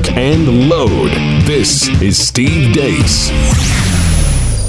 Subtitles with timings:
[0.00, 1.10] lock, and load.
[1.44, 3.28] This is Steve Deace.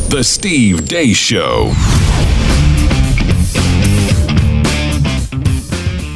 [0.09, 1.71] The Steve Deace Show.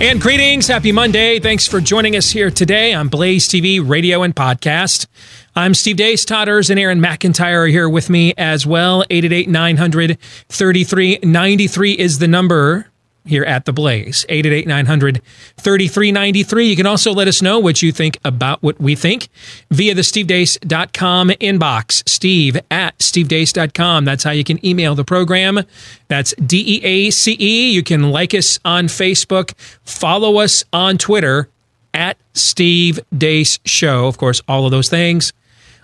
[0.01, 0.67] And greetings.
[0.67, 1.39] Happy Monday.
[1.39, 5.07] Thanks for joining us here today on Blaze TV, radio, and podcast.
[5.55, 9.05] I'm Steve Deace, Todd and Aaron McIntyre are here with me as well.
[9.09, 12.87] 888 900 3393 is the number
[13.25, 14.25] here at the Blaze.
[14.29, 15.21] 888 900
[15.57, 16.67] 3393.
[16.67, 19.29] You can also let us know what you think about what we think
[19.71, 22.07] via the stevedeace.com inbox.
[22.07, 24.05] Steve at stevedeace.com.
[24.05, 25.61] That's how you can email the program.
[26.07, 27.71] That's D E A C E.
[27.71, 29.53] You can like us on Facebook,
[29.83, 31.49] follow us on Twitter
[31.93, 34.07] at Steve Deace Show.
[34.07, 35.33] Of course, all of those things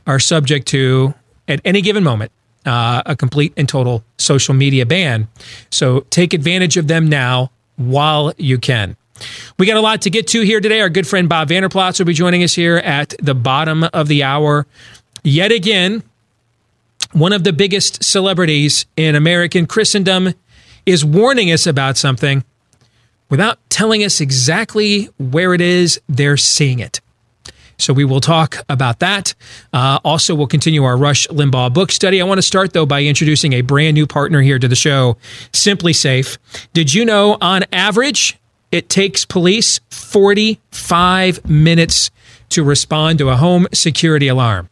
[0.05, 1.13] are subject to,
[1.47, 2.31] at any given moment,
[2.65, 5.27] uh, a complete and total social media ban.
[5.69, 8.97] So take advantage of them now while you can.
[9.57, 10.81] We got a lot to get to here today.
[10.81, 14.07] Our good friend Bob Vander Plaats will be joining us here at the bottom of
[14.07, 14.65] the hour.
[15.23, 16.03] Yet again,
[17.11, 20.33] one of the biggest celebrities in American Christendom
[20.85, 22.43] is warning us about something
[23.29, 27.01] without telling us exactly where it is they're seeing it.
[27.81, 29.33] So we will talk about that.
[29.73, 32.21] Uh, also, we'll continue our Rush Limbaugh book study.
[32.21, 35.17] I want to start, though, by introducing a brand new partner here to the show,
[35.51, 36.37] SimpliSafe.
[36.73, 38.37] Did you know, on average,
[38.71, 42.11] it takes police 45 minutes
[42.49, 44.69] to respond to a home security alarm?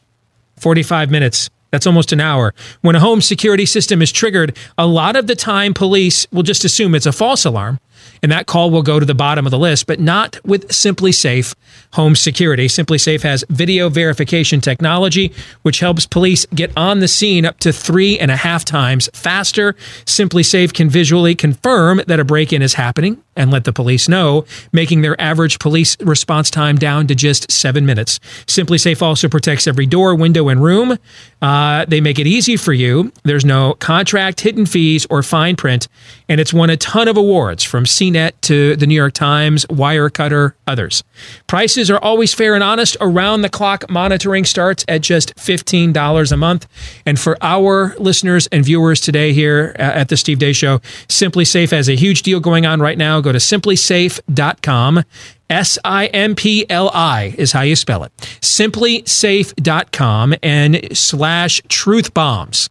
[0.58, 1.50] 45 minutes.
[1.72, 2.54] That's almost an hour.
[2.82, 6.64] When a home security system is triggered, a lot of the time police will just
[6.66, 7.80] assume it's a false alarm
[8.22, 11.56] and that call will go to the bottom of the list, but not with SimpliSafe
[11.94, 12.68] Home Security.
[12.68, 18.20] SimpliSafe has video verification technology, which helps police get on the scene up to three
[18.20, 19.74] and a half times faster.
[20.06, 24.46] SimpliSafe can visually confirm that a break in is happening and let the police know,
[24.74, 28.20] making their average police response time down to just seven minutes.
[28.48, 30.98] SimpliSafe also protects every door, window, and room.
[31.42, 33.12] Uh, they make it easy for you.
[33.24, 35.88] There's no contract, hidden fees, or fine print,
[36.28, 40.54] and it's won a ton of awards from CNET to the New York Times, Wirecutter,
[40.68, 41.04] others.
[41.48, 42.98] Prices are always fair and honest.
[43.02, 46.68] Around the clock monitoring starts at just $15 a month.
[47.06, 51.70] And for our listeners and viewers today here uh, at the Steve Deace Show, SimpliSafe
[51.72, 53.22] has a huge deal going on right now.
[53.22, 55.04] Go to simplisafe.com.
[55.50, 58.16] S I M P L I is how you spell it.
[58.18, 62.70] Simplisafe.com and slash truth bombs.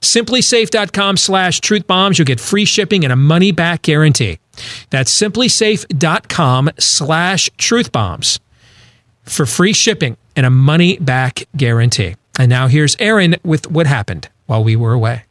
[0.00, 2.18] Simplisafe.com slash truth bombs.
[2.18, 4.40] You'll get free shipping and a money back guarantee.
[4.90, 8.40] That's simplisafe.com slash truth bombs
[9.22, 12.16] for free shipping and a money back guarantee.
[12.38, 15.25] And now here's Aaron with what happened while we were away.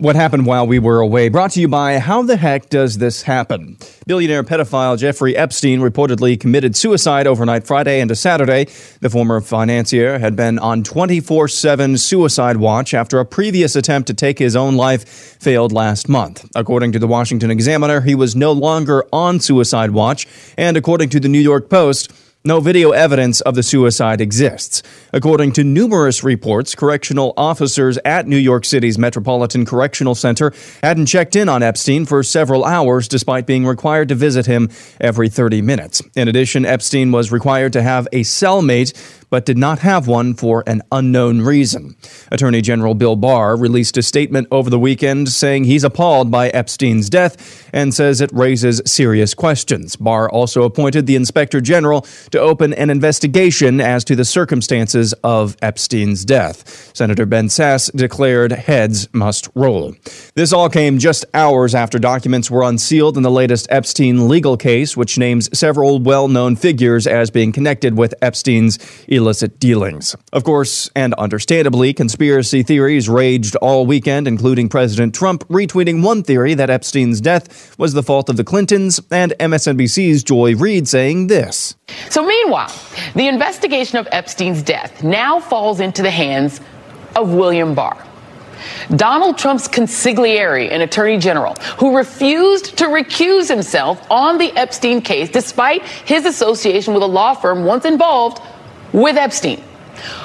[0.00, 1.28] What happened while we were away?
[1.28, 3.76] Brought to you by How the Heck Does This Happen?
[4.06, 8.64] Billionaire pedophile Jeffrey Epstein reportedly committed suicide overnight Friday into Saturday.
[9.00, 14.14] The former financier had been on 24 7 suicide watch after a previous attempt to
[14.14, 16.50] take his own life failed last month.
[16.54, 21.20] According to the Washington Examiner, he was no longer on suicide watch, and according to
[21.20, 22.10] the New York Post,
[22.44, 24.82] no video evidence of the suicide exists.
[25.12, 30.52] According to numerous reports, correctional officers at New York City's Metropolitan Correctional Center
[30.82, 35.28] hadn't checked in on Epstein for several hours despite being required to visit him every
[35.28, 36.02] 30 minutes.
[36.16, 38.94] In addition, Epstein was required to have a cellmate
[39.30, 41.96] but did not have one for an unknown reason.
[42.30, 47.08] Attorney General Bill Barr released a statement over the weekend saying he's appalled by Epstein's
[47.08, 49.96] death and says it raises serious questions.
[49.96, 52.02] Barr also appointed the Inspector General
[52.32, 56.90] to open an investigation as to the circumstances of Epstein's death.
[56.94, 59.94] Senator Ben Sasse declared heads must roll.
[60.34, 64.96] This all came just hours after documents were unsealed in the latest Epstein legal case,
[64.96, 68.78] which names several well known figures as being connected with Epstein's
[69.20, 70.16] illicit dealings.
[70.32, 76.54] Of course, and understandably, conspiracy theories raged all weekend, including President Trump retweeting one theory
[76.54, 81.76] that Epstein's death was the fault of the Clintons, and MSNBC's Joy Reid saying this.
[82.08, 82.74] So, meanwhile,
[83.14, 86.60] the investigation of Epstein's death now falls into the hands
[87.14, 88.06] of William Barr.
[88.96, 95.30] Donald Trump's consigliere and attorney general, who refused to recuse himself on the Epstein case
[95.30, 98.42] despite his association with a law firm once involved
[98.92, 99.62] with Epstein,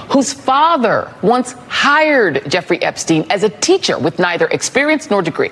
[0.09, 5.51] whose father once hired Jeffrey Epstein as a teacher with neither experience nor degree,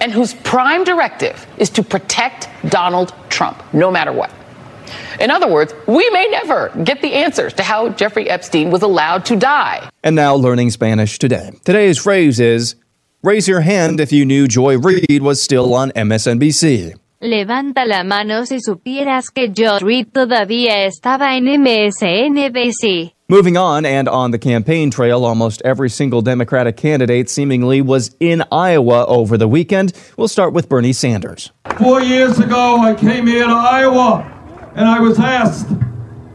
[0.00, 4.30] and whose prime directive is to protect Donald Trump no matter what.
[5.20, 9.24] In other words, we may never get the answers to how Jeffrey Epstein was allowed
[9.26, 9.88] to die.
[10.04, 11.50] And now learning Spanish today.
[11.64, 12.76] Today's phrase is
[13.22, 16.94] Raise your hand if you knew Joy Reid was still on MSNBC.
[17.20, 23.12] Levanta la mano si supieras que Joe Reed todavía estaba en MSNBC.
[23.28, 28.44] Moving on, and on the campaign trail, almost every single Democratic candidate seemingly was in
[28.52, 29.94] Iowa over the weekend.
[30.16, 31.50] We'll start with Bernie Sanders.
[31.76, 34.22] Four years ago, I came here to Iowa
[34.76, 35.66] and I was asked,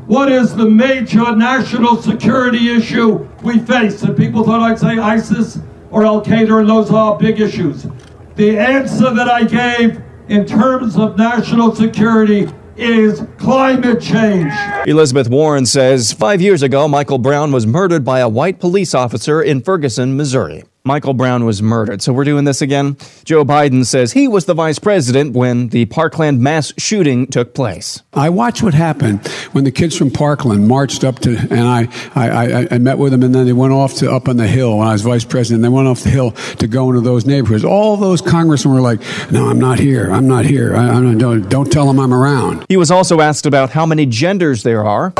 [0.08, 4.04] what is the major national security issue we face?
[4.04, 5.60] And people thought I'd say ISIS
[5.92, 7.88] or Al Qaeda, and those are big issues.
[8.36, 14.52] The answer that I gave in terms of national security is climate change.
[14.88, 19.42] Elizabeth Warren says five years ago, Michael Brown was murdered by a white police officer
[19.42, 20.64] in Ferguson, Missouri.
[20.86, 22.02] Michael Brown was murdered.
[22.02, 22.98] So we're doing this again.
[23.24, 28.04] Joe Biden says he was the vice president when the Parkland mass shooting took place.
[28.14, 32.30] I watched what happened when the kids from Parkland marched up to, and I, I,
[32.64, 34.80] I, I met with them, and then they went off to up on the hill
[34.80, 35.64] when I was vice president.
[35.64, 37.64] They went off the hill to go into those neighborhoods.
[37.64, 39.00] All those congressmen were like,
[39.32, 40.12] "No, I'm not here.
[40.12, 40.76] I'm not here.
[40.76, 44.06] I, I don't, don't tell them I'm around." He was also asked about how many
[44.06, 45.14] genders there are.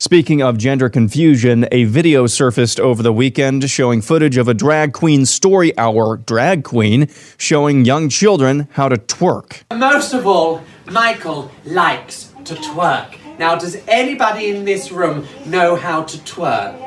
[0.00, 4.92] Speaking of gender confusion, a video surfaced over the weekend showing footage of a drag
[4.92, 9.62] queen story hour drag queen showing young children how to twerk.
[9.76, 13.18] Most of all, Michael likes to twerk.
[13.38, 16.78] Now, does anybody in this room know how to twerk?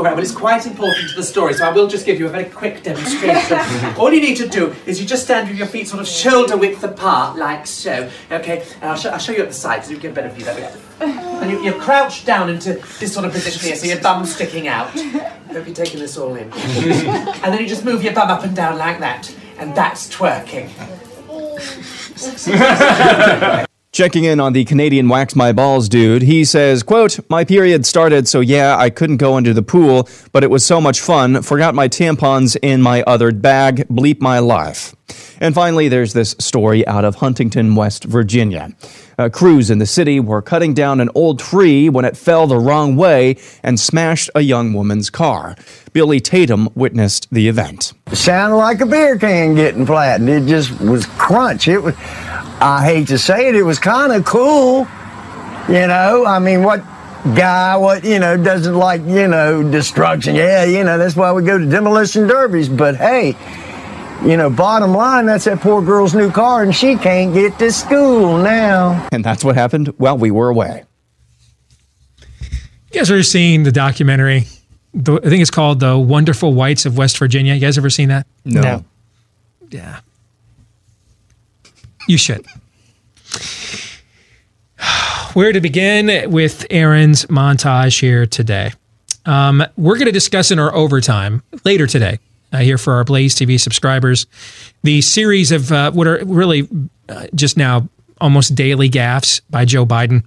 [0.00, 2.24] All right, well, it's quite important to the story, so I will just give you
[2.24, 3.58] a very quick demonstration.
[3.98, 6.56] All you need to do is you just stand with your feet sort of shoulder
[6.56, 8.08] width apart, like so.
[8.32, 10.30] Okay, and I'll, show, I'll show you at the side so you get a better
[10.30, 10.72] view that way.
[11.02, 14.68] And you, you crouch down into this sort of position here, so your bum's sticking
[14.68, 14.88] out.
[14.88, 16.50] Hope you're taking this all in.
[16.54, 20.70] and then you just move your bum up and down like that, and that's twerking.
[24.00, 28.26] Checking in on the Canadian wax my balls dude, he says, quote, My period started,
[28.26, 31.42] so yeah, I couldn't go into the pool, but it was so much fun.
[31.42, 33.86] Forgot my tampons in my other bag.
[33.88, 34.96] Bleep my life.
[35.38, 38.74] And finally, there's this story out of Huntington, West Virginia.
[39.18, 42.58] Uh, crews in the city were cutting down an old tree when it fell the
[42.58, 45.56] wrong way and smashed a young woman's car.
[45.92, 47.92] Billy Tatum witnessed the event.
[48.10, 50.30] It sounded like a beer can getting flattened.
[50.30, 51.68] It just was crunch.
[51.68, 51.94] It was.
[52.60, 54.86] I hate to say it, it was kind of cool.
[55.68, 56.84] You know, I mean, what
[57.34, 60.34] guy, what you know, doesn't like you know destruction?
[60.34, 62.68] Yeah, you know, that's why we go to demolition derbies.
[62.68, 63.36] But hey.
[64.22, 67.72] You know, bottom line, that's that poor girl's new car, and she can't get to
[67.72, 69.08] school now.
[69.12, 70.84] And that's what happened while we were away.
[72.92, 74.44] You guys ever seen the documentary?
[74.92, 77.54] The, I think it's called The Wonderful Whites of West Virginia.
[77.54, 78.26] You guys ever seen that?
[78.44, 78.60] No.
[78.60, 78.84] No.
[79.70, 80.00] Yeah.
[82.06, 82.44] You should.
[85.34, 88.72] Where to begin with Aaron's montage here today?
[89.26, 92.18] Um, we're going to discuss in our overtime later today,
[92.52, 94.26] uh, here for our Blaze TV subscribers,
[94.82, 96.68] the series of uh, what are really
[97.08, 97.88] uh, just now
[98.20, 100.24] almost daily gaffes by Joe Biden.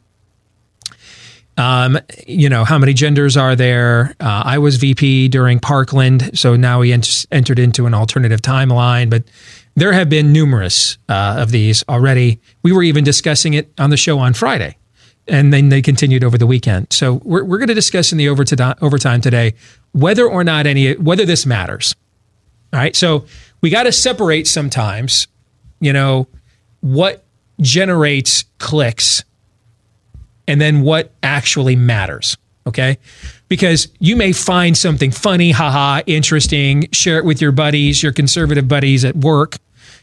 [1.57, 4.15] Um, you know, how many genders are there?
[4.19, 9.09] Uh, I was VP during Parkland, so now he ent- entered into an alternative timeline,
[9.09, 9.23] but
[9.75, 12.39] there have been numerous uh, of these already.
[12.61, 14.77] We were even discussing it on the show on Friday,
[15.27, 16.87] and then they continued over the weekend.
[16.91, 19.55] So we're, we're going to discuss in the overtime, overtime today
[19.91, 21.95] whether or not any, whether this matters.
[22.71, 22.95] All right.
[22.95, 23.25] So
[23.61, 25.27] we got to separate sometimes,
[25.79, 26.27] you know,
[26.81, 27.23] what
[27.61, 29.23] generates clicks
[30.47, 32.37] and then what actually matters.
[32.65, 32.97] Okay.
[33.53, 38.67] Because you may find something funny, haha, interesting, share it with your buddies, your conservative
[38.67, 39.57] buddies at work,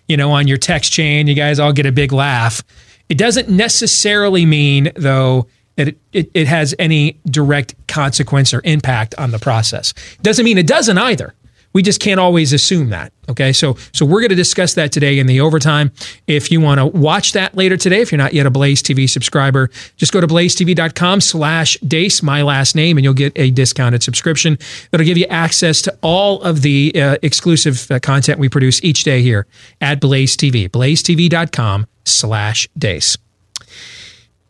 [0.07, 1.26] you know, on your text chain.
[1.26, 2.62] You guys all get a big laugh.
[3.09, 9.16] It doesn't necessarily mean, though, that it, it, it has any direct consequence or impact
[9.19, 9.95] on the process.
[10.23, 11.35] Doesn't mean it doesn't either.
[11.73, 13.12] We just can't always assume that.
[13.29, 13.53] Okay.
[13.53, 15.93] So, so we're going to discuss that today in the overtime.
[16.27, 19.09] If you want to watch that later today, if you're not yet a Blaze TV
[19.09, 24.03] subscriber, just go to blazetv.com slash Deace, my last name, and you'll get a discounted
[24.03, 24.59] subscription
[24.91, 29.05] that'll give you access to all of the uh, exclusive uh, content we produce each
[29.05, 29.47] day here
[29.81, 33.17] at Blaze TV, blazetv.com slash Deace.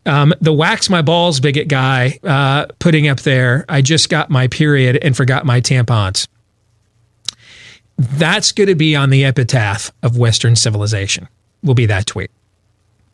[0.06, 4.48] Um, the wax my balls bigot guy uh, putting up there, I just got my
[4.48, 6.26] period and forgot my tampons
[8.00, 11.28] that's going to be on the epitaph of Western civilization.
[11.62, 12.30] Will be that tweet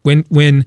[0.07, 0.64] when when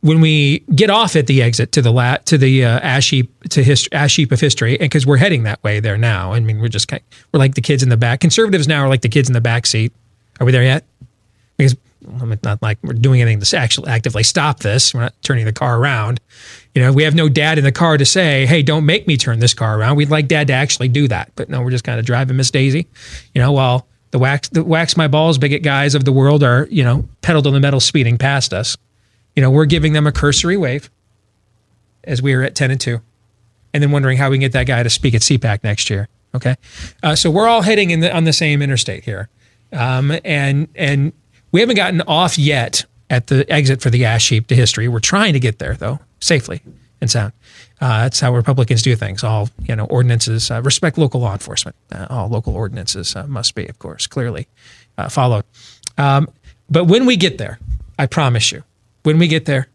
[0.00, 3.30] when we get off at the exit to the la- to the uh, ash heap
[3.50, 6.32] to hist- ash heap of history, and because we're heading that way there now.
[6.32, 8.20] I mean, we're just kind we're like the kids in the back.
[8.20, 9.92] Conservatives now are like the kids in the back seat.
[10.40, 10.84] Are we there yet?
[11.58, 11.76] Because
[12.20, 14.94] I mean, not like we're doing anything to actually actively stop this.
[14.94, 16.20] We're not turning the car around.
[16.74, 19.16] You know, we have no dad in the car to say, "Hey, don't make me
[19.16, 21.84] turn this car around." We'd like dad to actually do that, but no, we're just
[21.84, 22.88] kind of driving Miss Daisy.
[23.32, 26.66] You know, while the wax the wax my balls bigot guys of the world are
[26.70, 28.76] you know pedal to the metal speeding past us.
[29.36, 30.90] You know, we're giving them a cursory wave
[32.04, 33.00] as we are at ten and two,
[33.72, 36.08] and then wondering how we can get that guy to speak at CPAC next year.
[36.34, 36.56] Okay,
[37.04, 39.28] uh, so we're all heading in the, on the same interstate here,
[39.72, 41.12] um, and and
[41.52, 44.88] we haven't gotten off yet at the exit for the ash heap to history.
[44.88, 46.62] We're trying to get there though, safely
[47.00, 47.32] and sound.
[47.80, 49.22] Uh, that's how Republicans do things.
[49.22, 51.76] All you know, ordinances uh, respect local law enforcement.
[51.92, 54.48] Uh, all local ordinances uh, must be, of course, clearly
[54.96, 55.44] uh, followed.
[55.98, 56.28] Um,
[56.70, 57.58] but when we get there,
[57.98, 58.62] I promise you,
[59.02, 59.68] when we get there,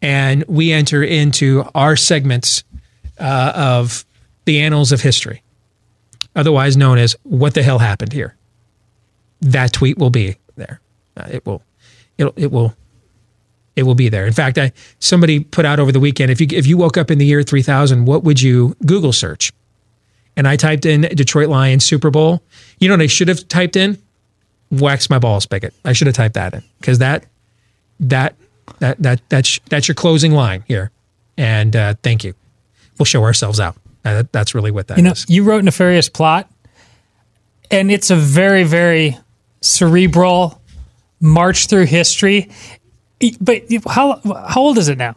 [0.00, 2.62] and we enter into our segments
[3.18, 4.04] uh, of
[4.44, 5.42] the annals of history,
[6.34, 8.36] otherwise known as "What the hell happened here,"
[9.40, 10.80] that tweet will be there.
[11.26, 11.62] it will,
[12.18, 12.74] it it will
[13.76, 14.26] it will be there.
[14.26, 17.10] In fact, I somebody put out over the weekend if you if you woke up
[17.10, 19.52] in the year 3000, what would you Google search?
[20.36, 22.42] And I typed in Detroit Lions Super Bowl.
[22.78, 23.98] You know what I should have typed in?
[24.70, 25.74] Wax my balls, Bigot.
[25.84, 27.24] I should have typed that in because that
[28.00, 28.34] that
[28.80, 30.90] that that that's that's your closing line here.
[31.36, 32.34] And uh, thank you.
[32.98, 33.76] We'll show ourselves out.
[34.04, 35.26] Uh, that's really what that you know, is.
[35.28, 36.50] You wrote Nefarious Plot,
[37.70, 39.16] and it's a very, very
[39.60, 40.60] cerebral
[41.20, 42.50] march through history.
[43.40, 45.16] But how how old is it now?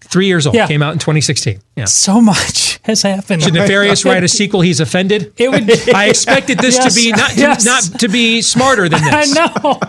[0.00, 0.54] Three years old.
[0.56, 0.66] Yeah.
[0.66, 1.60] Came out in 2016.
[1.76, 1.84] Yeah.
[1.86, 3.42] So much has happened.
[3.42, 4.60] Should Nefarious write a sequel?
[4.60, 5.32] He's offended.
[5.36, 5.70] It would.
[5.94, 6.94] I expected this Yes.
[6.94, 7.64] to be not to, Yes.
[7.64, 9.36] not to be smarter than this.
[9.36, 9.80] I know.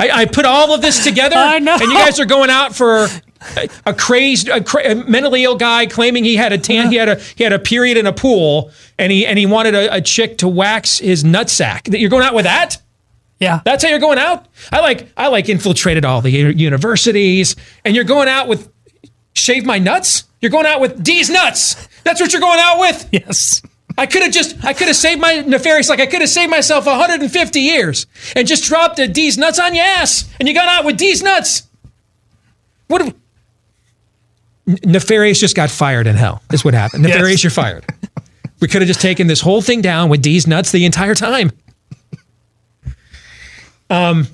[0.00, 1.74] I, I put all of this together, I know.
[1.74, 3.06] and you guys are going out for
[3.86, 7.16] a, crazed, a, cra- mentally ill guy claiming he had a tan, he had a
[7.36, 10.38] he had a period in a pool, and he and he wanted a, a chick
[10.38, 11.84] to wax his nutsack.
[11.90, 12.78] That You're going out with that?
[13.40, 13.60] Yeah.
[13.64, 14.46] That's how you're going out.
[14.72, 18.70] I like I like infiltrated all the universities, and you're going out with
[19.34, 20.24] shave my nuts.
[20.40, 21.88] You're going out with D's nuts.
[22.04, 23.08] That's what you're going out with.
[23.12, 23.62] Yes.
[23.96, 26.50] I could have just, I could have saved my nefarious, like I could have saved
[26.50, 30.68] myself 150 years and just dropped a D's nuts on your ass and you got
[30.68, 31.62] out with D's nuts.
[32.88, 33.02] What?
[34.66, 37.04] if- nefarious just got fired in hell, is what happened.
[37.04, 37.14] Yes.
[37.14, 37.84] Nefarious, you're fired.
[38.60, 41.50] We could have just taken this whole thing down with D's nuts the entire time.
[43.90, 44.28] Um,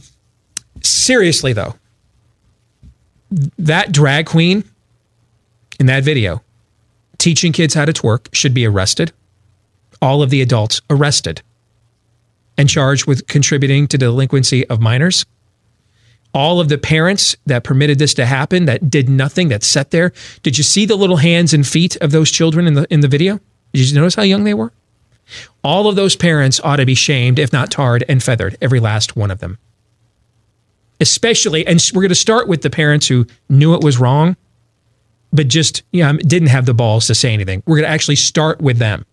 [0.83, 1.75] seriously though,
[3.59, 4.64] that drag queen
[5.78, 6.42] in that video
[7.21, 9.12] teaching kids how to twerk should be arrested.
[10.02, 11.42] All of the adults arrested
[12.57, 15.25] and charged with contributing to delinquency of minors.
[16.33, 20.12] All of the parents that permitted this to happen, that did nothing, that sat there.
[20.42, 23.09] Did you see the little hands and feet of those children in the in the
[23.09, 23.40] video?
[23.73, 24.73] Did you notice how young they were?
[25.63, 29.17] All of those parents ought to be shamed, if not tarred and feathered, every last
[29.17, 29.59] one of them.
[31.01, 34.37] Especially, and we're going to start with the parents who knew it was wrong
[35.33, 37.63] but just you know, didn't have the balls to say anything.
[37.67, 39.05] We're going to actually start with them.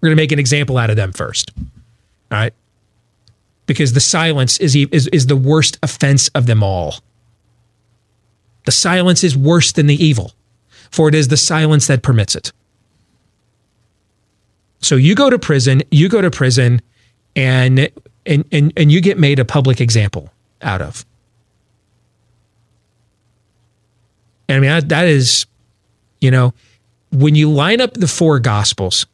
[0.00, 1.52] We're going to make an example out of them first.
[1.56, 1.64] All
[2.38, 2.54] right?
[3.66, 6.96] Because the silence is, is, is the worst offense of them all.
[8.64, 10.32] The silence is worse than the evil,
[10.90, 12.52] for it is the silence that permits it.
[14.86, 16.80] So you go to prison, you go to prison,
[17.34, 17.90] and
[18.24, 21.04] and and, and you get made a public example out of.
[24.48, 25.46] And I mean that, that is
[26.20, 26.54] you know,
[27.10, 29.06] when you line up the four gospels,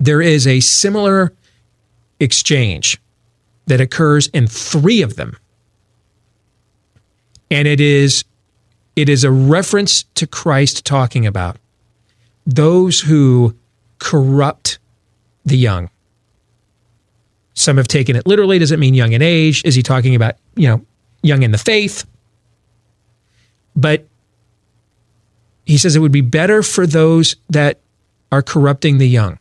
[0.00, 1.32] there is a similar
[2.18, 3.00] exchange
[3.66, 5.36] that occurs in three of them.
[7.48, 8.24] And it is
[8.96, 11.58] it is a reference to Christ talking about
[12.44, 13.54] those who
[13.98, 14.78] corrupt
[15.44, 15.90] the young.
[17.54, 18.58] Some have taken it literally.
[18.58, 19.62] Does it mean young in age?
[19.64, 20.84] Is he talking about, you know,
[21.22, 22.04] young in the faith?
[23.74, 24.06] But
[25.64, 27.80] he says it would be better for those that
[28.30, 29.38] are corrupting the young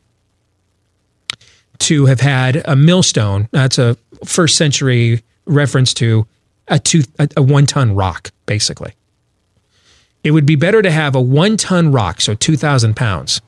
[1.80, 3.50] to have had a millstone.
[3.52, 6.26] That's a first century reference to
[6.68, 8.94] a two a, one ton rock, basically.
[10.24, 13.42] It would be better to have a one ton rock, so two thousand pounds,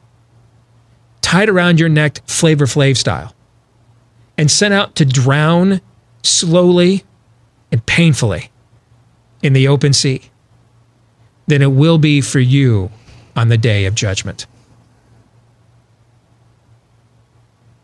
[1.28, 3.36] tied around your neck, Flavor Flav style,
[4.38, 5.82] and sent out to drown
[6.24, 7.04] slowly
[7.70, 8.50] and painfully
[9.44, 10.22] in the open sea
[11.48, 12.90] than it will be for you
[13.36, 14.48] on the day of judgment.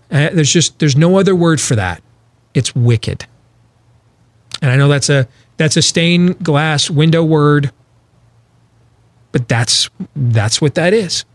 [0.10, 2.02] Uh, there's just there's no other word for that.
[2.54, 3.26] It's wicked.
[4.62, 7.74] And I know that's a that's a stained glass window word,
[9.34, 11.26] but that's that's what that is.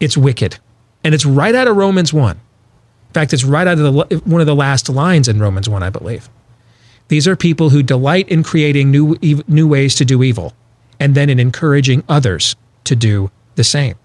[0.00, 0.58] It's wicked.
[1.04, 2.36] And it's right out of Romans 1.
[2.36, 5.82] In fact, it's right out of the one of the last lines in Romans 1,
[5.82, 6.28] I believe.
[7.08, 9.16] These are people who delight in creating new,
[9.48, 10.54] new ways to do evil
[11.00, 12.54] and then in encouraging others
[12.84, 13.96] to do the same.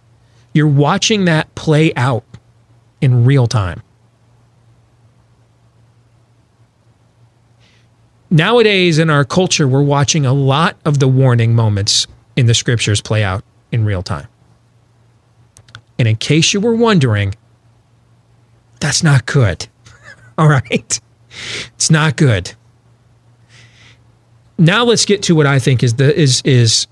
[0.53, 2.23] You're watching that play out
[3.01, 3.83] in real time.
[8.31, 13.01] Nowadays, in our culture, we're watching a lot of the warning moments in the scriptures
[13.01, 14.27] play out in real time.
[15.97, 17.35] And in case you were wondering,
[18.79, 19.67] that's not good.
[20.37, 20.99] All right?
[21.75, 22.53] It's not good.
[24.57, 26.87] Now let's get to what I think is the is is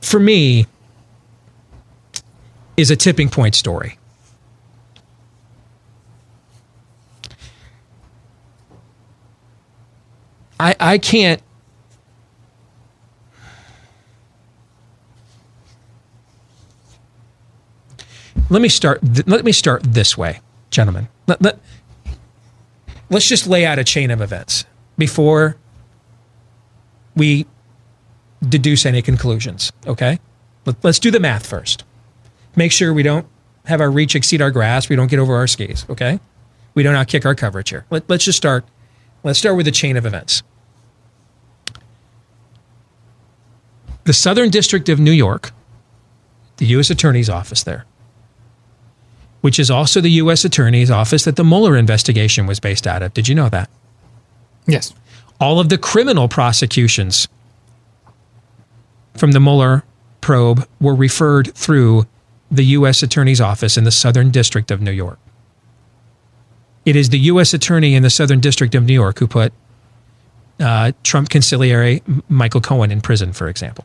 [0.00, 0.66] for me
[2.76, 3.98] is a tipping point story.
[10.58, 11.40] I I can't
[18.48, 21.08] let me start th- let me start this way gentlemen.
[21.26, 21.58] Let, let,
[23.10, 24.64] let's just lay out a chain of events
[24.98, 25.56] before
[27.14, 27.46] we
[28.46, 30.18] deduce any conclusions okay?
[30.64, 31.84] Let, let's do the math first.
[32.54, 33.26] Make sure we don't
[33.64, 36.20] have our reach exceed our grasp we don't get over our skis okay?
[36.74, 37.86] We don't outkick our coverage here.
[37.90, 38.64] Let, let's just start
[39.22, 40.42] let's start with a chain of events.
[44.04, 45.52] The southern district of new york
[46.58, 47.84] the u.s attorney's office there
[49.46, 50.44] which is also the U.S.
[50.44, 53.14] Attorney's Office that the Mueller investigation was based out of.
[53.14, 53.70] Did you know that?
[54.66, 54.92] Yes.
[55.40, 57.28] All of the criminal prosecutions
[59.14, 59.84] from the Mueller
[60.20, 62.08] probe were referred through
[62.50, 63.04] the U.S.
[63.04, 65.20] Attorney's Office in the Southern District of New York.
[66.84, 67.54] It is the U.S.
[67.54, 69.52] Attorney in the Southern District of New York who put
[70.58, 73.84] uh, Trump consigliere Michael Cohen in prison, for example.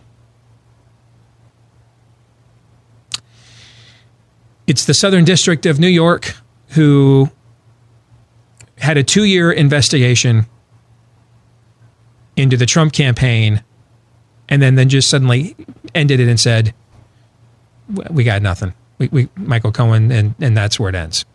[4.68, 6.36] It's the Southern District of New York
[6.70, 7.30] who
[8.77, 10.46] had a two year investigation
[12.36, 13.63] into the Trump campaign
[14.50, 15.56] and then, then just suddenly
[15.96, 16.74] ended it and said,
[18.10, 18.74] We got nothing.
[18.98, 21.25] We, we, Michael Cohen, and, and that's where it ends.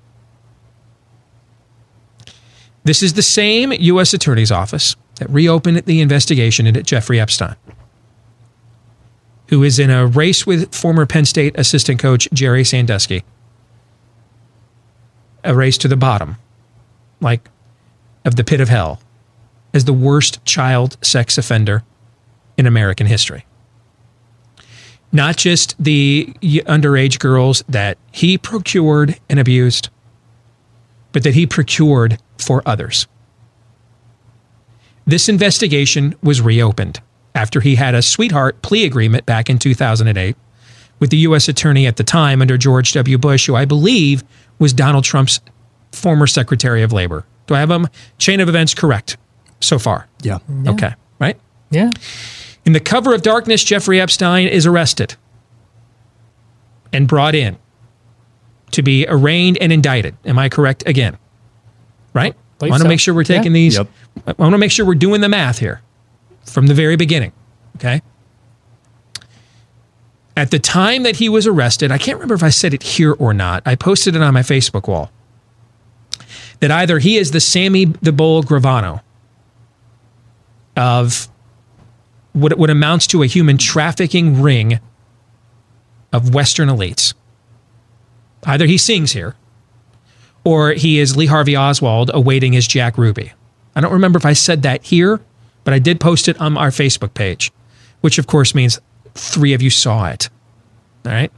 [2.84, 4.14] This is the same U.S.
[4.14, 7.56] Attorney's Office that reopened the investigation into Jeffrey Epstein,
[9.48, 13.24] who is in a race with former Penn State assistant coach Jerry Sandusky.
[15.44, 16.36] A race to the bottom,
[17.20, 17.48] like
[18.24, 19.00] of the pit of hell,
[19.72, 21.84] as the worst child sex offender
[22.56, 23.46] in American history.
[25.12, 29.88] Not just the underage girls that he procured and abused,
[31.12, 33.06] but that he procured for others.
[35.06, 37.00] This investigation was reopened
[37.36, 40.34] after he had a sweetheart plea agreement back in 2008
[40.98, 41.48] with the U.S.
[41.48, 43.18] attorney at the time under George W.
[43.18, 44.24] Bush, who I believe
[44.58, 45.38] was Donald Trump's
[45.92, 47.26] former Secretary of Labor.
[47.46, 49.18] Do I have a chain of events correct
[49.60, 50.08] so far?
[50.22, 50.38] Yeah.
[50.62, 50.70] Yeah.
[50.72, 51.38] Okay, right?
[51.70, 51.90] Yeah.
[52.64, 55.14] In the cover of darkness, Jeffrey Epstein is arrested
[56.94, 57.58] and brought in
[58.70, 60.16] to be arraigned and indicted.
[60.24, 61.18] Am I correct again?
[62.14, 62.34] Right?
[62.62, 62.88] I want to so.
[62.88, 63.60] make sure we're taking Yeah.
[63.60, 63.76] these.
[63.76, 63.88] Yep.
[64.26, 65.82] I want to make sure we're doing the math here
[66.46, 67.32] from the very beginning.
[67.76, 68.02] Okay.
[70.36, 73.12] At the time that he was arrested, I can't remember if I said it here
[73.12, 73.62] or not.
[73.64, 75.10] I posted it on my Facebook wall.
[76.60, 79.02] That either he is the Sammy the Bull Gravano
[80.76, 81.28] of
[82.32, 84.78] what, what amounts to a human trafficking ring
[86.12, 87.14] of Western elites.
[88.44, 89.34] Either he sings here,
[90.44, 93.32] or he is Lee Harvey Oswald awaiting his Jack Ruby.
[93.74, 95.20] I don't remember if I said that here,
[95.66, 97.50] but I did post it on our Facebook page,
[98.00, 98.78] which of course means
[99.14, 100.30] three of you saw it.
[101.04, 101.32] All right.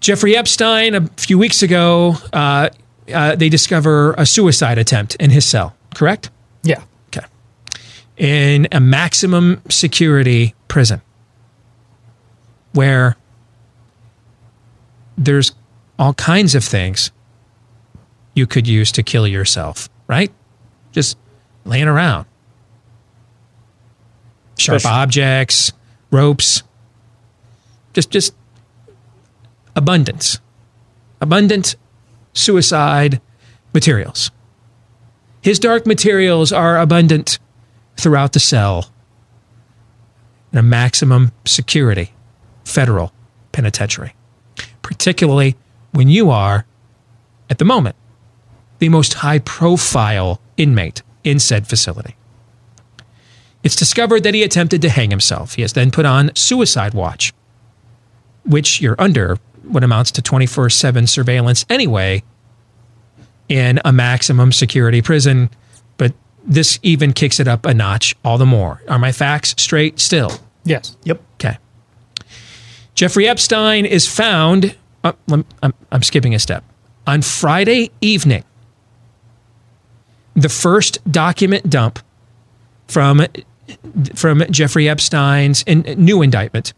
[0.00, 2.70] Jeffrey Epstein, a few weeks ago, uh,
[3.12, 6.30] uh, they discover a suicide attempt in his cell, correct?
[6.62, 6.82] Yeah.
[7.08, 7.26] Okay.
[8.16, 11.02] In a maximum security prison
[12.72, 13.18] where
[15.18, 15.52] there's
[15.98, 17.12] all kinds of things
[18.32, 20.30] you could use to kill yourself, right?
[20.92, 21.16] Just
[21.64, 22.26] laying around.
[24.58, 25.72] Sharp Especially- objects,
[26.10, 26.62] ropes.
[27.94, 28.34] Just just
[29.74, 30.38] abundance.
[31.22, 31.76] Abundant
[32.34, 33.20] suicide
[33.72, 34.30] materials.
[35.40, 37.38] His dark materials are abundant
[37.96, 38.90] throughout the cell
[40.52, 42.12] in a maximum security
[42.64, 43.12] federal
[43.52, 44.14] penitentiary,
[44.82, 45.56] particularly
[45.92, 46.66] when you are,
[47.48, 47.96] at the moment,
[48.82, 52.16] the most high profile inmate in said facility.
[53.62, 55.54] It's discovered that he attempted to hang himself.
[55.54, 57.32] He has then put on suicide watch,
[58.44, 62.24] which you're under what amounts to 24 7 surveillance anyway
[63.48, 65.48] in a maximum security prison.
[65.96, 66.12] But
[66.44, 68.82] this even kicks it up a notch all the more.
[68.88, 70.32] Are my facts straight still?
[70.64, 70.96] Yes.
[71.04, 71.22] Yep.
[71.34, 71.56] Okay.
[72.96, 74.74] Jeffrey Epstein is found.
[75.04, 75.44] Uh, I'm,
[75.92, 76.64] I'm skipping a step.
[77.06, 78.42] On Friday evening,
[80.34, 81.98] the first document dump
[82.88, 83.26] from
[84.14, 86.72] from Jeffrey Epstein's in, new indictment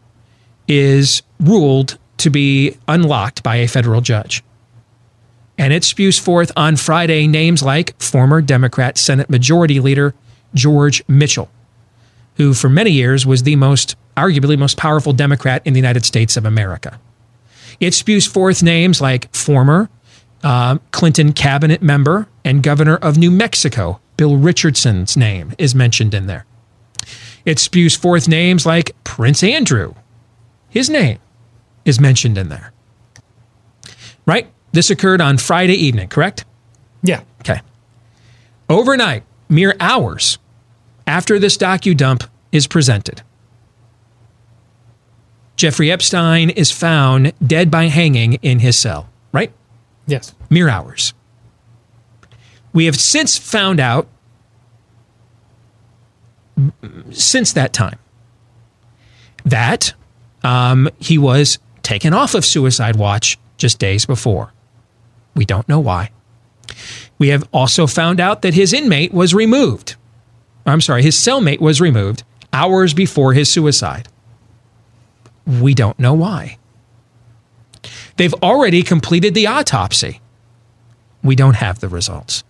[0.67, 4.43] is ruled to be unlocked by a federal judge.
[5.57, 10.13] And it spews forth on Friday names like former Democrat Senate Majority Leader
[10.53, 11.49] George Mitchell,
[12.37, 16.37] who for many years was the most, arguably, most powerful Democrat in the United States
[16.37, 16.99] of America.
[17.79, 19.89] It spews forth names like former
[20.45, 26.27] uh, Clinton cabinet member and governor of New Mexico, Bill Richardson's name is mentioned in
[26.27, 26.45] there.
[27.45, 29.95] It spews forth names like Prince Andrew.
[30.69, 31.19] His name
[31.83, 32.71] is mentioned in there.
[34.25, 34.47] Right?
[34.71, 36.45] This occurred on Friday evening, correct?
[37.01, 37.21] Yeah.
[37.41, 37.61] Okay.
[38.69, 40.37] Overnight, mere hours
[41.07, 43.21] after this docu dump is presented,
[45.55, 49.51] Jeffrey Epstein is found dead by hanging in his cell, right?
[50.07, 50.34] Yes.
[50.49, 51.13] Mere hours.
[52.73, 54.07] We have since found out,
[57.11, 57.99] since that time,
[59.45, 59.93] that
[60.43, 64.51] um, he was taken off of suicide watch just days before.
[65.35, 66.11] We don't know why.
[67.17, 69.95] We have also found out that his inmate was removed.
[70.65, 74.07] I'm sorry, his cellmate was removed hours before his suicide.
[75.45, 76.57] We don't know why.
[78.17, 80.21] They've already completed the autopsy.
[81.25, 82.43] We don't have the results.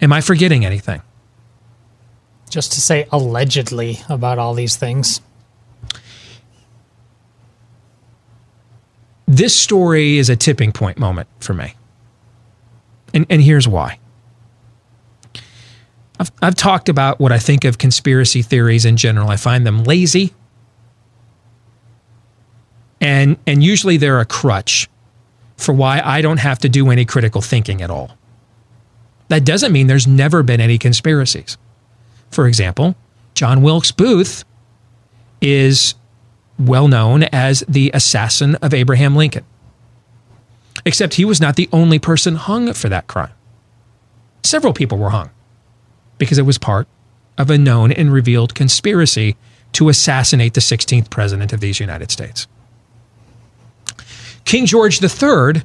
[0.00, 1.02] Am I forgetting anything?
[2.48, 5.20] Just to say allegedly about all these things.
[9.26, 11.74] This story is a tipping point moment for me.
[13.12, 13.98] And, and here's why.
[16.18, 19.28] I've, I've talked about what I think of conspiracy theories in general.
[19.28, 20.32] I find them lazy,
[22.98, 24.88] and, and usually they're a crutch
[25.56, 28.12] for why I don't have to do any critical thinking at all.
[29.28, 31.56] That doesn't mean there's never been any conspiracies.
[32.30, 32.96] For example,
[33.34, 34.44] John Wilkes Booth
[35.40, 35.94] is
[36.58, 39.44] well known as the assassin of Abraham Lincoln.
[40.84, 43.32] Except he was not the only person hung for that crime.
[44.42, 45.30] Several people were hung
[46.18, 46.86] because it was part
[47.38, 49.36] of a known and revealed conspiracy
[49.72, 52.46] to assassinate the 16th president of these United States.
[54.44, 55.62] King George III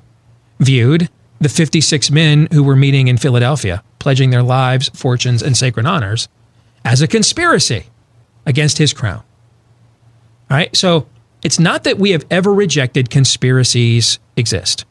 [0.60, 5.86] viewed the 56 men who were meeting in Philadelphia, pledging their lives, fortunes, and sacred
[5.86, 6.28] honors,
[6.84, 7.86] as a conspiracy
[8.46, 9.24] against his crown.
[10.50, 11.08] All right, so
[11.44, 14.86] it's not that we have ever rejected conspiracies exist.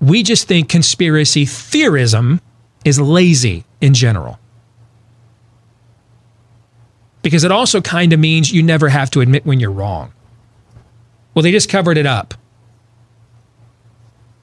[0.00, 2.40] We just think conspiracy theorism
[2.84, 4.38] is lazy in general.
[7.22, 10.13] Because it also kind of means you never have to admit when you're wrong.
[11.34, 12.34] Well, they just covered it up.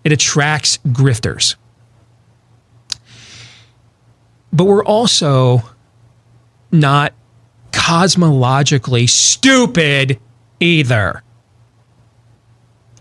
[0.04, 1.56] It attracts grifters.
[4.51, 5.63] But we're also
[6.71, 7.13] not
[7.71, 10.19] cosmologically stupid
[10.60, 11.23] either.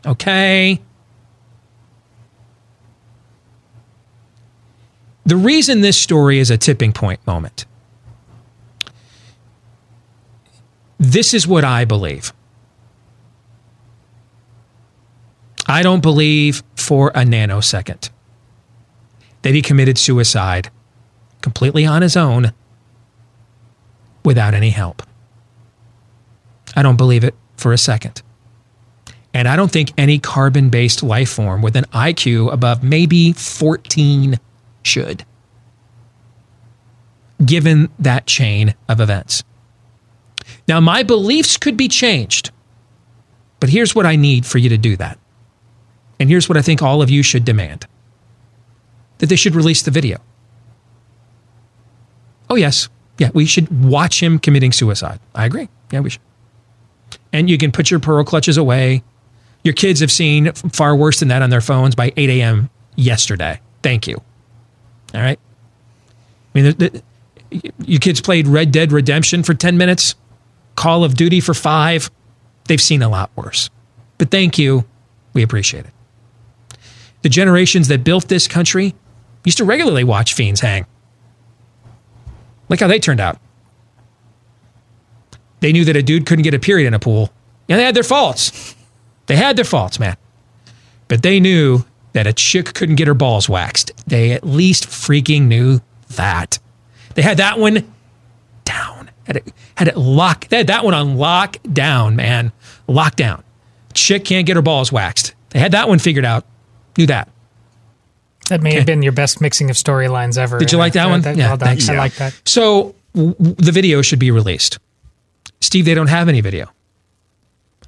[0.07, 0.81] Okay?
[5.25, 7.67] The reason this story is a tipping point moment.
[10.99, 12.33] This is what I believe.
[15.71, 18.11] I don't believe for a nanosecond
[19.43, 20.69] that he committed suicide
[21.43, 22.53] completely on his own
[24.25, 25.01] without any help.
[26.75, 28.21] I don't believe it for a second.
[29.33, 34.41] And I don't think any carbon based life form with an IQ above maybe 14
[34.83, 35.25] should,
[37.45, 39.45] given that chain of events.
[40.67, 42.51] Now, my beliefs could be changed,
[43.61, 45.20] but here's what I need for you to do that.
[46.21, 47.87] And here's what I think all of you should demand
[49.19, 50.19] that they should release the video.
[52.49, 52.89] Oh, yes.
[53.19, 55.19] Yeah, we should watch him committing suicide.
[55.35, 55.69] I agree.
[55.91, 56.23] Yeah, we should.
[57.33, 59.03] And you can put your pearl clutches away.
[59.63, 62.71] Your kids have seen far worse than that on their phones by 8 a.m.
[62.97, 63.61] yesterday.
[63.83, 64.17] Thank you.
[65.15, 65.39] All right.
[66.55, 67.03] I mean, the,
[67.81, 70.15] the, kids played Red Dead Redemption for 10 minutes,
[70.77, 72.11] Call of Duty for five.
[72.69, 73.71] They've seen a lot worse.
[74.19, 74.85] But thank you.
[75.35, 75.93] We appreciate it.
[77.23, 78.95] The generations that built this country
[79.45, 80.87] used to regularly watch fiends hang.
[82.69, 83.39] Look how they turned out.
[85.61, 87.31] They knew that a dude couldn't get a period in a pool.
[87.69, 88.75] And they had their faults.
[89.27, 90.17] They had their faults, man.
[91.09, 93.93] but they knew that a chick couldn't get her balls waxed.
[94.07, 95.81] They at least freaking knew
[96.11, 96.59] that.
[97.15, 97.93] They had that one
[98.65, 99.11] down.
[99.25, 100.51] Had it had it locked.
[100.51, 102.53] They had that one on lockdown, man.
[102.89, 103.43] Lockdown.
[103.93, 105.35] Chick can't get her balls waxed.
[105.51, 106.45] They had that one figured out.
[106.99, 107.29] Knew that.
[108.49, 110.59] That may have been your best mixing of storylines ever.
[110.59, 111.23] Did you like that one?
[111.23, 111.69] yeah, Yeah, well done.
[111.69, 111.89] thanks.
[111.89, 112.41] I like that.
[112.47, 114.79] So w- the video should be released.
[115.61, 116.69] Steve, they don't have any video.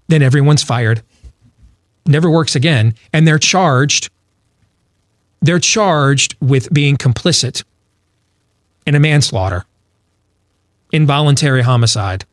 [0.09, 1.03] Then everyone's fired.
[2.07, 2.95] Never works again.
[3.13, 4.11] And they're charged.
[5.41, 7.65] They're charged with being complicit
[8.87, 9.65] in a manslaughter,
[10.93, 12.25] involuntary homicide.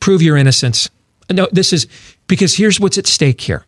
[0.00, 0.88] Prove your innocence.
[1.30, 1.86] No, this is
[2.28, 3.66] because here's what's at stake here.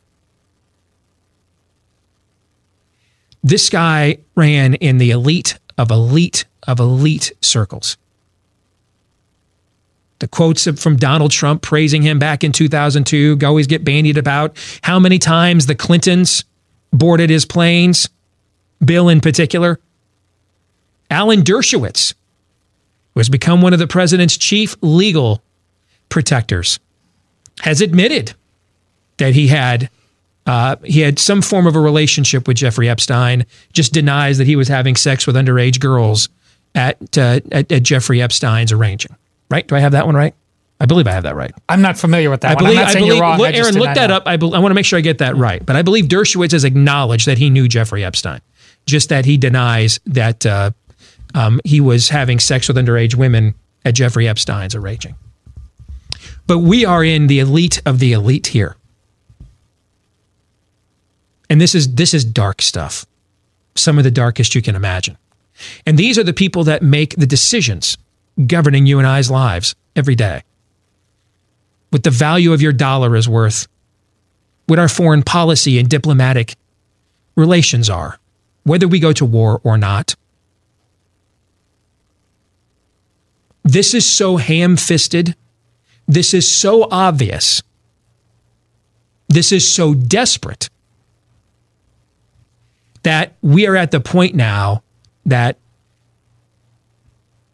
[3.43, 7.97] This guy ran in the elite of elite of elite circles.
[10.19, 14.57] The quotes from Donald Trump praising him back in 2002 always get bandied about.
[14.83, 16.45] How many times the Clintons
[16.93, 18.09] boarded his planes,
[18.85, 19.81] Bill in particular.
[21.11, 22.15] Alan Dershowitz,
[23.15, 25.43] who has become one of the president's chief legal
[26.09, 26.79] protectors,
[27.63, 28.35] has admitted
[29.19, 29.91] that he had
[30.51, 33.47] uh, he had some form of a relationship with Jeffrey Epstein.
[33.73, 36.29] Just denies that he was having sex with underage girls
[36.75, 39.15] at uh, at, at Jeffrey Epstein's arranging.
[39.49, 39.65] Right?
[39.65, 40.35] Do I have that one right?
[40.81, 41.53] I believe I have that right.
[41.69, 42.65] I'm not familiar with that I one.
[42.65, 43.39] believe, I'm not I saying believe, you're wrong.
[43.39, 44.17] look, Aaron, look that know.
[44.17, 44.23] up.
[44.27, 45.65] I, be, I want to make sure I get that right.
[45.65, 48.41] But I believe Dershowitz has acknowledged that he knew Jeffrey Epstein,
[48.87, 50.73] just that he denies that uh,
[51.35, 55.15] um, he was having sex with underage women at Jeffrey Epstein's arranging.
[56.49, 58.75] But we are in the elite of the elite here.
[61.51, 63.05] And this is this is dark stuff.
[63.75, 65.19] Some of the darkest you can imagine.
[65.85, 67.99] And these are the people that make the decisions
[68.47, 70.43] governing you and I's lives every day
[71.91, 73.69] what the value of your dollar is worth,
[74.67, 76.55] what our foreign policy and diplomatic
[77.37, 78.19] relations are,
[78.63, 80.15] whether we go to war or not.
[83.63, 85.37] This is so ham fisted.
[86.07, 87.63] This is so obvious.
[89.29, 90.71] This is so desperate
[93.03, 94.83] that we are at the point now
[95.27, 95.59] that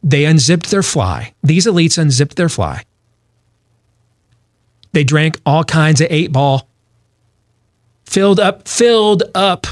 [0.02, 1.34] they unzipped their fly.
[1.42, 2.84] These elites unzipped their fly.
[4.92, 6.68] They drank all kinds of eight ball,
[8.04, 9.66] filled up, filled up,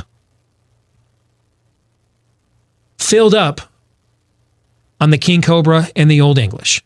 [2.98, 3.60] filled up
[5.00, 6.84] on the King Cobra and the Old English.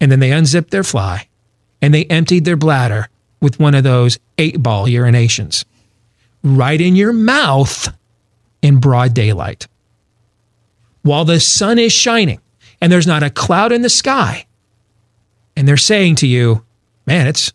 [0.00, 1.28] And then they unzipped their fly
[1.82, 3.08] and they emptied their bladder
[3.40, 5.64] with one of those eight ball urinations
[6.44, 7.88] right in your mouth
[8.62, 9.66] in broad daylight.
[11.02, 12.40] While the sun is shining
[12.80, 14.46] and there's not a cloud in the sky.
[15.56, 16.64] And they're saying to you,
[17.06, 17.52] man, it's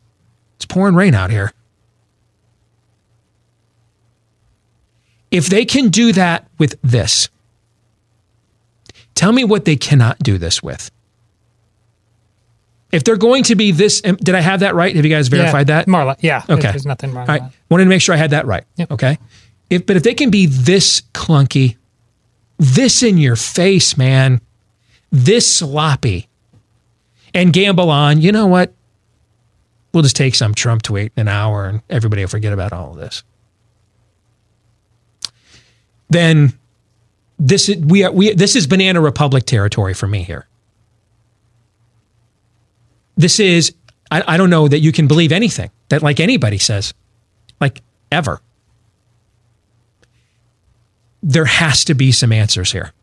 [0.55, 1.53] it's pouring rain out here.
[5.31, 7.29] If they can do that with this,
[9.15, 10.91] tell me what they cannot do this with.
[12.91, 14.95] If they're going to be this, did I have that right?
[14.95, 15.87] Have you guys verified yeah, that?
[15.87, 16.43] Marla, yeah.
[16.49, 16.71] Okay.
[16.71, 17.51] There's nothing wrong All with right.
[17.51, 17.57] that.
[17.69, 18.63] Wanted to make sure I had that right.
[18.89, 19.17] Okay.
[19.69, 21.77] If but if they can be this clunky,
[22.57, 24.41] this in your face, man,
[25.11, 26.27] this sloppy,
[27.33, 28.73] and gamble on, you know what?
[29.93, 32.91] We'll just take some Trump tweet in an hour and everybody will forget about all
[32.91, 33.23] of this.
[36.09, 36.53] Then
[37.37, 40.47] this is we are we this is banana republic territory for me here.
[43.19, 43.75] This is
[44.09, 46.93] I, I don't know that you can believe anything that like anybody says,
[47.59, 47.81] like
[48.13, 48.41] ever.
[51.21, 52.93] There has to be some answers here.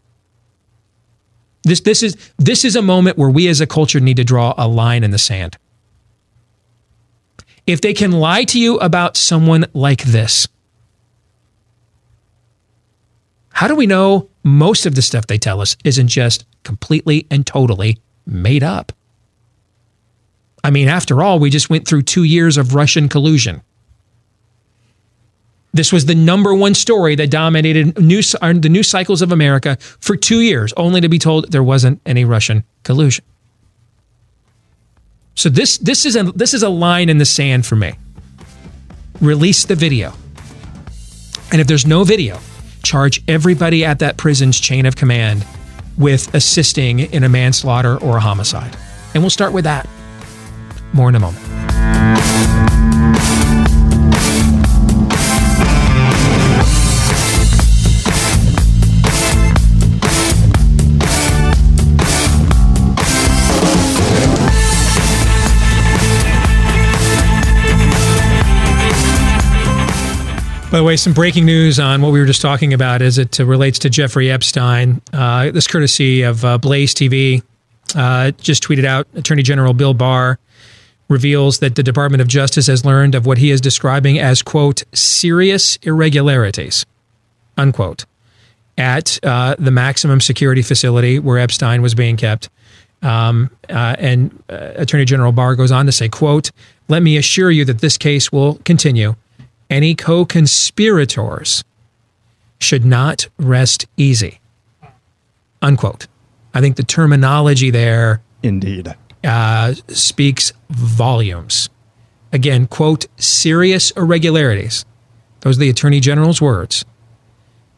[1.65, 4.55] This this is this is a moment where we as a culture need to draw
[4.57, 5.59] a line in the sand.
[7.67, 10.49] If they can lie to you about someone like this,
[13.51, 17.47] how do we know most of the stuff they tell us isn't just completely and
[17.47, 18.93] totally made up?
[20.67, 23.63] I mean, after all, we just went through two years of Russian collusion.
[25.73, 29.77] This was the number one story that dominated news, uh, the news cycles of America
[30.01, 33.25] for two years, only to be told there wasn't any Russian collusion.
[35.37, 37.93] So this this is a this is a line in the sand for me.
[39.21, 40.15] Release the video,
[41.53, 42.41] and if there's no video,
[42.83, 45.47] charge everybody at that prison's chain of command
[45.97, 48.77] with assisting in a manslaughter or a homicide,
[49.15, 49.89] and we'll start with that.
[50.97, 51.45] More in a moment.
[70.71, 73.39] By the way, some breaking news on what we were just talking about as it
[73.39, 75.03] uh, relates to Jeffrey Epstein.
[75.13, 77.43] Uh, this courtesy of uh, Blaze TV.
[77.95, 80.39] Uh, just tweeted out Attorney General Bill Barr
[81.09, 84.83] reveals that the Department of Justice has learned of what he is describing as, quote,
[84.93, 86.85] serious irregularities,
[87.57, 88.05] unquote,
[88.77, 92.49] at uh, the maximum security facility where Epstein was being kept.
[93.03, 96.51] Um, uh, and uh, Attorney General Barr goes on to say, quote,
[96.89, 99.15] let me assure you that this case will continue.
[99.71, 101.65] Any co-conspirators
[102.59, 104.41] should not rest easy,
[105.61, 106.07] unquote.
[106.55, 108.95] I think the terminology there Indeed.
[109.27, 111.69] Uh, speaks volumes.
[112.33, 114.85] Again, quote, serious irregularities.
[115.41, 116.85] Those are the Attorney General's words.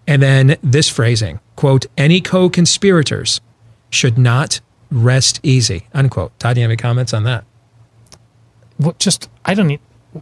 [0.07, 3.41] And then this phrasing, quote, any co conspirators
[3.91, 6.39] should not rest easy, unquote.
[6.39, 7.45] Todd, do you have any comments on that?
[8.77, 9.81] What just I don't need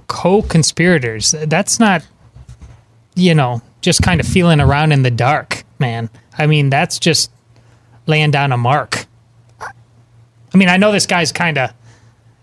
[0.09, 1.35] co-conspirators.
[1.47, 2.03] That's not
[3.17, 6.09] you know, just kind of feeling around in the dark, man.
[6.39, 7.33] I mean, that's just
[8.07, 9.06] laying down a mark.
[10.57, 11.71] I mean, I know this guy's kind of,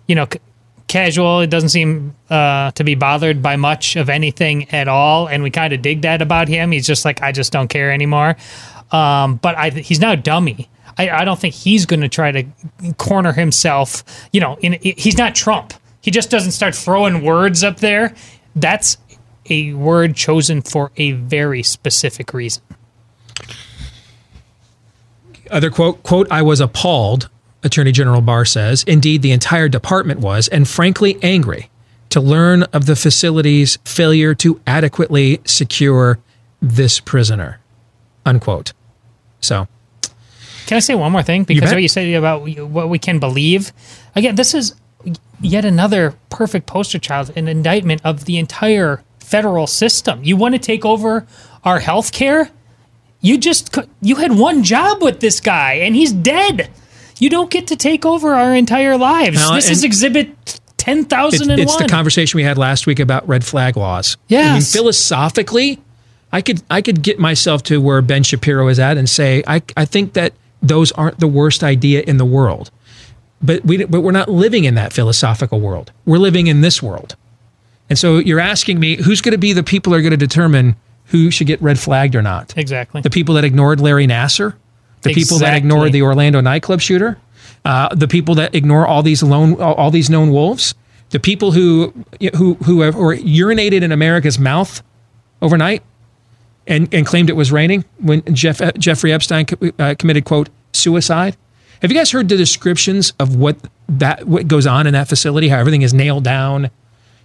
[0.07, 0.39] you know, c-
[0.85, 1.39] casual.
[1.39, 5.49] It doesn't seem uh, to be bothered by much of anything at all, and we
[5.49, 6.71] kind of dig that about him.
[6.71, 8.35] He's just like, I just don't care anymore.
[8.91, 10.69] Um, but I, he's now a dummy.
[10.95, 12.45] I, I don't think he's going to try to
[12.99, 14.03] corner himself.
[14.31, 15.73] You know, in, he's not Trump.
[15.99, 18.13] He just doesn't start throwing words up there.
[18.55, 18.97] That's
[19.49, 22.61] a word chosen for a very specific reason.
[25.49, 27.29] Other quote, quote, I was appalled,
[27.63, 28.83] Attorney General Barr says.
[28.83, 31.69] Indeed, the entire department was, and frankly angry
[32.09, 36.19] to learn of the facility's failure to adequately secure
[36.61, 37.59] this prisoner,
[38.25, 38.73] unquote.
[39.41, 39.67] So,
[40.67, 41.43] Can I say one more thing?
[41.43, 41.73] Because bet.
[41.73, 43.73] what you said about what we can believe.
[44.15, 44.75] Again, this is
[45.41, 50.23] yet another perfect poster child, an indictment of the entire federal system.
[50.23, 51.25] You want to take over
[51.63, 52.49] our health care?
[53.21, 56.69] You just you had one job with this guy, and he's dead.
[57.19, 59.49] You don't get to take over our entire lives.
[59.51, 63.77] This is exhibit ten thousand It's, the conversation we had last week about red flag
[63.77, 64.17] laws.
[64.29, 65.79] I mean, philosophically,
[66.31, 69.61] I could I could get myself to where Ben Shapiro is at and say I
[69.77, 72.71] I think that those aren't the worst idea in the world.
[73.41, 75.91] But we but we're not living in that philosophical world.
[76.05, 77.15] We're living in this world.
[77.89, 80.17] And so you're asking me who's going to be the people who are going to
[80.17, 80.75] determine
[81.07, 82.57] who should get red flagged or not?
[82.57, 83.01] exactly.
[83.01, 84.55] The people that ignored Larry Nassar,
[85.03, 87.17] the people that ignore the Orlando nightclub shooter,
[87.65, 90.75] uh, the people that ignore all these lone, all these known wolves,
[91.09, 91.93] the people who
[92.35, 94.81] who who have or urinated in America's mouth
[95.41, 95.83] overnight
[96.67, 99.45] and, and claimed it was raining when Jeff, Jeffrey Epstein
[99.79, 101.35] uh, committed quote suicide.
[101.81, 103.57] Have you guys heard the descriptions of what
[103.89, 105.49] that what goes on in that facility?
[105.49, 106.69] How everything is nailed down.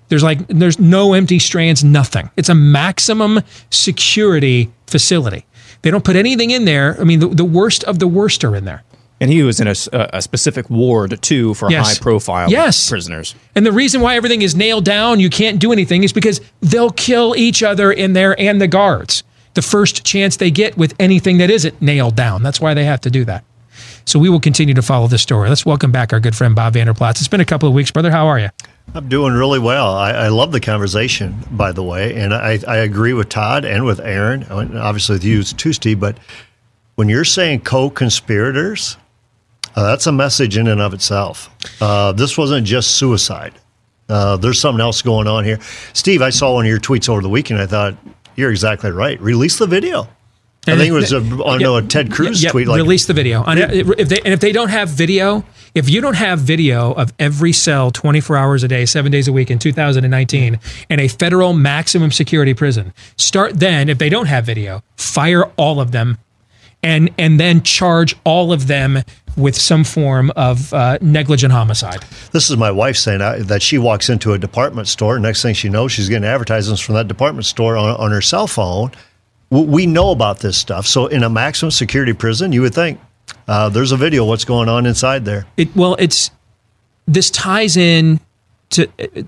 [0.08, 2.30] There's like there's no empty strands, nothing.
[2.36, 5.46] It's a maximum security facility.
[5.82, 6.96] They don't put anything in there.
[7.00, 8.82] I mean, the, the worst of the worst are in there.
[9.20, 9.74] And he was in a
[10.22, 11.88] specific ward, too, for Yes.
[11.98, 12.88] high profile Yes.
[12.88, 13.34] prisoners.
[13.56, 16.90] And the reason why everything is nailed down, you can't do anything, is because they'll
[16.90, 21.38] kill each other in there and the guards the first chance they get with anything
[21.38, 22.44] that isn't nailed down.
[22.44, 23.42] That's why they have to do that.
[24.04, 25.48] So we will continue to follow this story.
[25.48, 27.18] Let's welcome back our good friend Bob Vander Plaats.
[27.20, 28.12] It's been a couple of weeks, brother.
[28.12, 28.50] How are you?
[28.94, 29.94] I'm doing really well.
[29.94, 33.84] I, I love the conversation, by the way, and I, I agree with Todd and
[33.84, 36.00] with Aaron, and obviously with you too, Steve.
[36.00, 36.18] But
[36.94, 38.96] when you're saying co-conspirators,
[39.76, 41.50] uh, that's a message in and of itself.
[41.80, 43.52] Uh, this wasn't just suicide.
[44.08, 45.60] Uh, there's something else going on here.
[45.92, 47.60] Steve, I saw one of your tweets over the weekend.
[47.60, 47.94] I thought
[48.36, 49.20] you're exactly right.
[49.20, 50.08] Release the video.
[50.68, 52.68] I think it was a, on Yeah, a Ted Cruz yeah, tweet.
[52.68, 53.42] Like, release the video.
[53.44, 57.12] And if they, and if they don't have video, if you don't have video of
[57.18, 61.52] every cell 24 hours a day, seven days a week in 2019 in a federal
[61.52, 63.88] maximum security prison, start then.
[63.88, 66.18] If they don't have video, fire all of them,
[66.82, 69.02] and and then charge all of them
[69.36, 72.04] with some form of uh, negligent homicide.
[72.32, 75.18] This is my wife saying uh, that she walks into a department store.
[75.18, 78.46] Next thing she knows, she's getting advertisements from that department store on, on her cell
[78.48, 78.90] phone.
[79.50, 80.86] We know about this stuff.
[80.86, 83.00] So, in a maximum security prison, you would think
[83.46, 85.46] uh, there's a video what's going on inside there.
[85.56, 86.30] It well, it's
[87.06, 88.20] this ties in
[88.70, 89.22] to uh,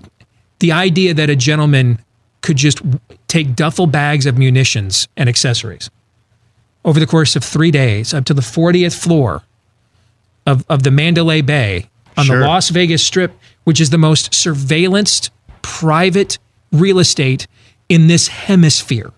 [0.59, 1.99] the idea that a gentleman
[2.43, 2.83] could just
[3.29, 5.91] take duffel bags of munitions and accessories
[6.85, 9.43] over the course of three days up to the 40th floor
[10.47, 12.41] of, of the Mandalay Bay on Sure.
[12.41, 13.33] the Las Vegas Strip,
[13.65, 15.31] which is the most surveillanced
[15.63, 16.39] private
[16.73, 17.47] real estate
[17.89, 19.13] in this hemisphere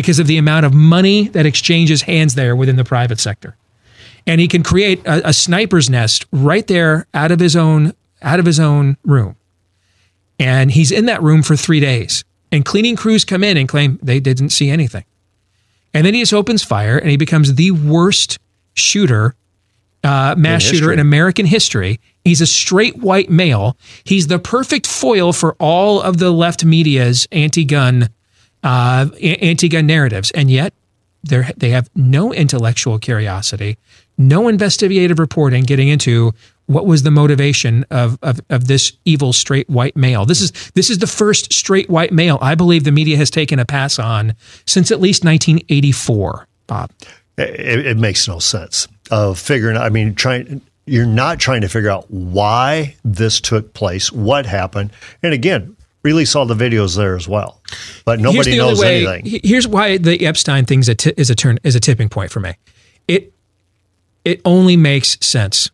[0.00, 3.56] because of the amount of money that exchanges hands there within the private sector
[4.26, 7.92] and he can create a, a sniper's nest right there out of his own
[8.22, 9.36] out of his own room
[10.38, 13.98] and he's in that room for three days And cleaning crews come in and claim
[14.02, 15.04] they didn't see anything.
[15.94, 18.38] And then he just opens fire and he becomes the worst
[18.74, 19.34] shooter,
[20.02, 20.98] uh, mass In shooter in.
[20.98, 22.00] American history.
[22.24, 23.76] He's a straight white male.
[24.04, 28.08] He's the perfect foil for all of the left media's anti-gun,
[28.62, 30.74] uh, anti-gun narratives, and yet
[31.22, 33.78] they have no intellectual curiosity,
[34.16, 36.32] no investigative reporting getting into
[36.66, 40.24] what was the motivation of, of, of this evil straight white male.
[40.24, 43.58] This is this is the first straight white male I believe the media has taken
[43.58, 44.34] a pass on
[44.66, 46.46] since at least 1984.
[46.66, 46.90] Bob.
[47.36, 49.76] It, it makes no sense of figuring.
[49.76, 50.60] I mean, trying.
[50.86, 54.90] You're not trying to figure out why this took place, what happened,
[55.22, 57.60] and again, release all the videos there as well.
[58.04, 59.40] But nobody Here's the only knows way- anything.
[59.44, 62.40] Here's why the Epstein thing is a, is a turn is a tipping point for
[62.40, 62.54] me.
[63.08, 63.32] It
[64.24, 65.70] it only makes sense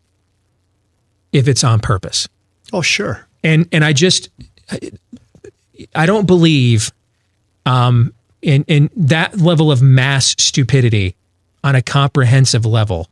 [1.32, 2.28] if it's on purpose.
[2.72, 3.26] Oh, sure.
[3.44, 4.30] And and I just
[5.94, 6.92] I don't believe
[7.64, 8.12] um
[8.42, 11.14] in in that level of mass stupidity
[11.64, 13.08] on a comprehensive level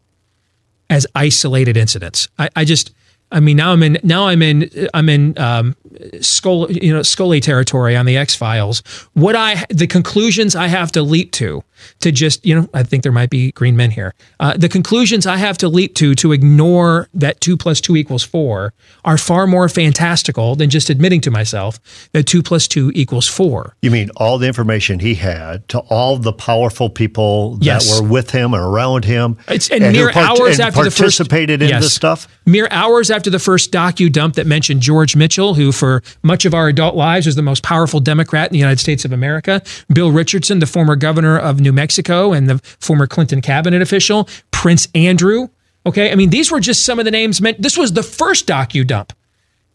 [0.91, 2.29] as isolated incidents.
[2.39, 2.93] I, I just
[3.33, 5.77] I mean now I'm in now I'm in I'm in um
[6.21, 8.83] Scully, you know Scully territory on the X Files.
[9.13, 11.63] What I the conclusions I have to leap to
[12.01, 14.15] to just you know I think there might be green men here.
[14.41, 18.23] Uh, the conclusions I have to leap to to ignore that two plus two equals
[18.25, 18.73] four
[19.05, 21.79] are far more fantastical than just admitting to myself
[22.13, 23.77] that two plus two equals four.
[23.83, 27.89] You mean all the information he had to all the powerful people Yes.
[27.91, 30.85] that were with him and around him, It's and, who mere part- hours and after
[30.85, 31.83] the first participated in Yes.
[31.85, 32.27] this stuff.
[32.47, 36.55] Mere hours after the first docu dump that mentioned George Mitchell, who for much of
[36.55, 39.61] our adult lives was the most powerful Democrat in the United States of America,
[39.93, 44.89] Bill Richardson, the former governor of New Mexico and the former Clinton cabinet official, Prince
[44.95, 45.49] Andrew.
[45.85, 47.61] Okay, I mean these were just some of the names meant.
[47.61, 49.13] This was the first docu dump,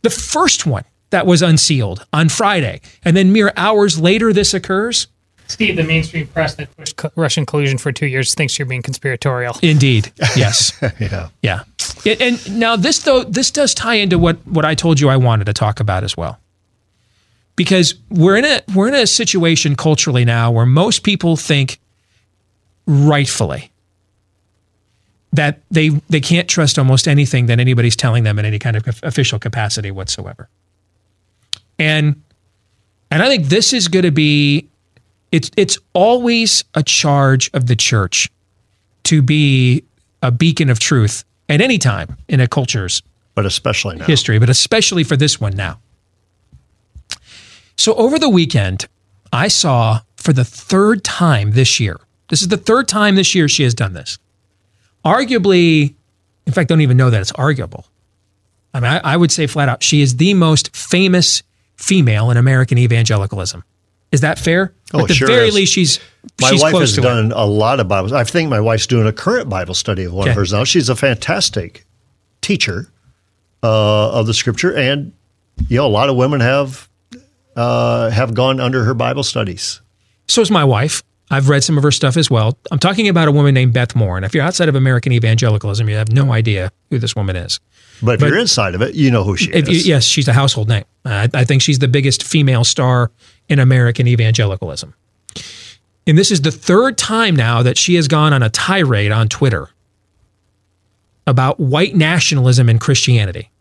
[0.01, 5.05] the first one that was unsealed on Friday, and then mere hours later this occurs.
[5.49, 8.83] Steve, the mainstream press that pushed co- Russian collusion for two years thinks you're being
[8.83, 9.57] conspiratorial.
[9.63, 10.71] Indeed, yes.
[10.99, 11.29] yeah.
[11.41, 11.63] Yeah.
[12.05, 15.17] And, and now this though this does tie into what what I told you I
[15.17, 16.39] wanted to talk about as well.
[17.55, 21.79] Because we're in a we're in a situation culturally now where most people think
[22.85, 23.71] rightfully
[25.33, 28.87] that they they can't trust almost anything that anybody's telling them in any kind of
[29.03, 30.47] official capacity whatsoever.
[31.79, 32.21] And
[33.11, 34.68] and I think this is going to be
[35.31, 38.29] it's it's always a charge of the church
[39.03, 39.83] to be
[40.21, 43.01] a beacon of truth at any time in a culture's
[43.35, 44.05] but especially now.
[44.05, 45.79] history, but especially for this one now.
[47.77, 48.87] So over the weekend,
[49.31, 51.99] I saw for the third time this year.
[52.27, 54.19] This is the third time this year she has done this.
[55.05, 55.93] Arguably,
[56.45, 57.85] in fact, don't even know that it's arguable.
[58.73, 61.41] I mean, I, I would say flat out, she is the most famous
[61.77, 63.63] female in American evangelicalism.
[64.11, 64.73] Is that fair?
[64.93, 65.53] Oh, At the sure very is.
[65.55, 65.99] least, she's
[66.41, 67.01] My she's wife has it.
[67.01, 68.11] done a lot of Bibles.
[68.11, 70.31] I think my wife's doing a current Bible study of one Okay.
[70.31, 70.63] of hers now.
[70.63, 71.85] She's a fantastic
[72.41, 72.91] teacher
[73.61, 75.11] uh, of the Scripture, and
[75.67, 76.89] you know, a lot of women have
[77.55, 79.81] uh, have gone under her Bible studies.
[80.27, 81.03] So is my wife.
[81.31, 82.57] I've read some of her stuff as well.
[82.71, 84.17] I'm talking about a woman named Beth Moore.
[84.17, 87.59] And if you're outside of American evangelicalism, you have no idea who this woman is.
[88.01, 89.87] But if But- you're inside of it, you know who she If you- is.
[89.87, 90.85] yes, she's a household name.
[91.05, 93.11] I, I think she's the biggest female star
[93.47, 94.93] in American evangelicalism.
[96.07, 99.27] And this is the third time now that she has gone on a tirade on
[99.29, 99.69] Twitter
[101.27, 103.51] about white nationalism and Christianity.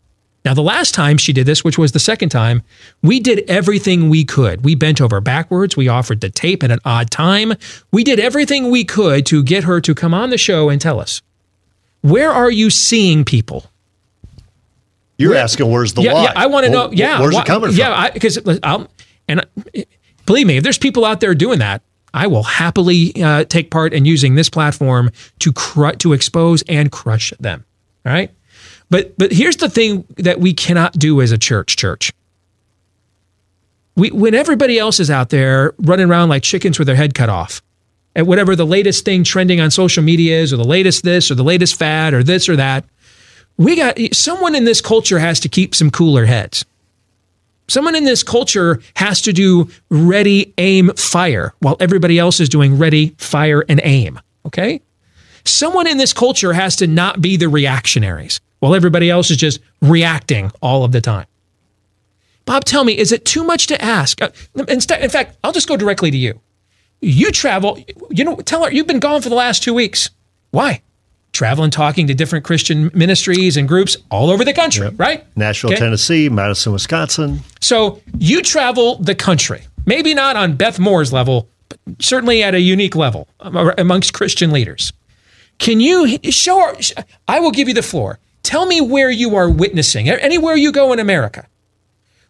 [0.45, 2.63] Now, the last time she did this, which was the second time,
[3.03, 4.63] we did everything we could.
[4.63, 5.75] We bent over backwards.
[5.75, 7.53] We offered the tape at an odd time.
[7.91, 10.99] We did everything we could to get her to come on the show and tell
[10.99, 11.21] us
[12.01, 13.69] where are you seeing people?
[15.17, 16.23] You're asking where's the yeah, lie?
[16.23, 16.89] Yeah, I want to know.
[16.93, 17.77] Yeah, where's why- it coming from?
[17.77, 18.87] Yeah, because I'll uh, um,
[19.27, 19.85] and I-
[20.25, 21.81] believe me, if there's people out there doing that,
[22.13, 26.89] I will happily uh, take part in using this platform to cru- to expose and
[26.89, 27.65] crush them.
[28.05, 28.31] All right,
[28.89, 31.75] but but here's the thing that we cannot do as a church.
[31.75, 32.11] Church.
[33.95, 37.29] We, when everybody else is out there running around like chickens with their head cut
[37.29, 37.61] off,
[38.15, 41.35] at whatever the latest thing trending on social media is, or the latest this, or
[41.35, 42.85] the latest fad, or this or that,
[43.57, 46.65] we got someone in this culture has to keep some cooler heads.
[47.67, 52.77] Someone in this culture has to do ready, aim, fire, while everybody else is doing
[52.77, 54.19] ready, fire, and aim.
[54.45, 54.81] Okay?
[55.45, 59.59] Someone in this culture has to not be the reactionaries, while everybody else is just
[59.81, 61.25] reacting all of the time.
[62.45, 64.21] Bob, tell me, is it too much to ask?
[64.21, 64.29] Uh,
[64.67, 66.39] instead, in fact, I'll just go directly to you.
[67.01, 67.77] You travel,
[68.09, 70.09] you know, tell her you've been gone for the last two weeks.
[70.51, 70.81] Why?
[71.31, 75.25] Traveling, talking to different Christian ministries and groups all over the country, right?
[75.37, 75.79] Nashville, Okay?
[75.79, 77.41] Tennessee, Madison, Wisconsin.
[77.61, 79.61] So you travel the country.
[79.85, 84.91] Maybe not on Beth Moore's level, but certainly at a unique level amongst Christian leaders.
[85.59, 86.59] Can you show?
[86.59, 86.75] Our,
[87.27, 88.17] I will give you the floor.
[88.43, 91.47] Tell me where you are witnessing anywhere you go in America,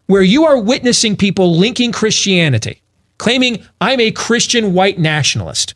[0.06, 2.82] where you are witnessing people linking Christianity,
[3.18, 5.74] claiming I'm a Christian white nationalist.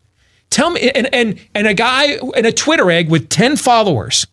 [0.51, 4.27] Tell me, and and and a guy and a Twitter egg with ten followers,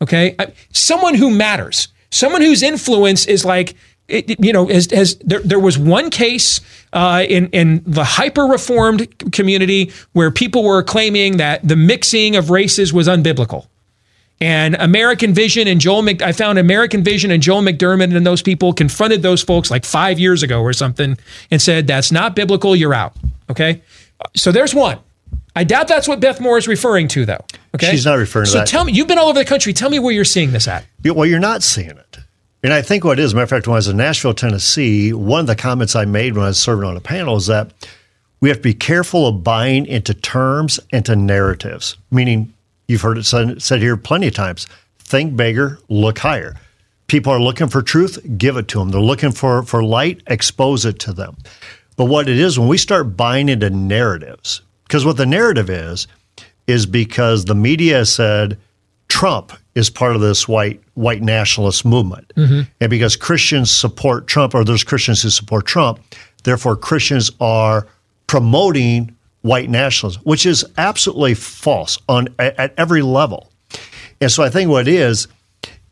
[0.00, 0.36] okay,
[0.72, 3.74] someone who matters, someone whose influence is like.
[4.08, 6.60] It, you know, as, as there, there was one case
[6.92, 12.50] uh, in in the hyper reformed community where people were claiming that the mixing of
[12.50, 13.68] races was unbiblical,
[14.42, 18.42] and American Vision and Joel Mc, I found American Vision and Joel McDurmon and those
[18.42, 21.16] people confronted those folks like five years ago or something
[21.52, 23.14] and said, that's not biblical, you're out.
[23.48, 23.82] Okay.
[24.34, 24.98] So there's one.
[25.54, 27.44] I doubt that's what Beth Moore is referring to, though.
[27.74, 27.90] Okay.
[27.92, 28.68] She's not referring to that.
[28.68, 29.72] so tell me, you've been all over the country.
[29.72, 30.84] Tell me where you're seeing this at.
[31.04, 32.18] Well, you're not seeing it.
[32.64, 35.12] And I think what it is, matter of fact, when I was in Nashville, Tennessee,
[35.12, 37.72] one of the comments I made when I was serving on a panel is that
[38.40, 42.51] we have to be careful of buying into terms and to narratives, meaning
[42.92, 44.68] you've heard it said, said here plenty of times
[44.98, 46.54] think bigger, look higher.
[47.08, 48.90] People are looking for truth, give it to them.
[48.90, 51.36] They're looking for, for light, expose it to them.
[51.96, 56.06] But what it is, when we start buying into narratives, because what the narrative is,
[56.66, 58.56] is because the media said
[59.08, 62.32] Trump is part of this white white nationalist movement.
[62.36, 62.66] Mhm.
[62.80, 66.00] And because Christians support Trump, or there's Christians who support Trump,
[66.44, 67.86] therefore Christians are
[68.26, 73.50] promoting white nationalism, which is absolutely false on at, every level.
[74.20, 75.28] And so I think what it is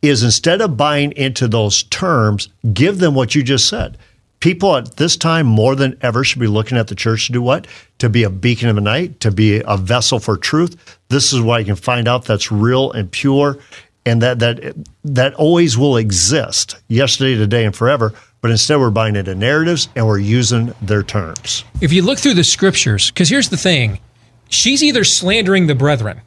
[0.02, 3.98] is instead of buying into those terms, give them what you just said.
[4.38, 7.42] People at this time more than ever should be looking at the church to do
[7.42, 7.66] what?
[7.98, 10.98] To be a beacon of the night, to be a vessel for truth.
[11.08, 13.58] This is what you can find out that's real and pure
[14.06, 14.74] and that that
[15.04, 18.14] that always will exist yesterday, today, and forever.
[18.42, 21.64] But instead we're buying into narratives and we're using their terms.
[21.80, 24.00] If you look through the scriptures, because here's the thing,
[24.48, 26.22] she's either slandering the brethren,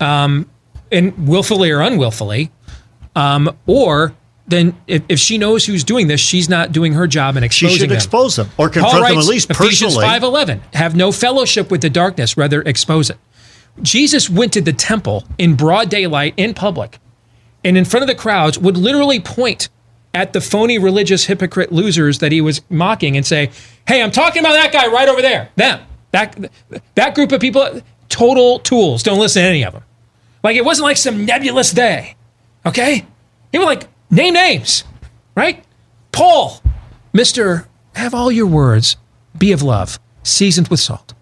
[0.00, 0.50] um,
[0.90, 2.50] and willfully or unwillfully,
[3.14, 4.14] um, or
[4.48, 7.68] then if, if she knows who's doing this, she's not doing her job and exposing
[7.68, 7.74] them.
[7.74, 7.96] She should them.
[7.96, 10.06] expose them or confront Paul them at writes, least Ephesians personally.
[10.06, 10.60] five eleven.
[10.72, 13.18] Have no fellowship with the darkness, rather expose it.
[13.82, 16.98] Jesus went to the temple in broad daylight in public,
[17.62, 19.68] and in front of the crowds would literally point
[20.12, 23.50] at the phony religious hypocrite losers that he was mocking and say,
[23.86, 25.50] "Hey, I'm talking about that guy right over there.
[25.56, 25.80] Them.
[26.12, 26.50] That
[26.96, 29.02] that group of people, total tools.
[29.02, 29.84] Don't listen to any of them.
[30.42, 32.16] Like it wasn't like some nebulous day.
[32.66, 33.06] Okay,
[33.52, 34.84] he was like name names,
[35.36, 35.64] right?
[36.12, 36.60] Paul,
[37.12, 38.96] Mister, have all your words
[39.38, 41.14] be of love, seasoned with salt.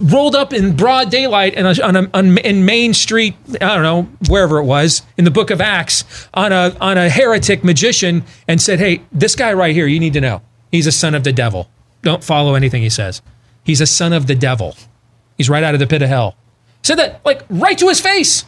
[0.00, 4.02] Rolled up in broad daylight and on, a, on in Main Street, I don't know
[4.28, 8.60] wherever it was in the Book of Acts, on a on a heretic magician, and
[8.60, 10.42] said, "Hey, this guy right here, you need to know,
[10.72, 11.68] he's a son of the devil.
[12.02, 13.22] Don't follow anything he says.
[13.62, 14.76] He's a son of the devil.
[15.36, 16.36] He's right out of the pit of hell."
[16.82, 18.44] Said that like right to his face.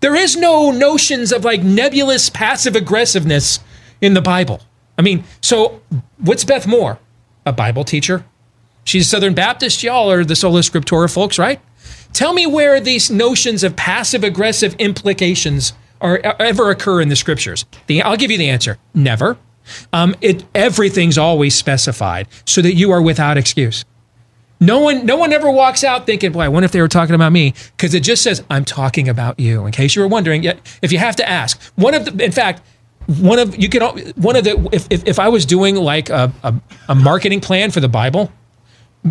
[0.00, 3.58] There is no notions of like nebulous passive aggressiveness
[4.00, 4.60] in the Bible.
[4.98, 5.80] I mean, so
[6.18, 6.98] what's Beth Moore?
[7.46, 8.24] A Bible teacher?
[8.84, 9.82] She's Southern Baptist.
[9.82, 11.60] Y'all are the sola scriptura folks, right?
[12.12, 17.64] Tell me where these notions of passive aggressive implications are ever occur in the scriptures.
[17.86, 18.78] The, I'll give you the answer.
[18.94, 19.36] Never.
[19.92, 23.84] Um, it everything's always specified so that you are without excuse.
[24.60, 27.14] No one, no one ever walks out thinking, "Boy, I wonder if they were talking
[27.14, 30.42] about me," because it just says, "I'm talking about you." In case you were wondering,
[30.42, 32.62] yet if you have to ask, one of the, in fact,
[33.06, 33.82] one of you can,
[34.16, 36.54] one of the, if if, if I was doing like a, a
[36.90, 38.30] a marketing plan for the Bible,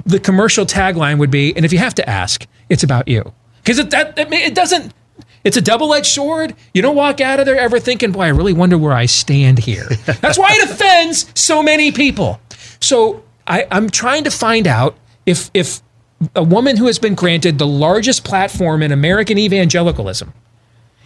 [0.06, 3.32] the commercial tagline would be, "And if you have to ask, it's about you,"
[3.64, 4.94] because it that it, it doesn't.
[5.44, 6.56] It's a double-edged sword.
[6.74, 9.60] You don't walk out of there ever thinking, "Boy, I really wonder where I stand
[9.60, 9.88] here."
[10.22, 12.40] That's why it offends so many people.
[12.80, 15.82] So I, I'm trying to find out if if
[16.36, 20.34] a woman who has been granted the largest platform in American evangelicalism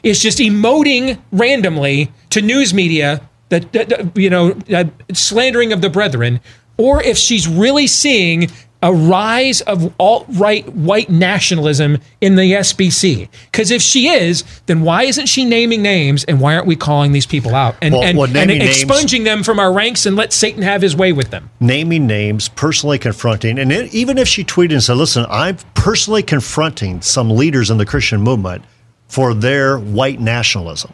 [0.03, 3.19] is just emoting randomly to news media
[3.49, 4.83] that, that- that, you know uh,
[5.13, 6.39] slandering of the brethren,
[6.77, 8.49] or if she's really seeing
[8.83, 13.27] a rise of alt-right white nationalism in the SBC.
[13.51, 17.11] Because if she is, then why isn't she naming names and why aren't we calling
[17.11, 20.15] these people out and, Well, and, well, and names- expunging them from our ranks and
[20.15, 21.49] let Satan have his way with them?
[21.59, 26.21] naming names, personally confronting, and it, even if she tweeted and said, "Listen, I'm personally
[26.23, 28.63] confronting some leaders in the Christian movement
[29.07, 30.93] for their white nationalism."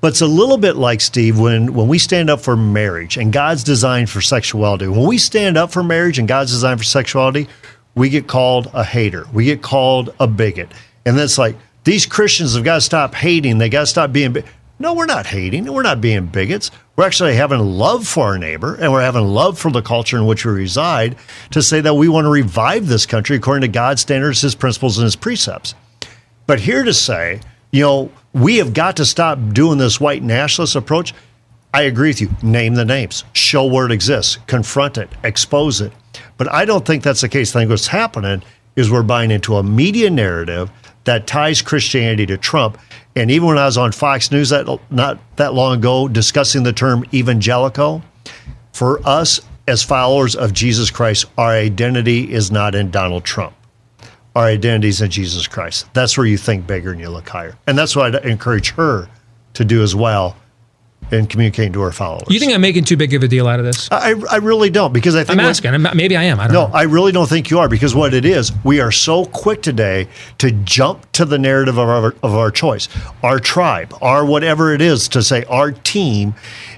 [0.00, 3.32] But it's a little bit like Steve when when we stand up for marriage and
[3.32, 4.88] God's design for sexuality.
[4.88, 7.48] When we stand up for marriage and God's design for sexuality,
[7.94, 9.26] we get called a hater.
[9.32, 10.70] We get called a bigot.
[11.06, 13.58] And that's like these Christians have got to stop hating.
[13.58, 14.36] They got to stop being.
[14.78, 15.72] No, we're not hating.
[15.72, 16.70] We're not being bigots.
[16.96, 20.26] We're actually having love for our neighbor and we're having love for the culture in
[20.26, 21.16] which we reside
[21.50, 24.98] to say that we want to revive this country according to God's standards, his principles,
[24.98, 25.74] and his precepts.
[26.46, 27.40] But here to say,
[27.74, 31.12] you know, we have got to stop doing this white nationalist approach.
[31.74, 32.30] I agree with you.
[32.40, 35.92] Name the names, show where it exists, confront it, expose it.
[36.36, 37.54] But I don't think that's the case.
[37.54, 38.44] I think what's happening
[38.76, 40.70] is we're buying into a media narrative
[41.02, 42.78] that ties Christianity to Trump.
[43.16, 46.72] And even when I was on Fox News that not that long ago discussing the
[46.72, 48.04] term evangelical,
[48.72, 53.56] for us as followers of Jesus Christ, our identity is not in Donald Trump.
[54.34, 55.86] Our identities in Jesus Christ.
[55.94, 57.56] That's where you think bigger and you look higher.
[57.66, 59.08] And that's what I'd encourage her
[59.54, 60.36] to do as well
[61.10, 62.24] in communicating to her followers.
[62.28, 63.88] You think I'm making too big of a deal out of this?
[63.90, 65.74] I, I really don't because I think I'm asking.
[65.74, 66.40] I'm, maybe I am.
[66.40, 66.74] I don't no, know.
[66.74, 70.08] I really don't think you are because what it is, we are so quick today
[70.38, 72.88] to jump to the narrative of our, of our choice,
[73.22, 76.34] our tribe, our whatever it is, to say our team,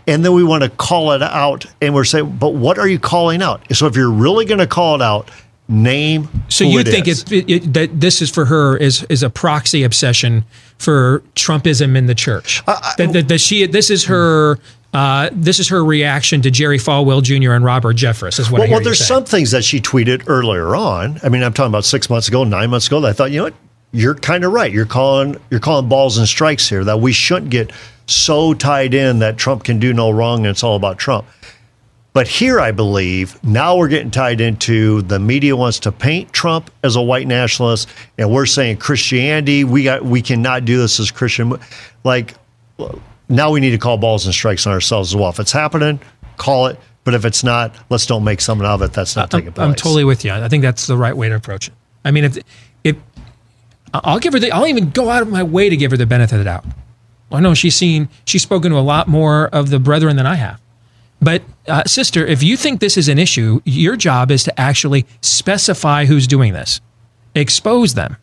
[0.06, 2.98] and then we want to call it out, and we're saying, but what are you
[2.98, 3.62] calling out?
[3.74, 5.30] So if you're really going to call it out,
[5.68, 6.28] name.
[6.48, 9.82] So you it think it, it, that this is for her is is a proxy
[9.82, 10.44] obsession
[10.78, 12.64] for Trumpism in the church?
[12.66, 14.58] that, that, that she this is her.
[14.94, 17.52] Uh, this is her reaction to Jerry Falwell Jr.
[17.52, 20.74] and Robert Jeffress, is what I well, well there's some things that she tweeted earlier
[20.74, 21.18] on.
[21.22, 23.00] I mean, I'm talking about six months ago, nine months ago.
[23.00, 23.54] That I thought, you know what,
[23.92, 24.72] you're kind of right.
[24.72, 26.82] You're calling you're calling balls and strikes here.
[26.82, 27.72] That we shouldn't get
[28.06, 31.26] so tied in that Trump can do no wrong and it's all about Trump.
[32.16, 36.70] But here, I believe now we're getting tied into the media wants to paint Trump
[36.82, 39.64] as a white nationalist, and we're saying Christianity.
[39.64, 41.52] We got we cannot do this as Christian.
[42.04, 42.32] Like
[43.28, 45.28] now, we need to call balls and strikes on ourselves as well.
[45.28, 46.00] If it's happening,
[46.38, 46.80] call it.
[47.04, 49.68] But if it's not, let's don't make something of it that's not taking place.
[49.68, 50.32] I'm totally with you.
[50.32, 51.74] I think that's the right way to approach it.
[52.02, 52.38] I mean, if
[52.82, 52.96] if
[53.92, 56.06] I'll give her the, I'll even go out of my way to give her the
[56.06, 56.64] benefit of the doubt.
[57.30, 60.36] I know she's seen, she's spoken to a lot more of the brethren than I
[60.36, 60.62] have.
[61.20, 65.06] But uh, sister, if you think this is an issue, your job is to actually
[65.22, 66.80] specify who's doing this,
[67.34, 68.16] expose them,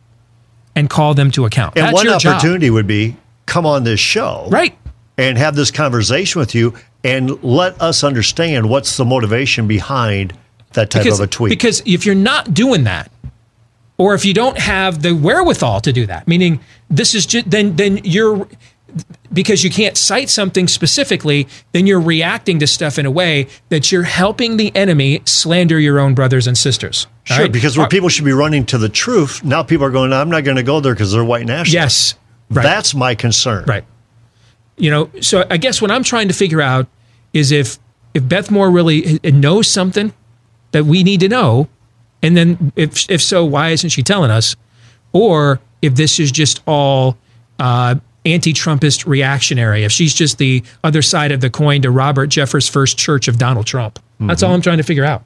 [0.74, 1.76] and call them to account.
[1.76, 2.36] And That's one your job.
[2.36, 3.16] opportunity would be
[3.46, 4.46] come on this show.
[4.50, 4.76] Right.
[5.16, 6.74] And have this conversation with you
[7.04, 10.32] and let us understand what's the motivation behind
[10.72, 11.50] that type because, of a tweet.
[11.50, 13.10] Because if you're not doing that,
[13.96, 17.76] or if you don't have the wherewithal to do that, meaning this is just then
[17.76, 18.48] then you're
[19.32, 23.90] because you can't cite something specifically, then you're reacting to stuff in a way that
[23.90, 27.06] you're helping the enemy slander your own brothers and sisters.
[27.24, 27.52] Sure, right?
[27.52, 30.44] because where people should be running to the truth, now people are going, I'm not
[30.44, 31.72] going to go there because they're white nationalists.
[31.72, 32.14] Yes.
[32.50, 32.62] Right.
[32.62, 33.64] That's my concern.
[33.66, 33.84] Right.
[34.76, 36.86] You know, so I guess what I'm trying to figure out
[37.32, 37.78] is if
[38.12, 40.12] if Beth Moore really knows something
[40.70, 41.68] that we need to know,
[42.22, 44.56] and then if if so, why isn't she telling us?
[45.12, 47.16] Or if this is just all
[47.58, 52.70] uh, anti-Trumpist reactionary, if she's just the other side of the coin to Robert Jeffress'
[52.70, 53.98] first church of Donald Trump.
[54.20, 55.24] That's all I'm trying to figure out.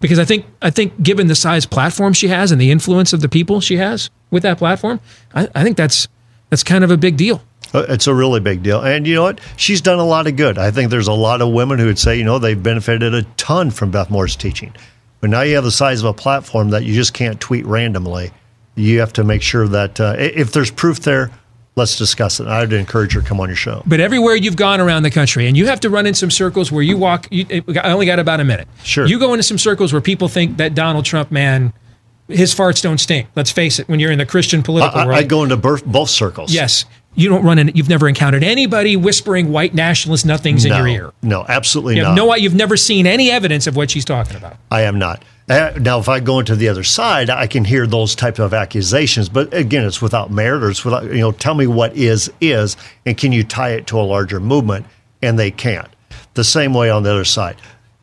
[0.00, 3.20] Because I think I think given the size platform she has and the influence of
[3.20, 5.00] the people she has with that platform,
[5.34, 6.08] I, I think that's
[6.50, 7.42] that's kind of a big deal.
[7.72, 8.82] Uh, It's a really big deal.
[8.82, 9.40] And you know what?
[9.56, 10.58] She's done a lot of good.
[10.58, 13.22] I think there's a lot of women who would say, you know, they've benefited a
[13.36, 14.74] ton from Beth Moore's teaching.
[15.20, 18.30] But now you have the size of a platform that you just can't tweet randomly.
[18.74, 21.30] You have to make sure that uh, if there's proof there,
[21.76, 22.46] let's discuss it.
[22.46, 23.82] I'd encourage her to come on your show.
[23.86, 26.70] But everywhere you've gone around the country, and you have to run in some circles
[26.70, 27.26] where you walk.
[27.30, 27.46] You,
[27.82, 28.68] I only got about a minute.
[28.82, 29.06] Sure.
[29.06, 31.72] You go into some circles where people think that Donald Trump, man,
[32.28, 33.28] his farts don't stink.
[33.36, 33.88] Let's face it.
[33.88, 36.52] When you're in the Christian political I, world, I go into both, both circles.
[36.52, 37.70] yes, you don't run in.
[37.74, 41.12] You've never encountered anybody whispering white nationalist nothings no, in your ear.
[41.22, 42.14] No, absolutely You not.
[42.14, 42.34] no.
[42.34, 44.56] You've never seen any evidence of what she's talking about.
[44.70, 45.22] I am not.
[45.48, 48.54] Uh, now, if I go into the other side, I can hear those types of
[48.54, 49.28] accusations.
[49.28, 51.32] But again, it's without merit, or it's without you know.
[51.32, 54.86] Tell me what is is, and can you tie it to a larger movement?
[55.22, 55.88] And they can't.
[56.34, 57.56] The same way on the other side,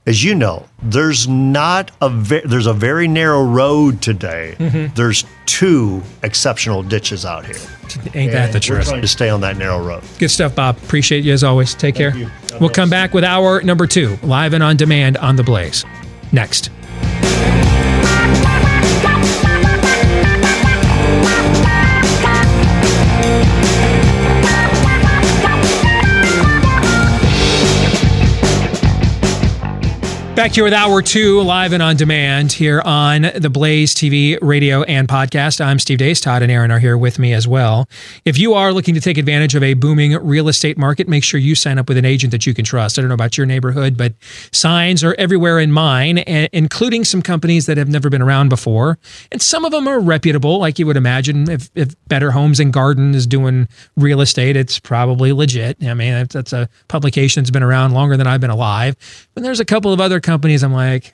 [0.05, 4.55] as you know, there's not a ve- there's a very narrow road today.
[4.59, 4.93] Mhm.
[4.95, 7.55] There's two exceptional ditches out here.
[8.13, 8.87] Ain't that And the We're truth?
[8.87, 10.03] trying to stay on that narrow road.
[10.19, 10.77] Good stuff, Bob.
[10.77, 11.73] Appreciate you as always.
[11.73, 12.15] Take care.
[12.15, 12.29] you.
[12.59, 15.83] We'll come back with hour number two, live and on demand on the Blaze.
[16.31, 16.69] Next.
[30.41, 34.81] Back here with Hour 2, live and on demand here on the Blaze TV, radio,
[34.81, 35.63] and podcast.
[35.63, 36.19] I'm Steve Deace.
[36.19, 37.87] Todd and Aaron are here with me as well.
[38.25, 41.39] If you are looking to take advantage of a booming real estate market, make sure
[41.39, 42.97] you sign up with an agent that you can trust.
[42.97, 44.15] I don't know about your neighborhood, but
[44.51, 48.97] signs are everywhere in mine, including some companies that have never been around before.
[49.31, 51.51] And some of them are reputable, like you would imagine.
[51.51, 55.77] If, if Better Homes and Garden is doing real estate, it's probably legit.
[55.83, 58.95] I mean, that's a publication that's been around longer than I've been alive.
[59.35, 60.30] But there's a couple of other companies
[60.63, 61.13] I'm like,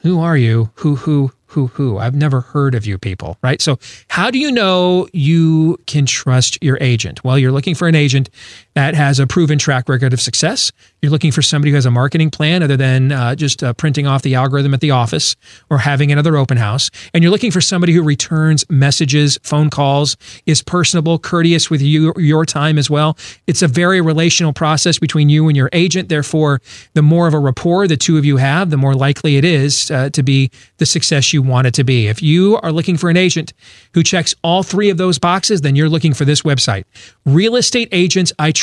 [0.00, 0.70] who are you?
[0.76, 1.98] Who, who, who, who?
[1.98, 3.60] I've never heard of you people, right?
[3.60, 3.78] So,
[4.08, 7.24] how do you know you can trust your agent?
[7.24, 8.30] Well, you're looking for an agent
[8.76, 10.70] that has a proven track record of success.
[11.00, 14.06] You're looking for somebody who has a marketing plan other than uh, just uh, printing
[14.06, 15.34] off the algorithm at the office
[15.70, 16.90] or having another open house.
[17.14, 22.12] And you're looking for somebody who returns messages, phone calls, is personable, courteous with you,
[22.18, 23.16] your time as well.
[23.46, 26.10] It's a very relational process between you and your agent.
[26.10, 26.60] Therefore,
[26.92, 29.90] the more of a rapport the two of you have, the more likely it is
[29.90, 32.08] uh, to be the success you want it to be.
[32.08, 33.54] If you are looking for an agent
[33.94, 36.84] who checks all three of those boxes, then you're looking for this website,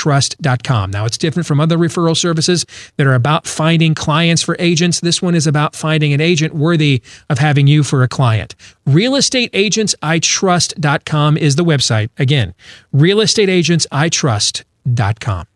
[0.04, 0.92] realestateagentsitrust.com.
[0.92, 2.66] Now, it's different from other referral services
[2.98, 5.00] that are about finding clients for agents.
[5.00, 8.56] This one is about finding an agent worthy of having you for a client.
[8.88, 12.10] Realestateagentsitrust.com is the website.
[12.18, 12.54] Again,
[12.94, 15.48] realestateagentsitrust.com.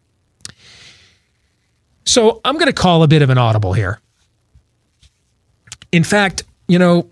[2.05, 3.99] So I'm going to call a bit of an audible here.
[5.91, 7.11] In fact, you know,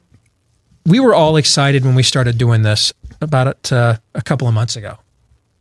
[0.86, 4.76] we were all excited when we started doing this about uh, a couple of months
[4.76, 5.00] ago.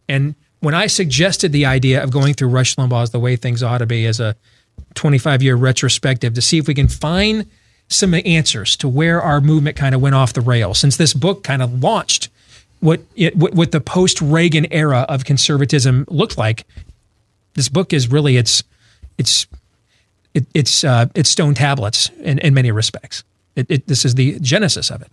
[0.09, 0.35] And
[0.65, 3.87] when I suggested the idea of going through Rush Limbaugh's The Way Things Ought to
[3.87, 4.35] Be as a
[4.95, 7.47] 25 year retrospective to see if we can find
[7.89, 11.45] some answers to where our movement kind of went off the rails, since this book
[11.45, 12.31] kind of launched
[12.81, 16.67] what it, what, what the post Reagan era of conservatism looked like.
[17.55, 18.65] This book is really it's
[19.19, 19.47] it's
[20.33, 23.23] it, it's uh, it's stone tablets in, in many respects.
[23.55, 25.09] It, it, this is the genesis of it.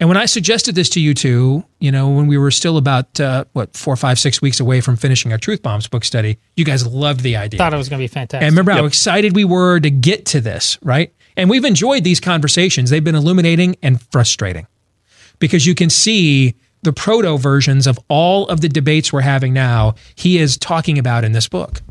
[0.00, 3.20] And when I suggested this to you two, you know, when we were still about
[3.20, 6.64] uh, what four, five, six weeks away from finishing our Truth Bombs book study, you
[6.64, 7.58] guys loved the idea.
[7.58, 8.44] Thought it was going to be fantastic.
[8.44, 8.80] And remember yep.
[8.80, 11.12] how excited we were to get to this, right?
[11.36, 12.90] And we've enjoyed these conversations.
[12.90, 14.66] They've been illuminating and frustrating
[15.38, 19.94] because you can see the proto versions of all of the debates we're having now.
[20.16, 21.82] He is talking about in this book,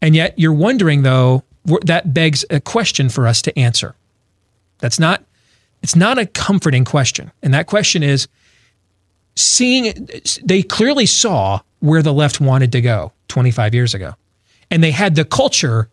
[0.00, 1.42] and yet you're wondering though
[1.82, 3.94] that begs a question for us to answer.
[4.78, 5.24] That's not
[5.82, 7.30] it's not a comforting question.
[7.42, 8.28] And that question is
[9.36, 10.08] seeing
[10.42, 14.14] they clearly saw where the left wanted to go 25 years ago.
[14.70, 15.88] And they had the culture,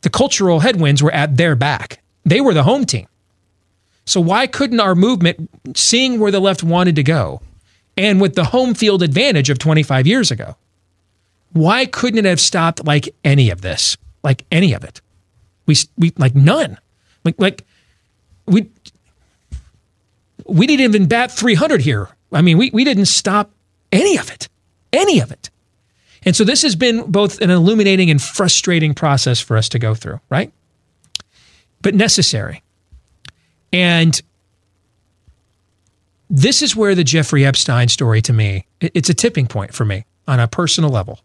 [0.00, 2.00] the cultural headwinds were at their back.
[2.24, 3.06] They were the home team.
[4.04, 7.42] So why couldn't our movement seeing where the left wanted to go
[7.96, 10.56] and with the home field advantage of 25 years ago?
[11.52, 13.96] Why couldn't it have stopped like any of this?
[14.22, 15.00] Like any of it?
[15.66, 16.78] We we like none.
[17.24, 17.66] Like like
[18.46, 18.70] we
[20.48, 22.08] we didn't even bat 300 here.
[22.32, 23.50] I mean, we, we didn't stop
[23.92, 24.48] any of it,
[24.92, 25.50] any of it.
[26.24, 29.94] And so this has been both an illuminating and frustrating process for us to go
[29.94, 30.52] through, right?
[31.80, 32.62] But necessary.
[33.72, 34.20] And
[36.28, 40.04] this is where the Jeffrey Epstein story to me, it's a tipping point for me
[40.26, 41.20] on a personal level.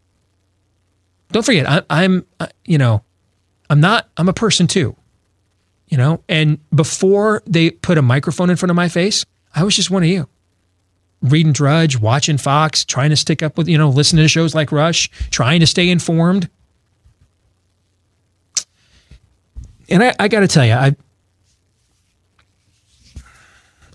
[1.32, 2.26] Don't forget, I, I'm,
[2.66, 3.04] you know,
[3.70, 4.96] I'm not, I'm a person too
[5.94, 6.24] you know?
[6.28, 9.24] And before they put a microphone in front of my face,
[9.54, 10.28] I was just one of you.
[11.22, 14.72] Reading Drudge, watching Fox, trying to stick up with, you know, listening to shows like
[14.72, 16.50] Rush, trying to stay informed.
[19.88, 20.96] And I, I got to tell you, I,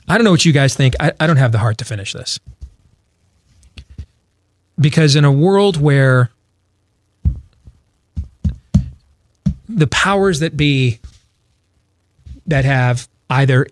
[0.06, 0.94] I don't know what you guys think.
[1.00, 2.38] I, I don't have the heart to finish this.
[4.78, 6.30] Because in a world where
[9.68, 11.00] the powers that be
[12.48, 13.66] that have either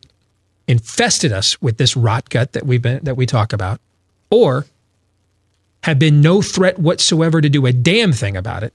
[0.68, 3.80] infested us with this rot gut that we've been that we talk about,
[4.30, 4.66] or
[5.82, 8.72] have been no threat whatsoever to do a damn thing about it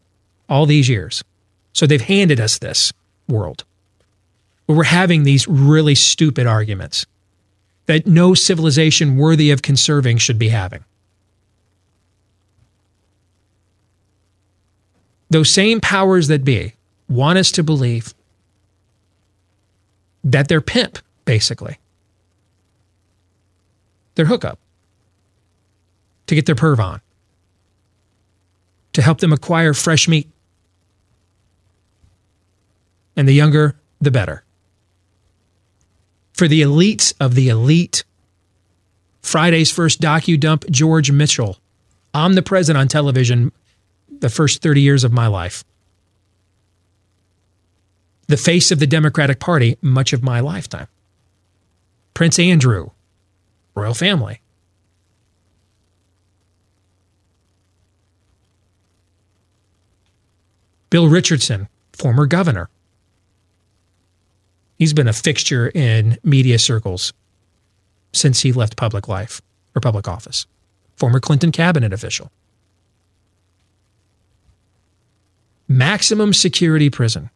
[0.49, 1.23] all these years.
[1.73, 2.91] So they've handed us this
[3.27, 3.63] world
[4.65, 7.05] where we're having these really stupid arguments
[7.85, 10.83] that no civilization worthy of conserving should be having.
[15.29, 16.73] Those same powers that be
[17.09, 18.13] want us to believe
[20.24, 21.80] that they're pimp, basically.
[24.15, 24.59] Their hookup
[26.28, 27.01] to get their perv on,
[28.93, 30.30] to help them acquire fresh meat.
[33.17, 34.45] And the younger, the better.
[36.34, 38.05] For the elites of the elite,
[39.22, 41.57] Friday's first docu dump, George Mitchell,
[42.13, 43.51] omnipresent on television
[44.19, 45.63] the first 30 years of my life.
[48.32, 50.88] The face of the Democratic Party much of my lifetime.
[52.13, 52.91] Prince Andrew,
[53.75, 54.41] royal family.
[60.89, 62.69] Bill Richardson, former governor.
[64.77, 67.13] He's been a fixture in media circles
[68.13, 69.41] since he left public life
[69.75, 70.47] or public office.
[70.95, 72.32] Former Clinton cabinet official.
[75.67, 77.29] Maximum security prison.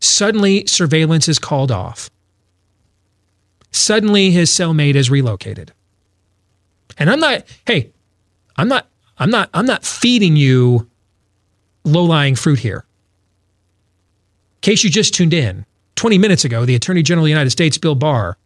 [0.00, 2.10] Suddenly, surveillance is called off.
[3.70, 5.72] Suddenly, his cellmate is relocated.
[6.98, 7.90] And I'm not, hey,
[8.56, 8.88] I'm not,
[9.18, 10.88] I'm not, I'm not feeding you
[11.84, 12.84] low lying fruit here.
[14.56, 15.64] In case you just tuned in,
[15.96, 18.36] 20 minutes ago, the Attorney General of the United States, Bill Barr,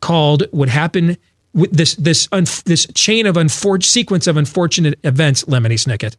[0.00, 1.18] called what happened
[1.52, 2.28] with this this
[2.64, 6.16] this chain of unfor- sequence of unfortunate events, Lemony Snicket.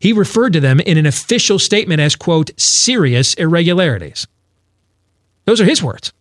[0.00, 4.26] He referred to them in an official statement as quote serious irregularities.
[5.44, 6.12] Those are his words.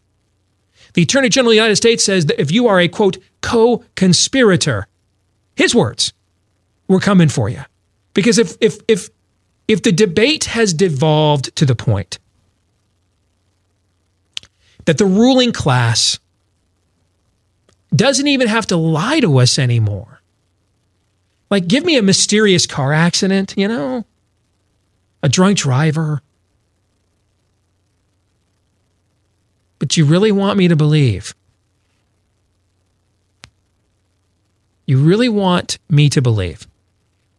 [0.94, 4.88] The Attorney General of the United States says that if you are a quote co-conspirator,
[5.56, 6.14] his words,
[6.88, 7.64] we're coming for you.
[8.14, 9.10] Because if if if
[9.68, 12.20] if the debate has devolved to the point
[14.86, 16.20] that the ruling class
[17.96, 20.19] doesn't even have to lie to us anymore.
[21.50, 24.06] Like, give me a mysterious car accident, you know,
[25.24, 26.22] a drunk driver.
[29.80, 31.34] But you really want me to believe?
[34.86, 36.68] You really want me to believe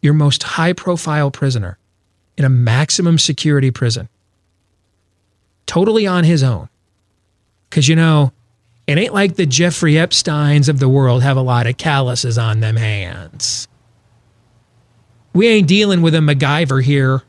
[0.03, 1.79] your most high profile prisoner
[2.37, 4.09] in a maximum security prison,
[5.67, 6.69] totally on his own?
[7.69, 8.33] Because, you know,
[8.87, 12.61] it ain't like the Jeffrey Epsteins of the world have a lot of calluses on
[12.61, 13.69] them hands.
[15.33, 17.23] We ain't dealing with a MacGyver here.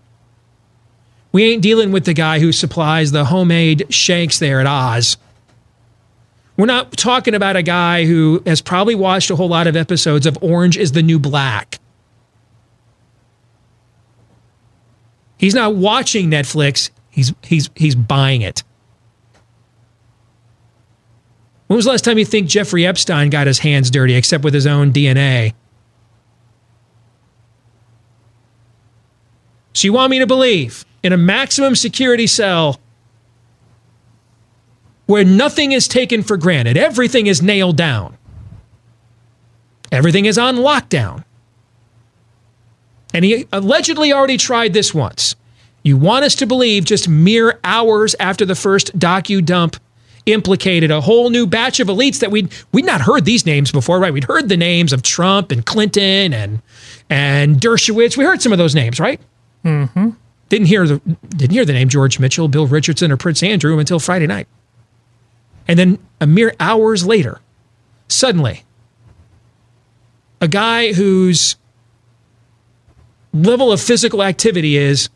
[1.31, 5.17] We ain't dealing with the guy who supplies the homemade shanks there at Oz.
[6.57, 10.25] We're not talking about a guy who has probably watched a whole lot of episodes
[10.25, 11.79] of Orange is the New Black.
[15.37, 18.63] He's not watching Netflix, he's, he's, he's buying it.
[21.65, 24.53] When was the last time you think Jeffrey Epstein got his hands dirty except with
[24.53, 25.53] his own DNA?
[29.73, 32.79] So you want me to believe in a maximum security cell
[35.05, 38.17] where nothing is taken for granted, everything is nailed down,
[39.91, 41.23] everything is on lockdown.
[43.13, 45.35] And he allegedly already tried this once.
[45.83, 49.75] You want us to believe just mere hours after the first docu dump
[50.27, 53.99] implicated a whole new batch of elites that we'd we'd not heard these names before,
[53.99, 54.13] right?
[54.13, 56.61] We'd heard the names of Trump and Clinton and
[57.09, 58.15] and Dershowitz.
[58.15, 59.19] We heard some of those names, right?
[59.63, 60.09] Mm-hmm.
[60.49, 60.99] Didn't hear the
[61.29, 64.47] didn't hear the name George Mitchell, Bill Richardson, or Prince Andrew until Friday night.
[65.67, 67.39] And then a mere hours later,
[68.07, 68.63] suddenly,
[70.41, 71.55] a guy whose
[73.33, 75.09] level of physical activity is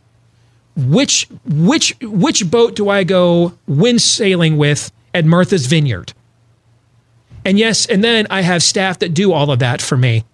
[0.75, 6.13] which which which boat do I go wind sailing with at Martha's Vineyard?
[7.43, 10.25] And yes, and then I have staff that do all of that for me.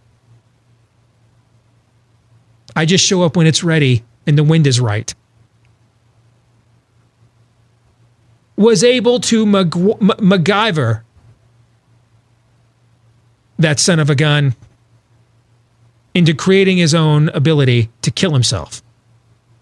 [2.76, 5.14] I just show up when it's ready and the wind is right.
[8.56, 11.02] Was able to Mag- MacGyver
[13.58, 14.56] that son of a gun
[16.14, 18.84] into creating his own ability to kill himself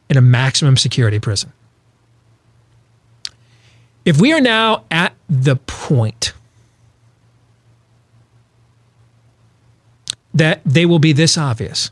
[0.09, 1.53] in a maximum security prison.
[4.05, 6.33] If we are now at the point
[10.33, 11.91] that they will be this obvious,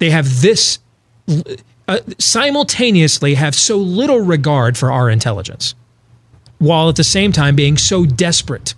[0.00, 0.80] they have this
[1.86, 5.74] uh, simultaneously have so little regard for our intelligence,
[6.58, 8.74] while at the same time being so desperate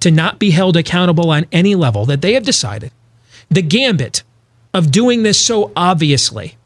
[0.00, 2.90] to not be held accountable on any level that they have decided
[3.50, 4.22] the gambit
[4.72, 6.56] of doing this so obviously.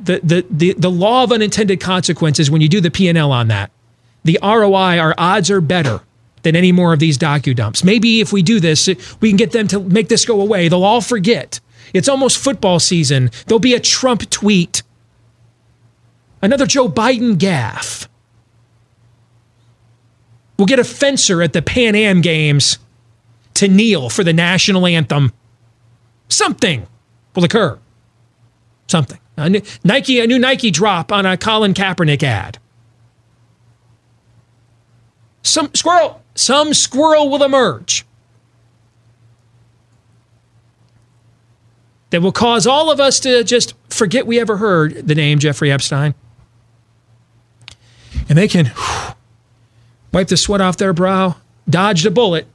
[0.00, 3.70] The, the, the, the law of unintended consequences, when you do the P&L on that,
[4.24, 6.00] the ROI, our odds are better
[6.44, 7.82] than any more of these docu dumps.
[7.82, 8.88] Maybe if we do this,
[9.20, 10.68] we can get them to make this go away.
[10.68, 11.60] They'll all forget.
[11.92, 13.30] It's almost football season.
[13.46, 14.82] There'll be a Trump tweet,
[16.40, 18.06] another Joe Biden gaffe.
[20.56, 22.78] We'll get a fencer at the Pan Am Games
[23.54, 25.32] to kneel for the national anthem.
[26.28, 26.86] Something
[27.34, 27.78] will occur.
[28.86, 29.18] Something.
[29.36, 32.58] A new, Nike, a new Nike drop on a Colin Kaepernick ad.
[35.42, 38.04] Some squirrel, some squirrel will emerge.
[42.14, 45.72] that will cause all of us to just forget we ever heard the name Jeffrey
[45.72, 46.14] Epstein.
[48.28, 49.14] And they can whew,
[50.12, 51.34] wipe the sweat off their brow,
[51.68, 52.46] dodge the bullet,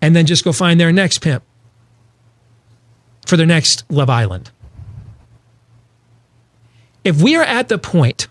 [0.00, 1.42] and then just go find their next pimp
[3.26, 4.52] for their next Love Island.
[7.02, 8.28] If we are at the point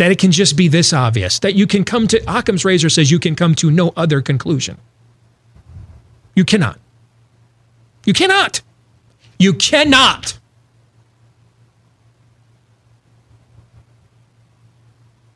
[0.00, 3.10] that it can just be this obvious, that you can come to, Occam's razor says
[3.10, 4.78] you can come to no other conclusion.
[6.34, 6.80] You cannot.
[8.06, 8.62] You cannot.
[9.38, 10.38] You cannot.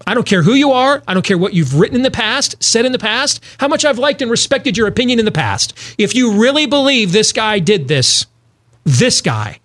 [0.07, 1.03] I don't care who you are.
[1.07, 3.85] I don't care what you've written in the past, said in the past, how much
[3.85, 5.75] I've liked and respected your opinion in the past.
[5.99, 8.25] If you really believe this guy did this,
[8.85, 9.61] this guy,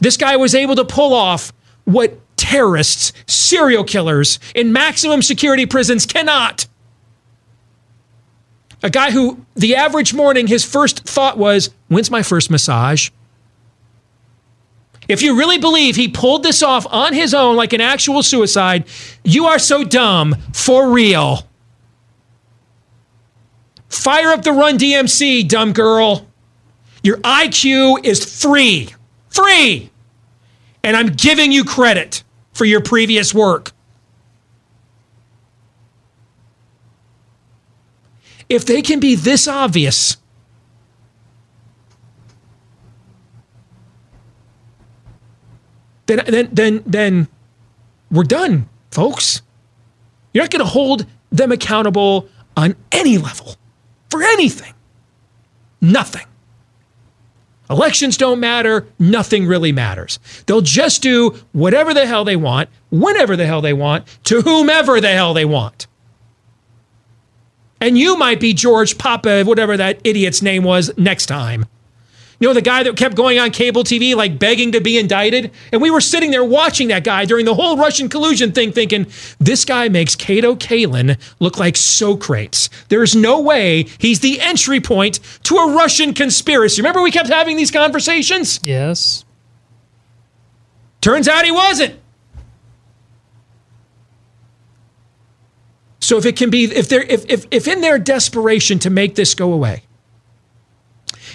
[0.00, 1.52] this guy was able to pull off
[1.88, 6.66] what terrorists, serial killers in maximum security prisons cannot.
[8.82, 13.08] A guy who, the average morning, his first thought was, When's my first massage?
[15.08, 18.84] If you really believe he pulled this off on his own like an actual suicide,
[19.24, 21.48] you are so dumb for real.
[23.88, 26.26] Fire up the run DMC, dumb girl.
[27.02, 28.90] Your IQ is free.
[29.30, 29.90] Free.
[30.88, 32.24] And I'm giving you credit
[32.54, 33.72] for your previous work.
[38.48, 40.16] If they can be this obvious,
[46.06, 47.28] then then then then
[48.10, 49.42] we're done, folks.
[50.32, 53.56] You're not going to hold them accountable on any level
[54.08, 54.72] for anything.
[55.82, 56.24] Nothing.
[57.70, 58.86] Elections don't matter.
[58.98, 60.18] Nothing really matters.
[60.46, 65.00] They'll just do whatever the hell they want, whenever the hell they want, to whomever
[65.00, 65.86] the hell they want.
[67.80, 71.66] And you might be George Papa, whatever that idiot's name was, next time.
[72.40, 75.50] You know, the guy that kept going on cable TV, like begging to be indicted?
[75.72, 79.06] And we were sitting there watching that guy during the whole Russian collusion thing, thinking,
[79.40, 82.70] this guy makes Kato Kaelin look like Socrates.
[82.88, 86.80] There's no way he's the entry point to a Russian conspiracy.
[86.80, 88.60] Remember, we kept having these conversations?
[88.62, 89.24] Yes.
[91.00, 91.98] Turns out he wasn't.
[96.00, 99.16] So if it can be, if they're, if, if, if in their desperation to make
[99.16, 99.82] this go away,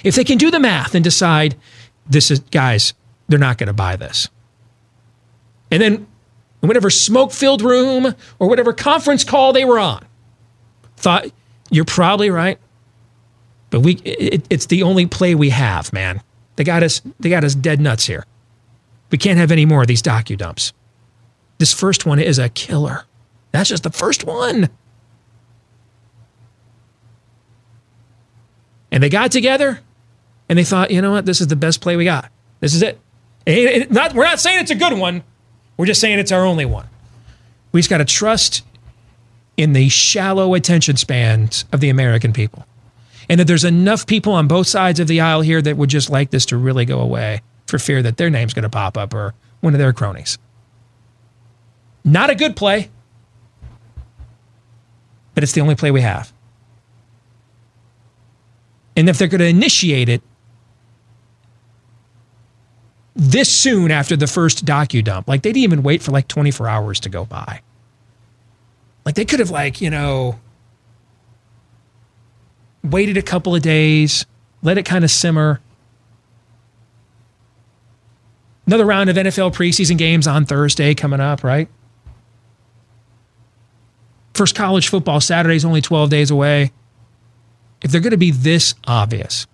[0.04, 1.56] if they can do the math and decide
[2.06, 2.94] this is, guys,
[3.28, 4.30] they're not going to buy this.
[5.72, 6.08] And then
[6.60, 10.06] whatever smoke filled room or whatever conference call they were on,
[10.98, 11.28] thought,
[11.70, 12.60] you're probably right.
[13.70, 16.22] But we, it, it's the only play we have, man.
[16.58, 18.26] They got us, they got us dead nuts here.
[19.10, 20.74] We can't have any more of these docu dumps.
[21.58, 23.06] This first one is a killer.
[23.52, 24.70] That's just the first one.
[28.92, 29.80] And they got together
[30.50, 32.32] and they thought, you know what, this is the best play we got.
[32.60, 33.00] This is it.
[33.46, 35.24] it not, we're not saying it's a good one.
[35.78, 36.88] We're just saying it's our only one.
[37.72, 38.64] We just got to trust
[39.58, 42.66] in the shallow attention spans of the American people.
[43.30, 46.10] And that there's enough people on both sides of the aisle here that would just
[46.10, 49.14] like this to really go away for fear that their name's going to pop up
[49.14, 50.38] or one of their cronies.
[52.04, 52.90] Not a good play,
[55.34, 56.34] but it's the only play we have.
[58.96, 60.22] And if they're going to initiate it
[63.16, 66.68] this soon after the first docu dump, like they didn't even wait for like 24
[66.68, 67.62] hours to go by.
[69.06, 70.40] Like they could have like, you know,
[72.84, 74.26] waited a couple of days,
[74.62, 75.62] let it kind of simmer.
[78.66, 81.68] Another round of NFL preseason games on Thursday coming up, right?
[84.34, 86.72] First college football Saturday is only 12 days away.
[87.82, 89.46] If they're going to be this obvious,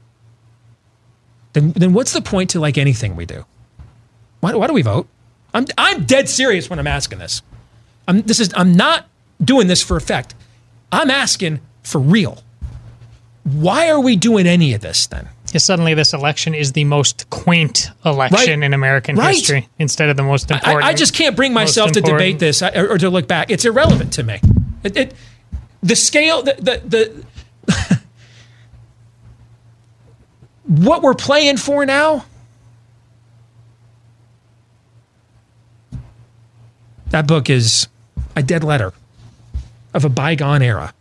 [1.53, 3.45] then, then what's the point to like anything we do?
[4.39, 5.07] Why, why do we vote?
[5.53, 7.41] I'm, I'm dead serious when I'm asking this.
[8.07, 9.07] I'm, this is, I'm not
[9.43, 10.35] doing this for effect.
[10.91, 12.43] I'm asking for real.
[13.43, 15.27] Why are we doing any of this then?
[15.51, 18.65] Yeah, suddenly, this election is the most quaint election Right.
[18.67, 19.33] in American Right.
[19.35, 20.83] history instead of the most important.
[20.83, 23.49] I just can't bring myself to debate this or, or to look back.
[23.49, 24.39] It's irrelevant to me.
[24.83, 25.13] It, it,
[25.81, 27.25] the scale, the, the,
[27.67, 27.98] the
[30.69, 32.25] what we're playing for now.
[37.09, 37.87] That book is
[38.35, 38.93] a dead letter
[39.95, 40.93] of a bygone era.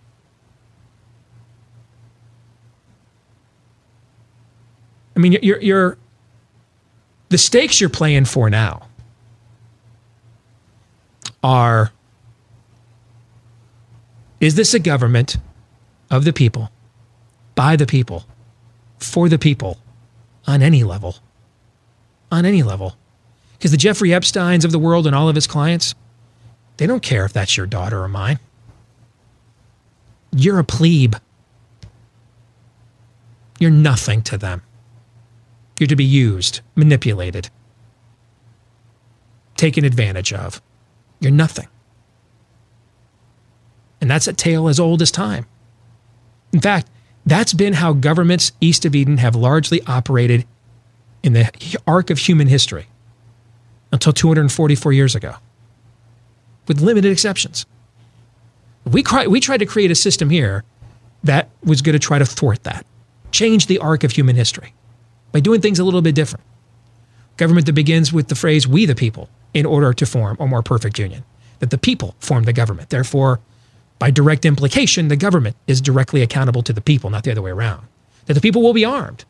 [5.14, 5.98] I mean, you're, you're
[7.28, 8.86] the stakes you're playing for now
[11.42, 11.92] are
[14.40, 15.36] is this a government
[16.10, 16.70] of the people,
[17.54, 18.24] by the people,
[18.98, 19.78] for the people
[20.46, 21.16] on any level.
[22.30, 22.96] On any level.
[23.52, 25.94] Because the Jeffrey Epsteins of the world and all of his clients,
[26.76, 28.38] they don't care if that's your daughter or mine.
[30.32, 31.16] You're a plebe.
[33.58, 34.62] You're nothing to them.
[35.78, 37.50] You're to be used, manipulated,
[39.56, 40.60] taken advantage of.
[41.20, 41.68] You're nothing.
[44.00, 45.46] And that's a tale as old as time.
[46.52, 46.88] In fact,
[47.30, 50.46] that's been how governments east of Eden have largely operated
[51.22, 52.86] in the arc of human history
[53.92, 55.34] until 244 years ago,
[56.66, 57.66] with limited exceptions.
[58.84, 60.64] We, cry, we tried to create a system here
[61.24, 62.86] that was going to try to thwart that,
[63.32, 64.74] change the arc of human history
[65.32, 66.44] by doing things a little bit different.
[67.36, 70.62] Government that begins with the phrase, we the people, in order to form a more
[70.62, 71.24] perfect union.
[71.58, 72.90] That the people form the government.
[72.90, 73.40] Therefore,
[73.98, 77.50] by direct implication, the government is directly accountable to the people, not the other way
[77.50, 77.86] around.
[78.26, 79.24] That the people will be armed.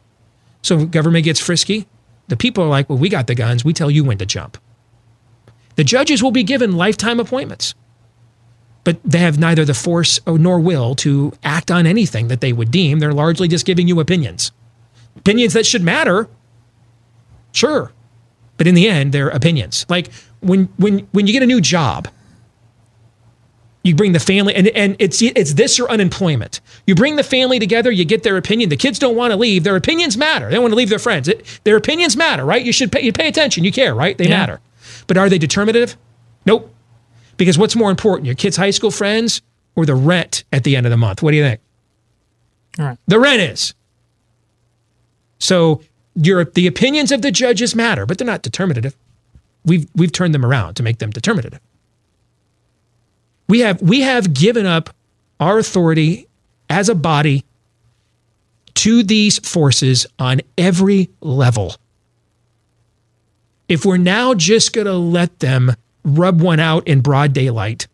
[0.63, 1.87] So government gets frisky.
[2.29, 3.65] The people are like, well, we got the guns.
[3.65, 4.59] We tell you when to jump.
[5.77, 7.75] The judges will be given lifetime appointments,
[8.85, 12.53] but they have neither the force uh, nor will to act on anything that they
[12.53, 12.99] would deem.
[12.99, 14.51] They're largely just giving you opinions.
[15.17, 16.29] Opinions that should matter,
[17.53, 17.93] sure,
[18.57, 19.87] but in the end, they're opinions.
[19.89, 20.11] Like
[20.41, 22.09] when when when you get a new job,
[23.85, 26.61] you bring the family and, and it's it's this or unemployment.
[26.87, 28.69] You bring the family together you get their opinion.
[28.71, 29.65] The kids don't want to leave.
[29.65, 30.47] Their opinions matter.
[30.49, 31.29] They don't want to leave their friends.
[31.29, 32.63] It, their opinions matter right?
[32.65, 33.65] You should pay, you pay attention.
[33.65, 34.19] You care right?
[34.19, 34.39] They Yeah.
[34.39, 34.61] matter.
[35.07, 35.97] But are they determinative?
[36.45, 36.75] Nope.
[37.37, 39.43] Because what's more important your kids high school friends
[39.77, 41.23] or the rent at the end of the month?
[41.23, 41.61] What do you think?
[42.79, 42.99] All right.
[43.07, 43.75] the rent is.
[45.39, 45.83] So
[46.15, 48.97] your the opinions of the judges matter but they're not determinative.
[49.65, 51.61] We've we've turned them around to make them determinative
[53.49, 54.91] we have we have given up
[55.41, 56.27] our authority
[56.69, 57.45] as a body
[58.75, 61.75] to these forces on every level.
[63.69, 65.75] If we're now just going to let them
[66.05, 67.87] rub one out in broad daylight,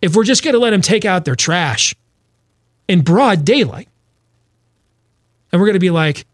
[0.00, 1.94] if we're just going to let them take out their trash
[2.86, 3.88] in broad daylight,
[5.52, 6.24] and we're going to be like,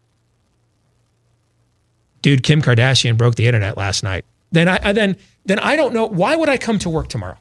[2.23, 4.25] dude, Kim Kardashian broke the internet last night.
[4.53, 7.39] Then I I- then then I don't know why would I come to work tomorrow.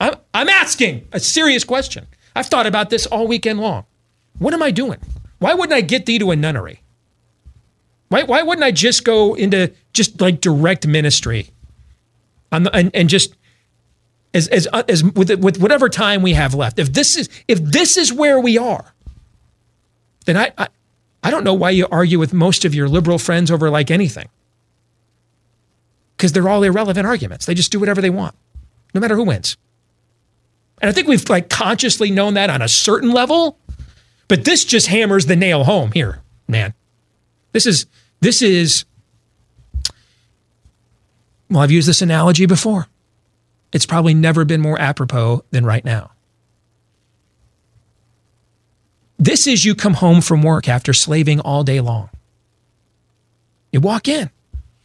[0.00, 2.06] I'm I'm asking a serious question.
[2.34, 3.86] I've thought about this all weekend long.
[4.38, 4.98] What am I doing?
[5.38, 6.82] Why wouldn't I get thee to a nunnery?
[8.08, 11.50] Why why wouldn't I just go into just like direct ministry,
[12.50, 13.34] the, and and just
[14.34, 16.78] as as as with with whatever time we have left.
[16.78, 18.94] If this is if this is where we are,
[20.26, 20.68] then I, I
[21.22, 24.28] I don't know why you argue with most of your liberal friends over like anything.
[26.16, 27.46] Because they're all irrelevant arguments.
[27.46, 28.34] They just do whatever they want,
[28.94, 29.56] no matter who wins.
[30.80, 33.58] And I think we've like consciously known that on a certain level,
[34.28, 36.74] but this just hammers the nail home here, man.
[37.52, 37.86] This is
[38.20, 38.84] this is
[41.48, 42.88] well, I've used this analogy before.
[43.72, 46.12] It's probably never been more apropos than right now.
[49.18, 52.10] This is you come home from work after slaving all day long.
[53.72, 54.30] You walk in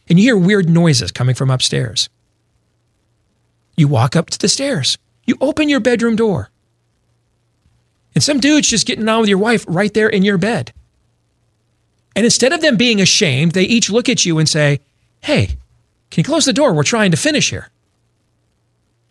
[0.08, 2.08] and you hear weird noises coming from upstairs.
[3.76, 4.98] You walk up to the stairs.
[5.26, 6.50] You open your bedroom door.
[8.14, 10.72] And some dude's just getting on with your wife right there in your bed.
[12.14, 14.80] And instead of them being ashamed, they each look at you and say,
[15.20, 15.56] Hey,
[16.10, 16.74] can you close the door?
[16.74, 17.70] We're trying to finish here.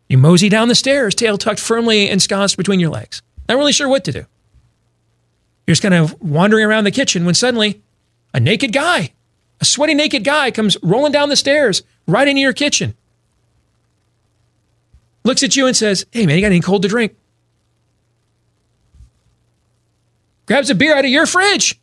[0.07, 3.21] You mosey down the stairs, tail tucked firmly ensconced between your legs.
[3.47, 4.25] Not really sure what to do.
[5.65, 7.81] You're just kind of wandering around the kitchen when suddenly
[8.33, 9.13] a naked guy,
[9.61, 12.95] a sweaty naked guy comes rolling down the stairs right into your kitchen.
[15.23, 17.15] Looks at you and says, Hey man, you got anything cold to drink?
[20.47, 21.79] Grabs a beer out of your fridge.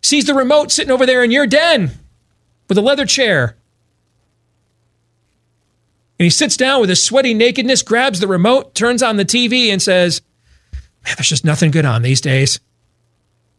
[0.00, 1.90] Sees the remote sitting over there in your den
[2.68, 3.56] with a leather chair.
[6.18, 9.68] And he sits down with his sweaty nakedness, grabs the remote, turns on the TV,
[9.68, 10.22] and says,
[11.04, 12.60] Man, there's just nothing good on these days.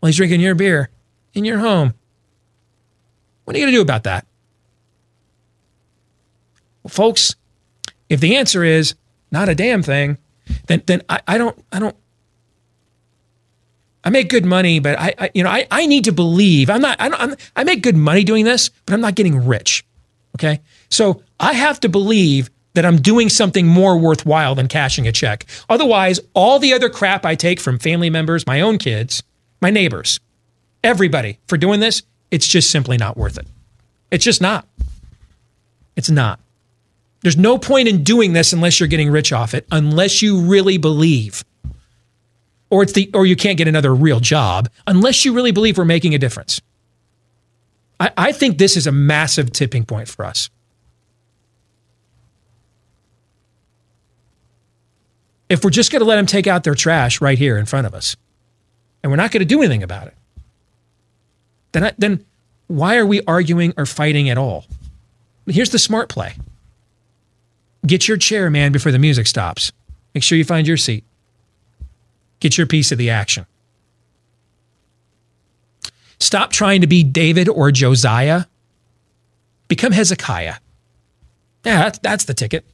[0.01, 0.89] Well, he's drinking your beer
[1.39, 1.93] in your home.
[3.43, 4.27] What are you going to do about that?
[6.83, 7.35] Well, folks,
[8.07, 8.95] if the answer is
[9.31, 10.17] not a damn thing,
[10.67, 11.95] then then I, I don't I don't
[14.03, 16.81] I make good money, but I, I you know I, I need to believe I'm
[16.81, 19.85] not I don't I'm, I make good money doing this, but I'm not getting rich.
[20.35, 25.11] Okay, so I have to believe that I'm doing something more worthwhile than cashing a
[25.11, 25.45] check.
[25.69, 29.23] Otherwise, all the other crap I take from family members, my own kids,
[29.59, 30.19] my neighbors,
[30.83, 33.47] everybody for doing this, it's just simply not worth it.
[34.11, 34.67] It's just not.
[35.95, 36.39] It's not.
[37.21, 40.77] There's no point in doing this unless you're getting rich off it, unless you really
[40.77, 41.43] believe
[42.69, 45.85] or it's the or you can't get another real job unless you really believe we're
[45.85, 46.61] making a difference.
[47.99, 50.49] I, I think this is a massive tipping point for us.
[55.49, 57.87] If we're just going to let them take out their trash right here in front
[57.87, 58.15] of us,
[59.01, 60.13] and we're not going to do anything about it,
[61.71, 62.25] then I, then
[62.67, 64.65] why are we arguing or fighting at all?
[65.47, 66.35] Here's the smart play.
[67.85, 69.71] Get your chair, man, before the music stops.
[70.13, 71.03] Make sure you find your seat.
[72.39, 73.45] Get your piece of the action.
[76.19, 78.45] Stop trying to be David or Josiah.
[79.67, 80.55] Become Hezekiah.
[81.65, 82.65] Yeah, that's, that's the ticket.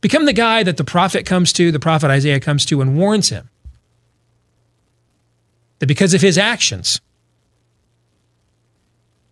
[0.00, 3.30] Become the guy that the prophet comes to, the prophet Isaiah comes to, and warns
[3.30, 3.48] him
[5.78, 7.00] that because of his actions,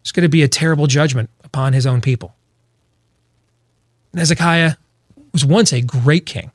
[0.06, 2.32] it's going to be a terrible judgment upon his own people.
[4.12, 4.74] And Hezekiah
[5.32, 6.52] was once a great king,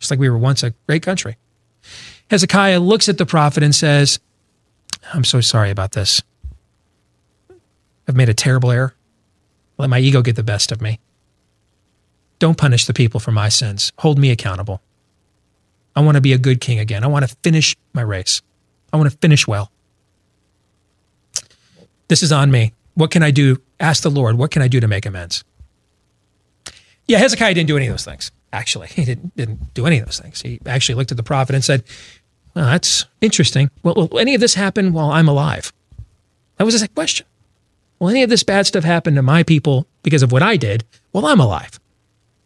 [0.00, 1.36] just like we were once a great country.
[2.28, 4.18] Hezekiah looks at the prophet and says,
[5.14, 6.22] I'm so sorry about this.
[8.08, 8.96] I've made a terrible error.
[9.78, 10.98] Let my ego get the best of me.
[12.40, 13.92] Don't punish the people for my sins.
[14.00, 14.82] Hold me accountable.
[15.94, 17.04] I want to be a good king again.
[17.04, 18.42] I want to finish my race.
[18.92, 19.70] I want to finish well.
[22.10, 22.72] This is on me.
[22.94, 23.62] What can I do?
[23.78, 25.44] Ask the Lord, what can I do to make amends?
[27.06, 28.32] Yeah, Hezekiah didn't do any of those things.
[28.52, 30.42] Actually, he didn't, didn't do any of those things.
[30.42, 31.84] He actually looked at the prophet and said,
[32.52, 33.70] well, that's interesting.
[33.84, 35.72] Well, will any of this happen while I'm alive?
[36.56, 37.26] That was his question.
[38.00, 40.82] Will any of this bad stuff happen to my people because of what I did
[41.12, 41.78] while I'm alive?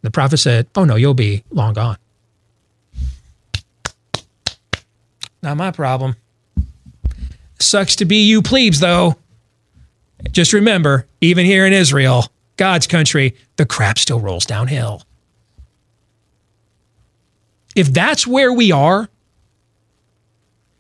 [0.02, 1.96] The prophet said, Oh, no, you'll be long gone.
[5.42, 6.16] Not my problem.
[7.58, 9.16] Sucks to be you plebes, though.
[10.32, 12.26] Just remember, even here in Israel,
[12.56, 15.02] God's country, the crap still rolls downhill.
[17.74, 19.08] If that's where we are,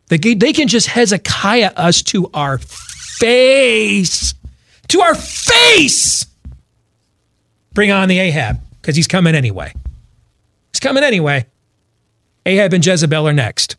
[0.08, 4.34] they, they can just Hezekiah us to our face.
[4.88, 6.26] To our face.
[7.72, 9.72] Bring on the Ahab, because he's coming anyway.
[10.72, 11.46] He's coming anyway.
[12.46, 13.76] Ahab and Jezebel are next.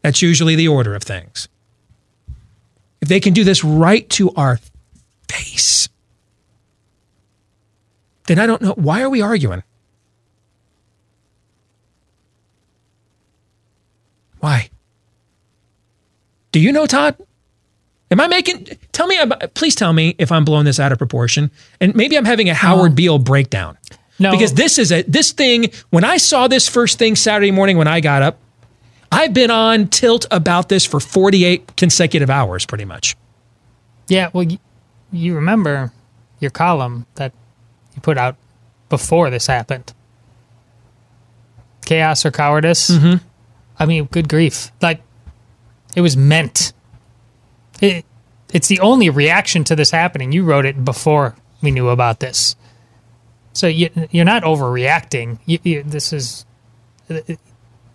[0.00, 1.48] That's usually the order of things.
[3.04, 4.58] If they can do this right to our
[5.28, 5.90] face,
[8.28, 8.72] then I don't know.
[8.76, 9.62] Why are we arguing?
[14.40, 14.70] Why?
[16.52, 17.18] Do you know, Todd?
[18.10, 18.68] Am I making?
[18.92, 21.50] Tell me, about, please tell me if I'm blowing this out of proportion,
[21.82, 23.76] and maybe I'm having a Howard Beale breakdown.
[24.18, 25.70] No, because this is a this thing.
[25.90, 28.38] When I saw this first thing Saturday morning when I got up,
[29.14, 33.16] I've been on tilt about this for 48 consecutive hours, pretty much.
[34.08, 34.44] Yeah, well,
[35.12, 35.92] you, remember
[36.40, 37.32] your column that
[37.94, 38.36] you put out
[38.88, 39.92] before this happened.
[41.86, 42.90] Chaos or cowardice?
[42.90, 43.24] Mm-hmm.
[43.78, 44.72] I mean, good grief.
[44.82, 45.00] Like,
[45.94, 46.72] it was meant.
[47.80, 48.04] It,
[48.52, 50.32] it's the only reaction to this happening.
[50.32, 52.56] You wrote it before we knew about this.
[53.52, 55.38] So you, you're not overreacting.
[55.46, 56.44] You, you, this is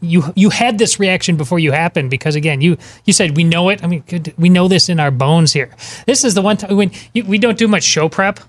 [0.01, 0.23] you.
[0.35, 3.84] You had this reaction before you happened because again, you you said we know it.
[3.84, 5.69] I mean, good, we know this in our bones here.
[6.05, 8.39] This is the one time when you, we don't do much show prep,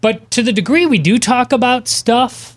[0.00, 2.56] but to the degree we do talk about stuff.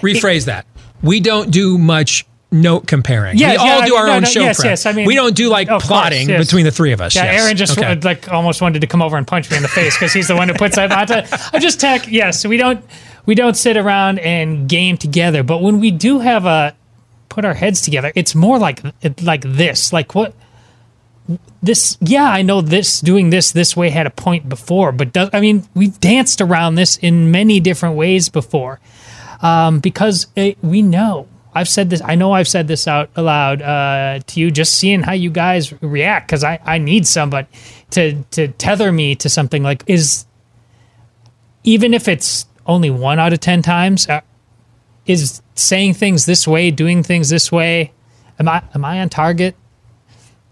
[0.00, 0.66] Rephrase it, that.
[1.02, 3.38] We don't do much note comparing.
[3.38, 4.70] Yeah, we all yeah, do our no, own no, show yes, prep.
[4.70, 4.86] yes.
[4.86, 6.44] I mean, we don't do like of course, plotting yes.
[6.44, 7.14] between the three of us.
[7.14, 7.42] Yeah, yes.
[7.42, 7.92] Aaron just Okay.
[7.92, 10.28] uh, like almost wanted to come over and punch me in the face because he's
[10.28, 11.40] the one who puts that on.
[11.52, 12.06] I just tech.
[12.08, 12.84] Yes, we don't
[13.26, 16.74] we don't sit around and game together, but when we do have a
[17.36, 18.80] put our heads together, it's more like
[19.22, 19.92] like this.
[19.92, 20.32] Like what
[21.62, 21.98] this?
[22.00, 25.40] Yeah, I know this doing this this way had a point before, but does, I
[25.40, 28.80] mean we've danced around this in many different ways before
[29.42, 31.28] um, because it, we know.
[31.52, 32.02] I've said this.
[32.04, 34.50] I know I've said this out aloud uh, to you.
[34.50, 37.48] Just seeing how you guys react, because I, I need somebody
[37.90, 40.26] to to tether me to something like is
[41.64, 44.20] even if it's only one out of ten times, uh,
[45.06, 47.92] is saying things this way, doing things this way.
[48.38, 49.56] Am I am I on target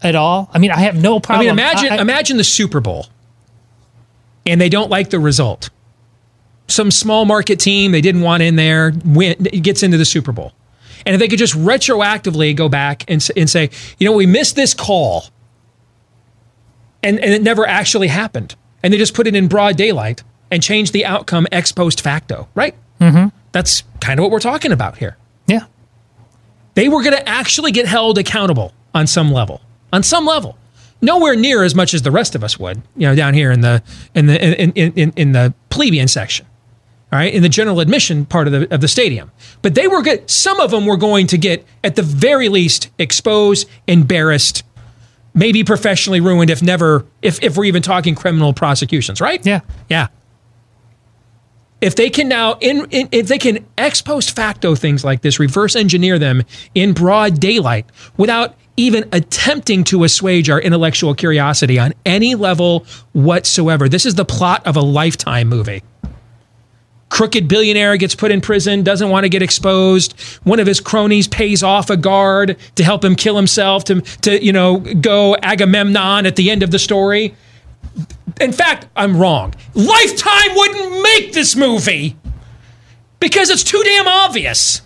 [0.03, 0.51] at all?
[0.53, 1.47] I mean, I have no problem.
[1.47, 3.07] I mean, imagine I- I- imagine the Super Bowl,
[4.47, 5.71] and they don't like the result.
[6.67, 10.53] Some small market team they didn't want in there win, gets into the Super Bowl,
[11.05, 13.69] and if they could just retroactively go back and, and say,
[13.99, 15.27] you know, we missed this call,
[17.03, 20.63] and and it never actually happened, and they just put it in broad daylight and
[20.63, 22.75] change the outcome ex post facto, right?
[23.01, 23.31] Mhm.
[23.55, 25.17] That's kind of what we're talking about here.
[25.47, 25.67] Yeah.
[26.75, 29.61] They were going to actually get held accountable on some level.
[29.93, 30.59] On some level.
[31.01, 33.61] Nowhere near as much as the rest of us would, you know, down here in
[33.61, 33.81] the
[34.13, 36.47] in the in in, in, in the plebeian section.
[37.13, 39.31] all right, in the general admission part of the of the stadium.
[39.63, 40.29] But they were good.
[40.29, 44.65] Some of them were going to get, at the very least, exposed, embarrassed,
[45.33, 49.45] maybe professionally ruined, if never, if if we're even talking criminal prosecutions, right?
[49.47, 50.09] Yeah, yeah.
[51.85, 55.39] If they can now, in, in if they can ex post facto things like this,
[55.39, 56.43] reverse engineer them
[56.75, 57.85] in broad daylight
[58.17, 63.87] without even attempting to assuage our intellectual curiosity on any level whatsoever.
[63.87, 65.83] This is the plot of a lifetime movie
[67.15, 70.21] crooked billionaire gets put in prison, doesn't want to get exposed.
[70.43, 74.45] One of his cronies pays off a guard to help him kill himself to, to
[74.45, 77.37] you know, go Agamemnon at the end of the story.
[78.41, 79.55] In fact, I'm wrong.
[79.75, 82.17] Lifetime wouldn't make this movie
[83.21, 84.83] because it's too damn obvious.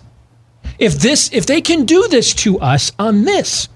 [0.77, 3.67] If this if they can do this to us on this,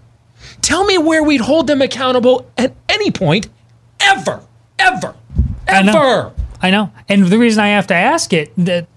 [0.62, 3.50] tell me where we'd hold them accountable at any point
[4.00, 4.42] ever.
[4.80, 5.16] Ever.
[5.68, 6.34] Ever.
[6.62, 6.92] I know.
[7.10, 8.88] And the reason I have to ask it that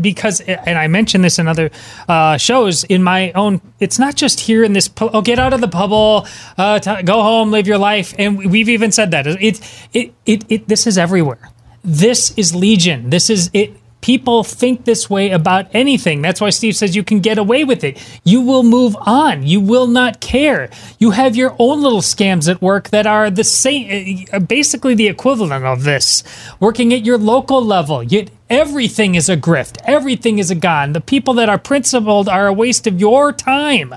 [0.00, 1.70] because and I mentioned this in other
[2.08, 3.60] uh, shows in my own.
[3.78, 4.90] It's not just here in this.
[5.00, 6.26] Oh, get out of the bubble,
[6.58, 9.26] uh, t- go home, live your life, and we've even said that.
[9.26, 9.60] It,
[9.92, 11.50] it, it, it, This is everywhere.
[11.84, 13.10] This is legion.
[13.10, 16.22] This is it people think this way about anything.
[16.22, 18.02] That's why Steve says you can get away with it.
[18.24, 19.46] You will move on.
[19.46, 20.70] You will not care.
[20.98, 25.08] You have your own little scams at work that are the same, uh, basically the
[25.08, 26.22] equivalent of this.
[26.60, 29.78] Working at your local level, you, everything is a grift.
[29.84, 30.92] Everything is a con.
[30.92, 33.94] The people that are principled are a waste of your time.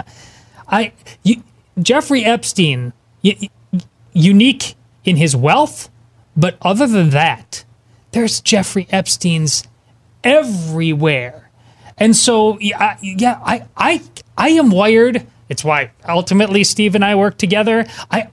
[0.68, 0.94] I,
[1.24, 1.44] you,
[1.82, 2.94] Jeffrey Epstein,
[4.14, 5.90] unique in his wealth,
[6.38, 7.66] but other than that,
[8.12, 9.64] there's Jeffrey Epstein's
[10.24, 11.50] everywhere.
[11.98, 14.02] And so, yeah, yeah, I, I,
[14.38, 15.26] I am wired.
[15.50, 17.86] It's why ultimately Steve and I work together.
[18.10, 18.30] I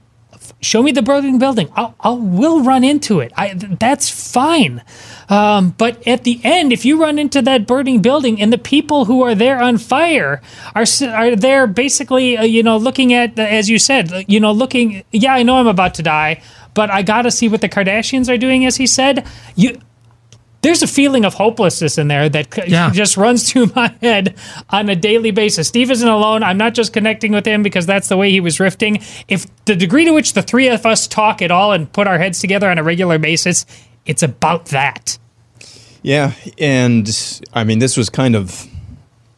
[0.61, 1.69] show me the burning building.
[1.75, 3.31] I'll, I'll will run into it.
[3.35, 4.83] I, that's fine.
[5.29, 9.05] Um, but at the end, if you run into that burning building and the people
[9.05, 10.41] who are there on fire
[10.75, 15.03] are are there basically, uh, you know, looking at as you said, you know, looking.
[15.11, 16.41] Yeah, I know I'm about to die,
[16.73, 19.25] but I got to see what the Kardashians are doing, as he said.
[19.55, 19.79] You
[20.61, 22.91] there's a feeling of hopelessness in there that yeah.
[22.91, 24.35] just runs through my head
[24.69, 25.67] on a daily basis.
[25.67, 26.43] Steve isn't alone.
[26.43, 28.99] I'm not just connecting with him because that's the way he was rifting.
[29.27, 32.17] If the degree to which the three of us talk at all and put our
[32.17, 33.65] heads together on a regular basis,
[34.05, 35.17] it's about that.
[36.03, 37.09] Yeah, and
[37.53, 38.67] I mean this was kind of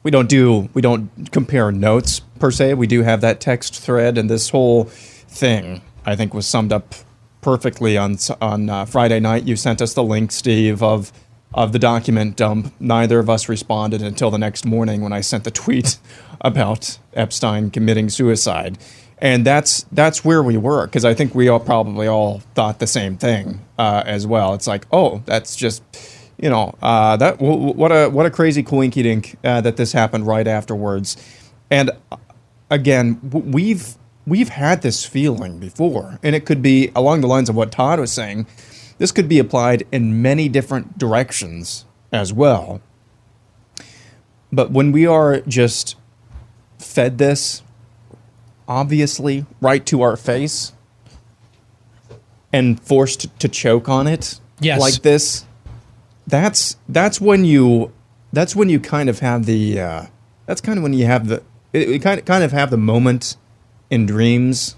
[0.03, 2.75] we don't do we don't compare notes per se.
[2.75, 6.95] We do have that text thread and this whole thing I think was summed up
[7.43, 9.43] perfectly on on uh, Friday night.
[9.43, 11.11] You sent us the link, Steve, of
[11.53, 12.73] of the document dump.
[12.79, 15.97] Neither of us responded until the next morning when I sent the tweet
[16.41, 18.77] about Epstein committing suicide.
[19.19, 22.87] And that's that's where we were because I think we all probably all thought the
[22.87, 24.53] same thing uh, as well.
[24.53, 25.83] It's like, oh, that's just
[26.37, 30.27] you know uh, that w- what a what a crazy coinkydink uh, that this happened
[30.27, 31.15] right afterwards.
[31.69, 32.17] And uh,
[32.69, 33.95] again, w- we've
[34.25, 37.99] we've had this feeling before, and it could be along the lines of what Todd
[37.99, 38.47] was saying.
[38.97, 42.81] This could be applied in many different directions as well.
[44.51, 45.95] But when we are just
[46.77, 47.63] fed this,
[48.67, 50.73] obviously, right to our face,
[52.51, 54.79] and forced to choke on it yes.
[54.79, 55.45] like this,
[56.27, 57.91] that's that's when you
[58.31, 60.05] that's when you kind of have the uh,
[60.45, 61.43] that's kind of when you have the
[61.73, 63.37] it, it kind of kind of have the moment
[63.93, 64.75] in dreams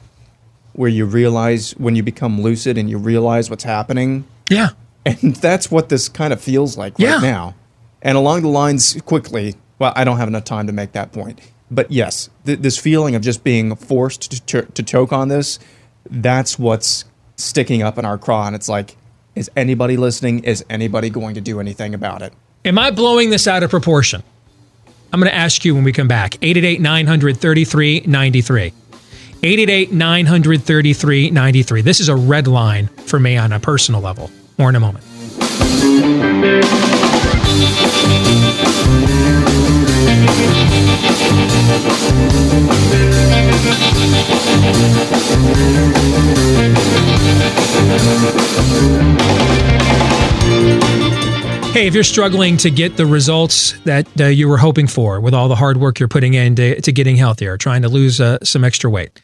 [0.73, 4.25] where you realize when you become lucid and you realize what's happening.
[4.49, 4.69] Yeah.
[5.05, 7.55] And that's what this kind of feels like right now.
[8.01, 11.39] And along the lines, quickly, well, I don't have enough time to make that point.
[11.71, 15.59] But yes, th- this feeling of just being forced to, ch- to choke on this,
[16.09, 17.05] that's what's
[17.37, 18.47] sticking up in our craw.
[18.47, 18.97] And it's like,
[19.33, 20.43] is anybody listening?
[20.43, 22.33] Is anybody going to do anything about it?
[22.65, 24.23] Am I blowing this out of proportion?
[25.13, 26.35] I'm going to ask you when we come back.
[26.41, 28.73] 888 900 3393.
[29.43, 31.81] 888 933 93.
[31.81, 34.31] This is a red line for me on a personal level.
[34.57, 35.03] More in a moment.
[51.75, 55.33] Hey, if you're struggling to get the results that uh, you were hoping for with
[55.33, 58.63] all the hard work you're putting into to getting healthier, trying to lose uh, some
[58.63, 59.19] extra weight,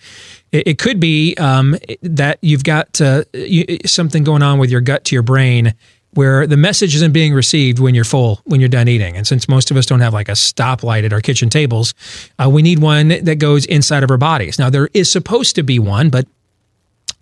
[0.52, 4.82] it, it could be um, that you've got uh, you, something going on with your
[4.82, 5.74] gut to your brain
[6.14, 9.16] where the message isn't being received when you're full, when you're done eating.
[9.16, 11.94] And since most of us don't have like a stoplight at our kitchen tables,
[12.38, 14.60] uh, we need one that goes inside of our bodies.
[14.60, 16.28] Now, there is supposed to be one, but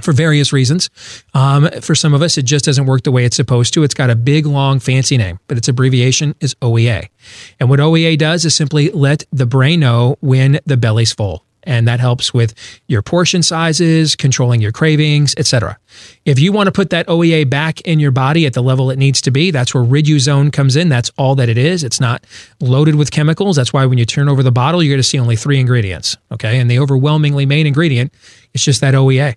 [0.01, 0.89] for various reasons.
[1.33, 3.83] Um, for some of us, it just doesn't work the way it's supposed to.
[3.83, 7.09] It's got a big, long, fancy name, but its abbreviation is OEA.
[7.59, 11.45] And what OEA does is simply let the brain know when the belly's full.
[11.63, 12.53] And that helps with
[12.87, 15.77] your portion sizes, controlling your cravings, etc.
[16.25, 18.97] If you want to put that OEA back in your body at the level it
[18.97, 20.87] needs to be, that's where Riduzone comes in.
[20.87, 21.83] That's all that it is.
[21.83, 22.25] It's not
[22.61, 23.57] loaded with chemicals.
[23.57, 26.17] That's why when you turn over the bottle, you're going to see only three ingredients.
[26.31, 26.59] Okay.
[26.59, 28.13] And the overwhelmingly main ingredient
[28.53, 29.35] is just that OEA.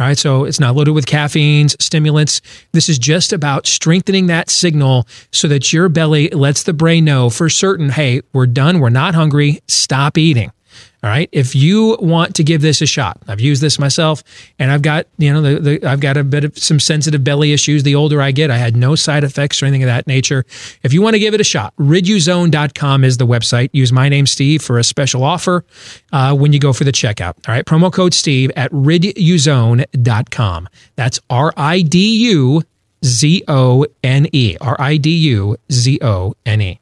[0.00, 2.40] All right, so it's not loaded with caffeines, stimulants.
[2.70, 7.30] This is just about strengthening that signal so that your belly lets the brain know
[7.30, 10.52] for certain, hey, we're done, we're not hungry, stop eating.
[11.00, 11.28] All right.
[11.30, 14.24] If you want to give this a shot, I've used this myself
[14.58, 17.52] and I've got, you know, the, the, I've got a bit of some sensitive belly
[17.52, 17.84] issues.
[17.84, 20.44] The older I get, I had no side effects or anything of that nature.
[20.82, 23.70] If you want to give it a shot, riduzone.com is the website.
[23.72, 25.64] Use my name, Steve, for a special offer
[26.12, 27.34] uh, when you go for the checkout.
[27.48, 27.64] All right.
[27.64, 30.68] Promo code Steve at riduzone.com.
[30.96, 32.64] That's R I D U
[33.04, 34.56] Z O N E.
[34.60, 36.80] R I D U Z O N E.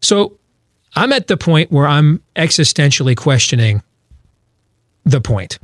[0.00, 0.38] So,
[0.96, 3.82] I'm at the point where I'm existentially questioning
[5.04, 5.58] the point.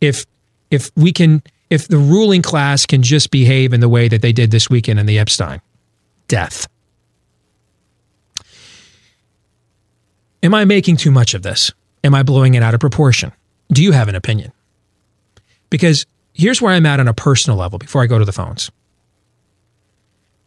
[0.00, 0.26] If
[0.70, 4.32] if we can if the ruling class can just behave in the way that they
[4.32, 5.60] did this weekend in the Epstein
[6.28, 6.68] death.
[10.42, 11.70] Am I making too much of this?
[12.02, 13.32] Am I blowing it out of proportion?
[13.72, 14.52] Do you have an opinion?
[15.68, 18.70] Because here's where I'm at on a personal level before I go to the phones.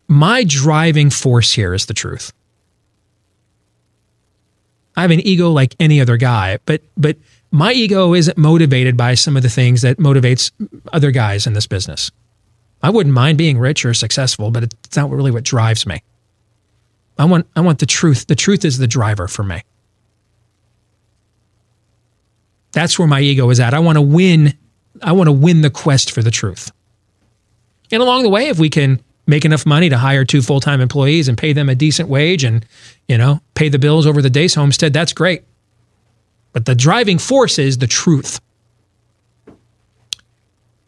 [0.08, 2.34] My driving force here is the truth.
[4.96, 7.18] I have an ego like any other guy, but but
[7.52, 10.52] my ego isn't motivated by some of the things that motivates
[10.92, 12.12] other guys in this business.
[12.82, 16.04] I wouldn't mind being rich or successful, but it's not really what drives me.
[17.18, 18.28] I want I want the truth.
[18.28, 19.64] The truth is the driver for me.
[22.72, 23.74] That's where my ego is at.
[23.74, 24.58] I want to win.
[25.02, 26.72] I want to win the quest for the truth.
[27.92, 31.28] And along the way, if we can make enough money to hire two full-time employees
[31.28, 32.66] and pay them a decent wage and,
[33.08, 35.44] you know, pay the bills over the Deace homestead, that's great.
[36.52, 38.40] But the driving force is the truth.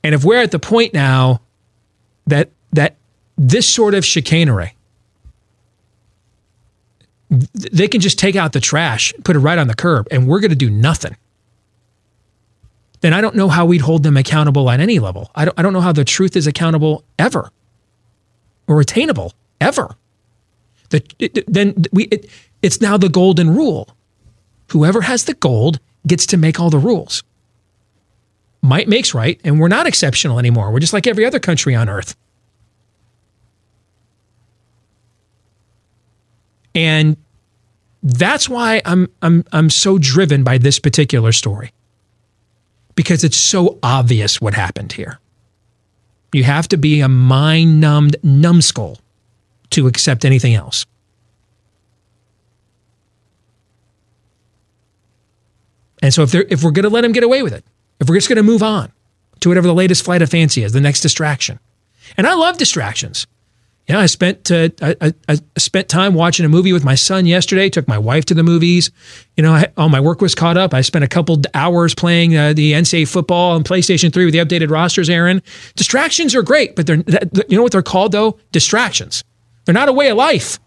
[0.03, 1.41] And if we're at the point now
[2.27, 2.97] that that
[3.37, 4.75] this sort of chicanery,
[7.29, 10.39] they can just take out the trash, put it right on the curb, and we're
[10.39, 11.15] going to do nothing.
[13.01, 15.31] Then I don't know how we'd hold them accountable at any level.
[15.35, 17.51] I don't, I don't know how the truth is accountable ever
[18.67, 19.95] or attainable ever.
[20.89, 22.29] The, it, then we, it,
[22.61, 23.89] it's now the golden rule.
[24.71, 27.23] Whoever has the gold gets to make all the rules.
[28.61, 30.71] Might makes right, and we're not exceptional anymore.
[30.71, 32.15] We're just like every other country on earth.
[36.73, 37.15] And
[38.01, 41.71] that's why I'm I'm I'm so driven by this particular story.
[42.95, 45.19] Because it's so obvious what happened here.
[46.35, 48.99] You have to be a mind numbed numbskull
[49.69, 50.85] to accept anything else.
[56.01, 57.63] And so if if we're going to let him get away with it,
[58.01, 58.91] if we're just going to move on
[59.39, 61.57] to whatever the latest flight of fancy is, the next distraction.
[62.17, 63.27] And I love distractions.
[63.87, 67.69] Yeah, I spent uh, I, I, spent time watching a movie with my son yesterday.
[67.69, 68.89] Took my wife to the movies.
[69.37, 70.73] You know, I, all my work was caught up.
[70.73, 74.39] I spent a couple hours playing uh, the NCAA football on PlayStation Three with the
[74.39, 75.07] updated rosters.
[75.07, 75.43] Aaron,
[75.75, 77.03] distractions are great, but they're
[77.47, 78.39] you know what they're called though?
[78.51, 79.23] Distractions.
[79.65, 80.59] They're not a way of life.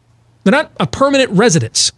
[0.45, 1.91] They're not a permanent residence.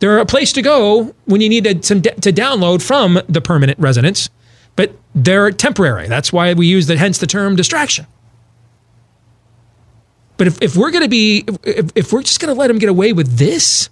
[0.00, 4.28] They're a place to go when you need to, to download from the permanent residence,
[4.76, 6.08] but they're temporary.
[6.08, 8.06] That's why we use the hence the term distraction.
[10.36, 12.78] But if, if we're going to be, if, if we're just going to let him
[12.78, 13.88] get away with this,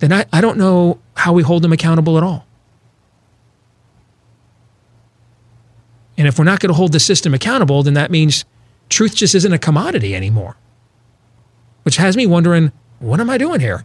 [0.00, 2.46] then I, I don't know how we hold him accountable at all.
[6.18, 8.44] And if we're not going to hold the system accountable, then that means
[8.88, 10.56] truth just isn't a commodity anymore.
[11.84, 13.84] Which has me wondering, what am I doing here?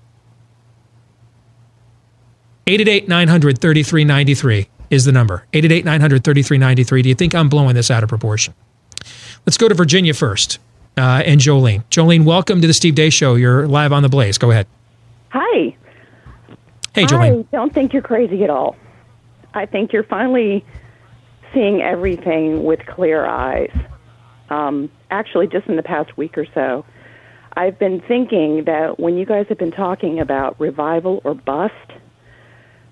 [2.68, 5.46] 888 900 3393 is the number.
[5.54, 7.02] 888 900 3393.
[7.02, 8.54] Do you think I'm blowing this out of proportion?
[9.46, 10.60] Let's go to Virginia first
[10.98, 11.84] uh, and Jolene.
[11.90, 13.36] Jolene, welcome to the Steve Deace Show.
[13.36, 14.38] You're live on the Blaze.
[14.38, 14.68] Go ahead.
[15.30, 15.76] Hi.
[16.94, 17.46] Hey, Jolene.
[17.54, 18.76] I don't think you're crazy at all.
[19.54, 20.66] I think you're finally
[21.54, 23.72] seeing everything with clear eyes.
[24.50, 26.86] Um, actually, just in the past week or so,
[27.54, 31.74] I've been thinking that when you guys have been talking about revival or bust,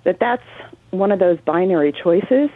[0.03, 0.44] that that's
[0.91, 2.49] one of those binary choices.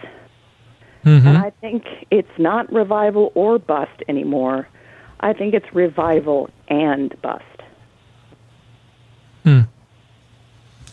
[1.06, 1.28] Mm-hmm.
[1.28, 4.68] And I think it's not revival or bust anymore.
[5.20, 7.44] I think it's revival and bust.
[9.44, 9.62] Hmm.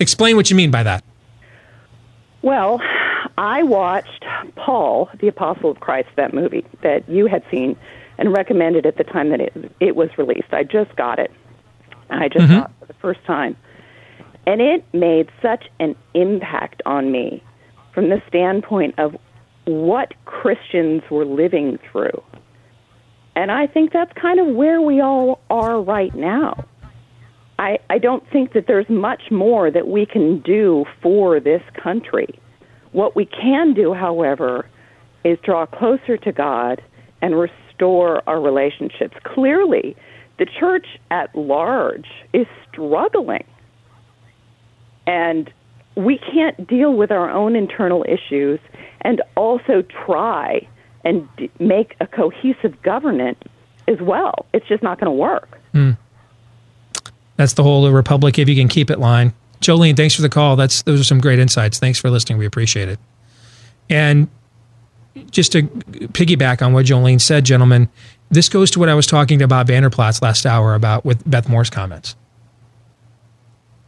[0.00, 1.04] Explain what you mean by that.
[2.42, 2.80] Well,
[3.38, 4.24] I watched
[4.54, 7.76] Paul, the Apostle of Christ, that movie that you had seen
[8.18, 10.52] and recommended at the time that it, it was released.
[10.52, 11.30] I just got it.
[12.08, 12.58] I just Mhm.
[12.60, 13.56] saw it for the first time.
[14.46, 17.42] And it made such an impact on me
[17.92, 19.16] from the standpoint of
[19.64, 22.22] what Christians were living through.
[23.36, 26.64] And I think that's kind of where we all are right now.
[27.58, 32.40] I, I don't think that there's much more that we can do for this country.
[32.92, 34.66] What we can do, however,
[35.22, 36.82] is draw closer to God
[37.20, 39.16] and restore our relationships.
[39.22, 39.96] Clearly,
[40.38, 43.44] the church at large is struggling.
[45.06, 45.52] And
[45.94, 48.60] we can't deal with our own internal issues
[49.02, 50.66] and also try
[51.06, 53.40] and d- make a cohesive government
[53.86, 54.44] as well.
[54.52, 55.58] It's just not going to work.
[55.72, 55.92] Hmm.
[57.36, 59.32] That's the whole republic if you can keep it line.
[59.60, 60.56] Jolene, thanks for the call.
[60.56, 61.78] That's those are some great insights.
[61.78, 62.38] Thanks for listening.
[62.38, 62.98] We appreciate it.
[63.88, 64.28] And
[65.30, 67.88] just to piggyback on what Jolene said, gentlemen,
[68.30, 71.48] this goes to what I was talking about Vander Plaats last hour about with Beth
[71.48, 72.16] Moore's comments.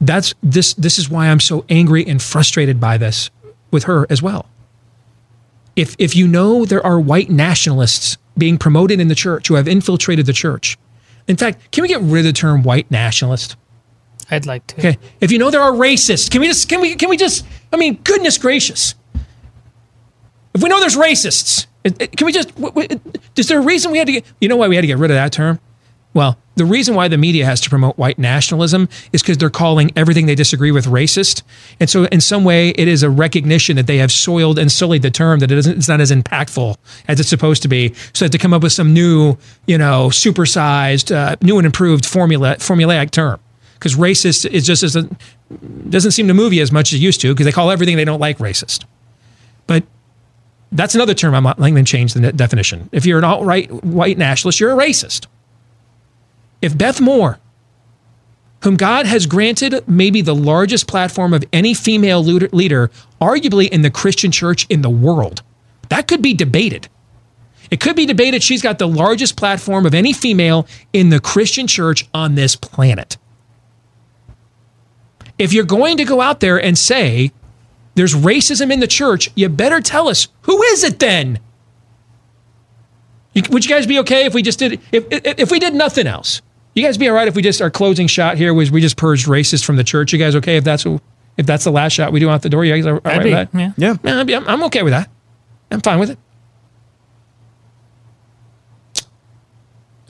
[0.00, 3.30] That's this this is why I'm so angry and frustrated by this
[3.72, 4.46] with her as well.
[5.78, 9.68] If if you know there are white nationalists being promoted in the church who have
[9.68, 10.76] infiltrated the church.
[11.28, 13.54] In fact, can we get rid of the term white nationalist?
[14.28, 14.78] I'd like to.
[14.78, 14.98] Okay.
[15.20, 17.76] If you know there are racists, can we just can we can we just I
[17.76, 18.96] mean, goodness gracious.
[20.52, 22.52] If we know there's racists, can we just
[23.36, 24.98] is there a reason we had to get you know why we had to get
[24.98, 25.60] rid of that term?
[26.14, 29.92] Well, the reason why the media has to promote white nationalism is because they're calling
[29.94, 31.42] everything they disagree with racist.
[31.78, 35.02] And so, in some way, it is a recognition that they have soiled and sullied
[35.02, 36.76] the term, that it isn't, it's not as impactful
[37.06, 37.94] as it's supposed to be.
[38.12, 39.36] So, they have to come up with some new,
[39.66, 43.38] you know, supersized, uh, new and improved formula, formulaic term.
[43.74, 45.20] Because racist is just doesn't,
[45.88, 47.96] doesn't seem to move you as much as it used to because they call everything
[47.96, 48.84] they don't like racist.
[49.68, 49.84] But
[50.72, 52.88] that's another term I'm not going to change the definition.
[52.90, 55.26] If you're an alt right white nationalist, you're a racist.
[56.60, 57.38] If Beth Moore,
[58.62, 62.90] whom God has granted maybe the largest platform of any female leader,
[63.20, 65.42] arguably in the Christian church in the world,
[65.88, 66.88] that could be debated.
[67.70, 71.66] It could be debated she's got the largest platform of any female in the Christian
[71.66, 73.16] church on this planet.
[75.38, 77.30] If you're going to go out there and say
[77.94, 81.38] there's racism in the church, you better tell us who is it then?
[83.50, 86.42] Would you guys be okay if we just did if, if we did nothing else?
[86.78, 88.96] You guys be all right if we just our closing shot here was we just
[88.96, 90.12] purged racists from the church?
[90.12, 92.64] You guys okay if that's if that's the last shot we do out the door?
[92.64, 93.74] You guys are all right I'd with be- that?
[93.76, 93.94] yeah.
[94.04, 95.10] Yeah, I'd be- I'm, I'm okay with that.
[95.72, 96.18] I'm fine with it.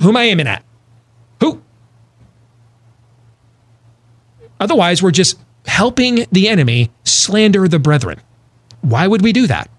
[0.02, 0.62] Who am I aiming at?
[1.40, 1.62] Who?
[4.60, 8.20] Otherwise, we're just helping the enemy slander the brethren.
[8.82, 9.70] Why would we do that?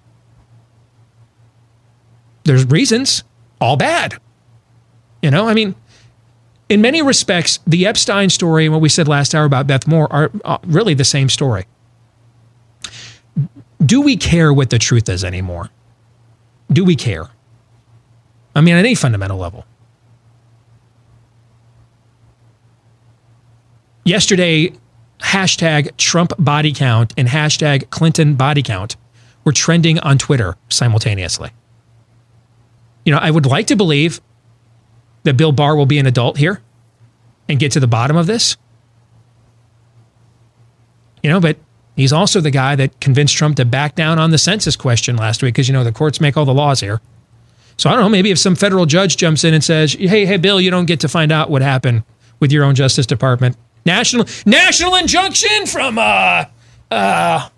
[2.45, 3.23] There's reasons,
[3.61, 4.15] all bad.
[5.21, 5.75] You know, I mean,
[6.69, 10.11] in many respects, the Epstein story and what we said last hour about Beth Moore
[10.13, 11.65] are uh, really the same story.
[13.83, 15.69] Do we care what the truth is anymore?
[16.71, 17.29] Do we care?
[18.55, 19.65] I mean, at any fundamental level.
[24.03, 24.73] Yesterday,
[25.19, 28.95] hashtag Trump body count and hashtag Clinton body count
[29.43, 31.49] were trending on Twitter simultaneously.
[33.05, 34.21] You know, I would like to believe
[35.29, 36.59] that Bill Barr will be an adult here
[37.47, 38.57] and get to the bottom of this.
[41.21, 41.57] You know, but
[41.95, 45.43] he's also the guy that convinced Trump to back down on the census question last
[45.43, 46.99] week because, you know, the courts make all the laws here.
[47.77, 50.37] So I don't know, maybe if some federal judge jumps in and says, hey, hey,
[50.37, 52.01] Bill, you don't get to find out what happened
[52.39, 53.55] with your own Justice Department.
[53.85, 56.45] National national injunction from uh
[56.89, 57.49] uh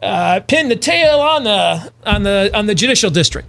[0.00, 3.48] uh pin the tail on the on the on the judicial district.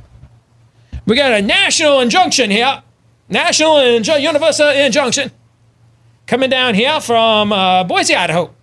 [1.05, 2.81] We got a national injunction here.
[3.27, 5.31] National inju- universal injunction
[6.27, 8.53] coming down here from uh, Boise, Idaho.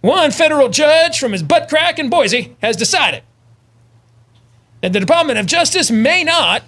[0.00, 3.22] One federal judge from his butt crack in Boise has decided
[4.80, 6.62] that the Department of Justice may not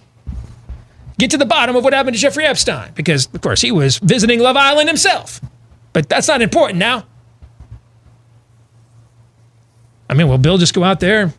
[1.19, 3.99] get to the bottom of what happened to Jeffrey Epstein because, of course, he was
[3.99, 5.41] visiting Love Island himself.
[5.93, 7.07] But that's not important now.
[10.09, 11.33] I mean, will Bill just go out there?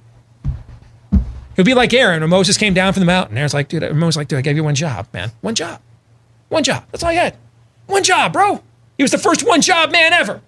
[1.62, 3.38] He'll be like Aaron when Moses came down from the mountain.
[3.38, 5.32] Aaron's like, dude, Moses like, dude, I gave you one job, man.
[5.42, 5.80] One job.
[6.50, 6.86] One job.
[6.90, 7.36] That's all you had.
[7.86, 8.64] One job, bro.
[8.98, 10.42] He was the first one job man ever.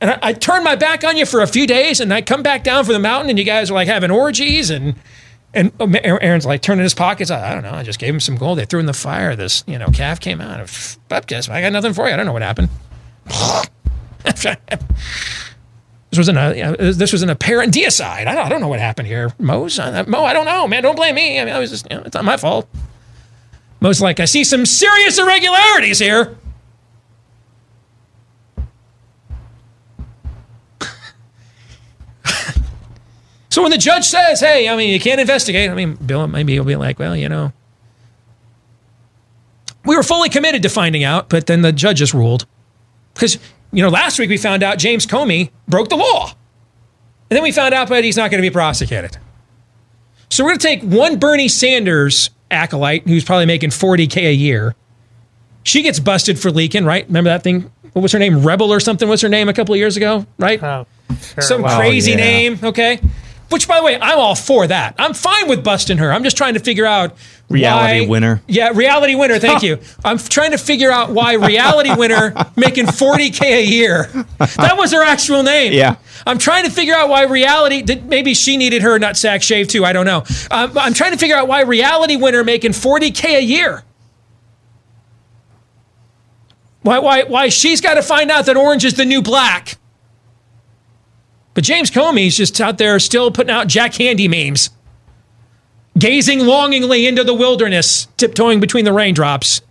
[0.00, 2.44] And I, I turned my back on you for a few days, and I come
[2.44, 4.94] back down from the mountain, and you guys are like having orgies, and
[5.52, 7.28] and um, Aaron's like turning his pockets.
[7.28, 7.72] I, I don't know.
[7.72, 8.58] I just gave him some gold.
[8.58, 9.34] They threw in the fire.
[9.34, 10.60] This you know calf came out.
[10.60, 11.50] Of Baptist.
[11.50, 12.14] I got nothing for you.
[12.14, 12.68] I don't know what happened.
[16.16, 18.26] This was an uh, this was an apparent deicide.
[18.26, 19.78] I don't, I don't know what happened here, Mose.
[19.78, 20.82] Uh, Mo, I don't know, man.
[20.82, 21.38] Don't blame me.
[21.38, 22.66] I mean, I was just, you know, it's not my fault.
[23.80, 26.38] Most like I see some serious irregularities here.
[33.50, 36.54] so when the judge says, "Hey, I mean, you can't investigate," I mean, Bill maybe
[36.54, 37.52] he'll be like, "Well, you know."
[39.84, 42.46] We were fully committed to finding out, but then the judges ruled.
[43.12, 43.36] Because,
[43.76, 46.30] you know, last week we found out James Comey broke the law.
[47.28, 49.18] And then we found out that he's not going to be prosecuted.
[50.30, 54.74] So we're going to take one Bernie Sanders acolyte who's probably making 40K a year.
[55.62, 57.06] She gets busted for leaking, right?
[57.06, 57.70] Remember that thing?
[57.92, 58.42] What was her name?
[58.42, 59.10] Rebel or something?
[59.10, 60.62] What's her name a couple of years ago, right?
[60.62, 60.86] Oh,
[61.20, 61.42] sure.
[61.42, 62.16] Some crazy yeah.
[62.16, 62.98] name, okay?
[63.48, 64.96] Which, by the way, I'm all for that.
[64.98, 66.12] I'm fine with busting her.
[66.12, 67.16] I'm just trying to figure out
[67.48, 68.42] Reality why- winner.
[68.48, 69.38] Yeah, reality winner.
[69.38, 69.78] Thank you.
[70.04, 74.10] I'm trying to figure out why reality winner making 40k a year.
[74.38, 75.72] That was her actual name.
[75.72, 75.94] Yeah.
[76.26, 77.82] I'm trying to figure out why reality.
[77.82, 79.84] Did, maybe she needed her nutsack shaved too.
[79.84, 80.24] I don't know.
[80.50, 83.84] Um, I'm trying to figure out why reality winner making 40k a year.
[86.82, 86.98] Why?
[86.98, 87.22] Why?
[87.24, 89.76] Why she's got to find out that orange is the new black.
[91.56, 94.68] But James Comey's just out there still putting out Jack Handey memes
[95.98, 99.62] gazing longingly into the wilderness, tiptoeing between the raindrops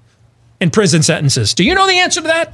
[0.59, 1.53] and prison sentences.
[1.53, 2.53] Do you know the answer to that?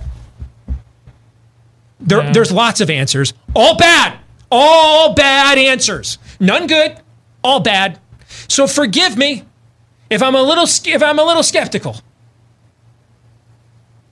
[2.02, 3.34] There, There's lots of answers.
[3.56, 4.20] All bad.
[4.52, 6.18] All bad answers.
[6.42, 7.00] None good.
[7.42, 8.02] All bad.
[8.50, 9.46] So forgive me
[10.10, 11.96] if I'm a little if I'm a little skeptical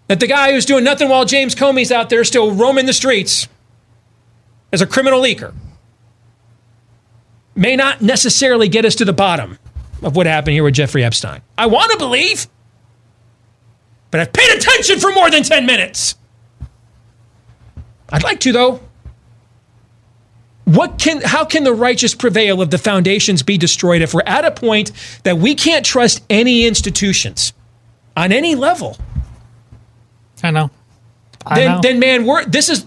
[0.07, 3.49] that the guy who's doing nothing while James Comey's out there still roaming the streets
[4.71, 5.53] as a criminal leaker
[7.55, 9.59] may not necessarily get us to the bottom
[10.01, 11.41] of what happened here with Jeffrey Epstein.
[11.57, 12.47] I want to believe,
[14.11, 16.15] but I've paid attention for more than 10 minutes.
[18.11, 18.81] I'd like to, though.
[20.65, 24.01] What can, how can the righteous prevail if the foundations be destroyed?
[24.01, 24.91] If we're at a point
[25.23, 27.53] that we can't trust any institutions
[28.15, 28.97] on any level,
[30.43, 30.69] I know.
[31.45, 31.81] I then, know.
[31.81, 32.85] then man, we're this is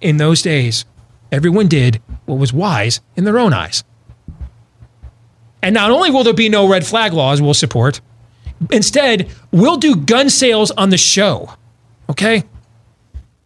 [0.00, 0.84] in those days.
[1.32, 3.82] Everyone did what was wise in their own eyes.
[5.62, 8.00] And not only will there be no red flag laws we'll support,
[8.70, 11.54] instead, we'll do gun sales on the show.
[12.10, 12.44] Okay?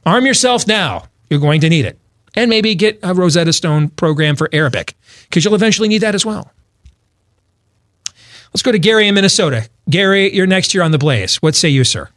[0.05, 1.05] Arm yourself now.
[1.31, 1.99] You're going to need it.
[2.35, 4.95] And maybe get a Rosetta Stone program for Arabic,
[5.25, 6.53] because you'll eventually need that as well.
[8.53, 9.69] Let's go to Gary in Minnesota.
[9.89, 11.37] Gary, you're next year on the Blaze.
[11.37, 12.09] What say you, sir?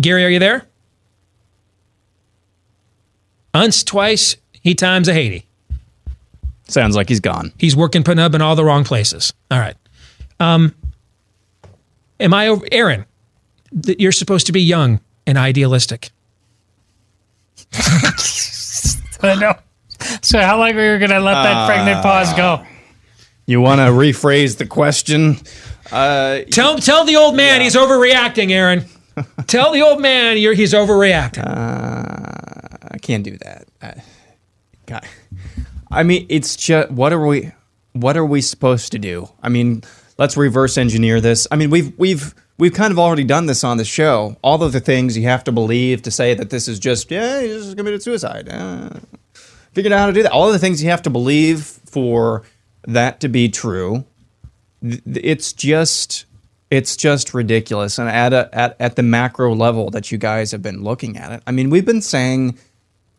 [0.00, 0.66] Gary, are you there?
[3.54, 5.46] Once, twice, he times a Haiti.
[6.68, 7.52] Sounds like he's gone.
[7.58, 9.32] He's working Penub in all the wrong places.
[9.50, 9.76] All right.
[10.40, 10.74] Um,
[12.18, 13.04] am I, over- Aaron?
[13.72, 16.10] That you're supposed to be young and idealistic.
[19.22, 19.54] I know.
[20.22, 22.64] So how long are we going to let that pregnant pause go?
[23.46, 25.36] You want to rephrase the question?
[25.90, 28.84] Uh, Tell tell the old man he's overreacting, Aaron.
[29.46, 31.42] tell the old man you're, he's overreacting.
[32.92, 33.66] I can't do that.
[33.80, 34.02] I,
[34.86, 35.06] God.
[35.90, 37.52] I mean, it's just what are we?
[37.92, 39.28] What are we supposed to do?
[39.42, 39.82] I mean,
[40.18, 41.46] let's reverse engineer this.
[41.50, 44.36] I mean, we've we've we've kind of already done this on the show.
[44.42, 47.40] All of the things you have to believe to say that this is just yeah,
[47.40, 48.48] he just committed suicide.
[48.48, 48.90] Uh,
[49.72, 50.32] figured out how to do that.
[50.32, 52.42] All of the things you have to believe for
[52.86, 54.04] that to be true.
[54.82, 56.26] It's just
[56.70, 57.98] it's just ridiculous.
[57.98, 61.32] And at a, at at the macro level that you guys have been looking at
[61.32, 61.42] it.
[61.46, 62.58] I mean, we've been saying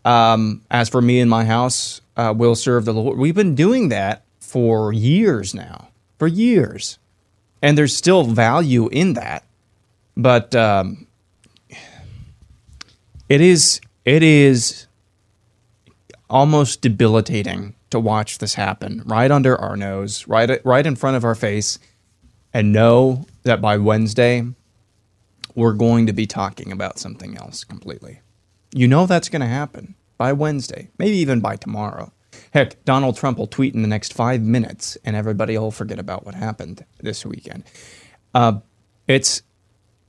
[0.06, 3.18] um, as for me and my house, uh, we'll serve the Lord.
[3.18, 7.00] We've been doing that for years now, for years,
[7.62, 9.46] and there's still value in that.
[10.16, 11.08] But um,
[13.30, 14.88] it is it is
[16.30, 21.24] almost debilitating to watch this happen right under our nose, right right in front of
[21.24, 21.80] our face,
[22.54, 24.44] and know that by Wednesday
[25.56, 28.20] we're going to be talking about something else completely.
[28.74, 32.12] You know that's going to happen by Wednesday, maybe even by tomorrow.
[32.52, 36.26] Heck, Donald Trump will tweet in the next five minutes, and everybody will forget about
[36.26, 37.64] what happened this weekend.
[38.34, 38.60] Uh,
[39.08, 39.44] it's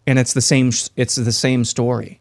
[0.06, 0.70] and it's the same.
[0.96, 2.20] It's the same story,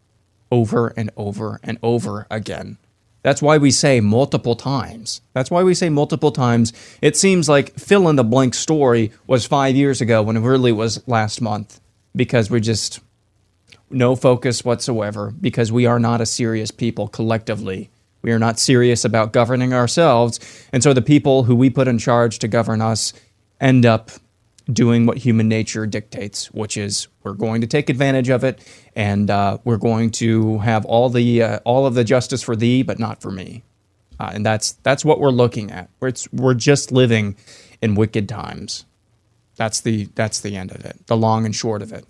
[0.52, 2.78] over and over and over again.
[3.22, 5.22] That's why we say multiple times.
[5.34, 6.74] That's why we say multiple times.
[7.02, 10.74] It seems like fill in the blank story was five years ago when it really
[10.74, 11.80] was last month
[12.14, 13.00] because we just
[13.94, 17.90] no focus whatsoever because we are not a serious people collectively.
[18.22, 20.40] We are not serious about governing ourselves.
[20.72, 23.14] And so the people who we put in charge to govern us
[23.60, 24.12] end up
[24.72, 28.66] doing what human nature dictates, which is we're going to take advantage of it,
[28.96, 32.82] and uh, we're going to have all the uh, all of the justice for thee,
[32.82, 33.64] but not for me.
[34.20, 35.90] Uh, and that's that's what we're looking at.
[36.02, 37.36] It's, we're just living
[37.82, 38.86] in wicked times.
[39.56, 41.08] That's the that's the end of it.
[41.08, 42.06] The long and short of it.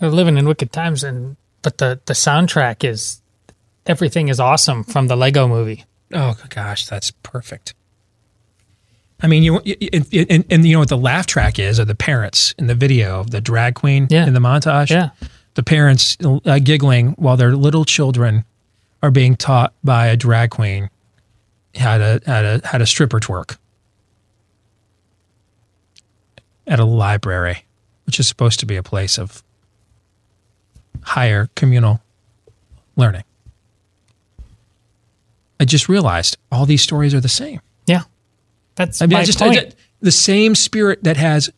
[0.00, 3.20] We're living in wicked times, and but the the soundtrack is
[3.86, 5.84] everything is awesome from the Lego Movie.
[6.12, 7.74] Oh gosh, that's perfect.
[9.22, 11.94] I mean, you and, and, and you know what the laugh track is, are the
[11.94, 14.26] parents in the video of the drag queen Yeah.
[14.26, 14.88] in the montage.
[14.90, 15.10] Yeah.
[15.54, 18.44] the parents uh, giggling while their little children
[19.02, 20.88] are being taught by a drag queen
[21.76, 23.58] how to how to how to stripper twerk
[26.66, 27.64] at a library,
[28.06, 29.42] which is supposed to be a place of
[31.02, 32.00] higher communal
[32.96, 33.24] learning.
[35.58, 37.60] I just realized all these stories are the same.
[37.86, 38.02] Yeah,
[38.76, 39.58] that's I mean, my I just point.
[39.58, 39.70] I-
[40.00, 41.50] the same spirit that has.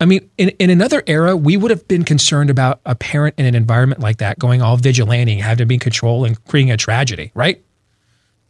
[0.00, 3.46] I mean, in, in another era, we would have been concerned about a parent in
[3.46, 6.76] an environment like that going all vigilante, having to be in control and creating a
[6.76, 7.64] tragedy, right?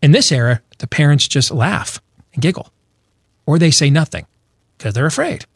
[0.02, 2.00] In this era, the parents just laugh
[2.34, 2.70] and giggle,
[3.46, 4.26] or they say nothing
[4.76, 5.46] because they're afraid.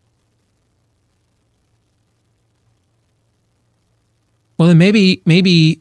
[4.61, 5.81] Well, then maybe, maybe,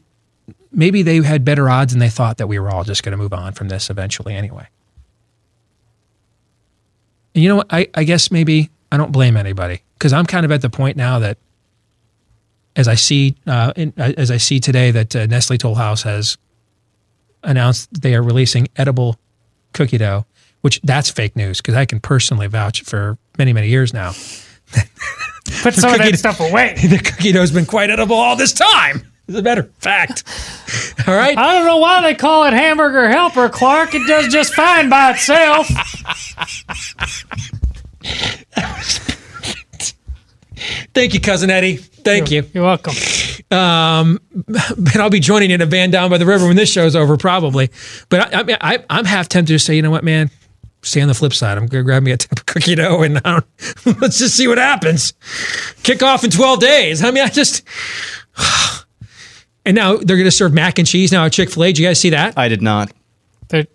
[0.72, 3.18] maybe they had better odds and they thought that we were all just going to
[3.18, 4.66] move on from this eventually anyway.
[7.34, 7.66] And you know what?
[7.68, 10.96] I, I guess maybe I don't blame anybody because I'm kind of at the point
[10.96, 11.36] now that
[12.74, 16.38] as I see uh, in, as I see today that uh, Nestle Toll House has
[17.44, 19.20] announced they are releasing edible
[19.74, 20.24] cookie dough,
[20.62, 24.12] which that's fake news because I can personally vouch for many many years now.
[25.62, 26.74] Put some of that stuff away.
[26.88, 29.02] The cookie dough has been quite edible all this time.
[29.28, 30.24] As a matter of fact.
[31.06, 31.38] All right.
[31.38, 33.94] I don't know why they call it hamburger helper, Clark.
[33.94, 35.68] It does just fine by itself.
[40.94, 41.76] Thank you, cousin Eddie.
[41.76, 42.44] Thank you.
[42.52, 42.94] You're welcome.
[43.50, 46.72] Um, and I'll be joining you in a van down by the river when this
[46.72, 47.70] show's over, probably.
[48.08, 50.30] But I, I mean, I, I'm half tempted to say, you know what, man?
[50.82, 51.58] Stay on the flip side.
[51.58, 53.40] I'm gonna grab me a tip of cookie dough and uh,
[54.00, 55.12] let's just see what happens.
[55.82, 57.04] Kick off in 12 days.
[57.04, 57.62] I mean, I just.
[59.66, 61.66] And now they're gonna serve mac and cheese now at Chick Fil A.
[61.66, 62.36] Did you guys see that?
[62.38, 62.90] I did not.
[63.48, 63.66] They're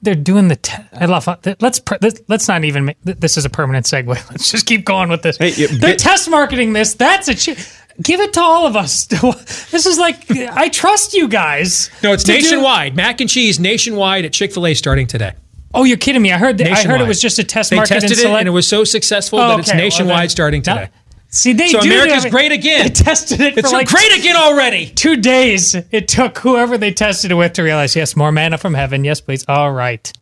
[0.00, 0.56] they're doing the.
[0.56, 1.28] Te- I love.
[1.60, 2.86] Let's pr- let's- let's not even.
[2.86, 4.06] Make, this is a permanent segue.
[4.30, 5.36] Let's just keep going with this.
[5.36, 6.94] Hey, you- they're get- test marketing this.
[6.94, 7.34] That's a.
[7.34, 7.58] Ch-
[8.02, 9.04] give it to all of us.
[9.70, 11.90] this is like I trust you guys.
[12.02, 12.96] No, it's to do- nationwide.
[12.96, 15.34] Mac and cheese nationwide at Chick Fil A starting today.
[15.74, 16.32] Oh, you're kidding me!
[16.32, 16.58] I heard.
[16.58, 17.94] That, I heard it was just a test They market.
[17.94, 19.78] tested in it select- and it was so successful Oh, that it's okay.
[19.78, 20.90] Well, nationwide then- starting Now- today.
[21.32, 22.82] See, they so do America's have- great again.
[22.88, 24.86] They tested it It's for like great again already.
[24.90, 25.76] two days.
[25.92, 29.04] It took whoever they tested it with to realize, yes, more manna from heaven.
[29.04, 29.44] Yes, please.
[29.48, 30.12] All right.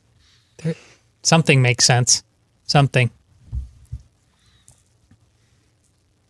[0.58, 0.74] There-
[1.22, 2.22] something makes sense.
[2.66, 3.10] Something.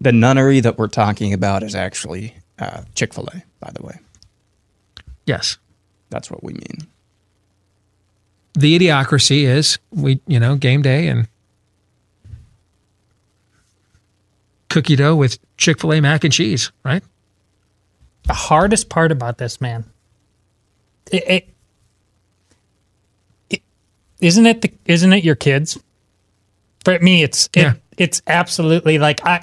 [0.01, 3.99] The nunnery that we're talking about is actually uh, Chick Fil A, by the way.
[5.27, 5.59] Yes.
[6.11, 6.87] That's what we mean.
[8.59, 11.29] The idiocracy is we you know game day and
[14.69, 17.03] cookie dough with chick-fil-a mac and cheese right
[18.25, 19.85] The hardest part about this, man,
[21.11, 21.49] it, it,
[23.49, 23.63] it
[24.21, 25.79] isn't it the isn't it your kids?
[26.85, 27.73] For me, it's it, Yeah.
[27.97, 29.43] it's absolutely like I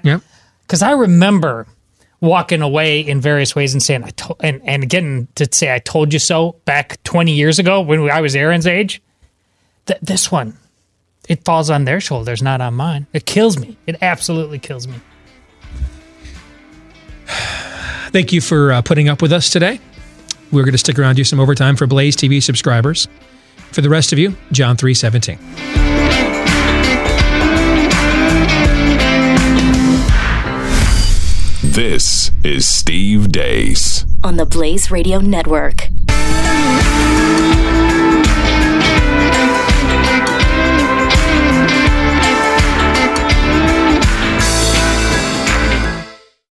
[0.61, 1.67] because I remember
[2.21, 5.79] walking away in various ways and saying I told and and getting to say I
[5.79, 9.01] told you so back twenty years ago when I was Aaron's age.
[9.85, 10.57] Th- this one,
[11.29, 13.07] it falls on their shoulders, not on mine.
[13.13, 13.77] It kills me.
[13.85, 14.95] It absolutely kills me.
[18.11, 19.79] thank you for uh, putting up with us today
[20.51, 23.07] we're going to stick around and do some overtime for blaze tv subscribers
[23.71, 25.39] for the rest of you john 317
[31.61, 34.05] This is Steve Deace.
[34.23, 35.89] on the Blaze Radio Network.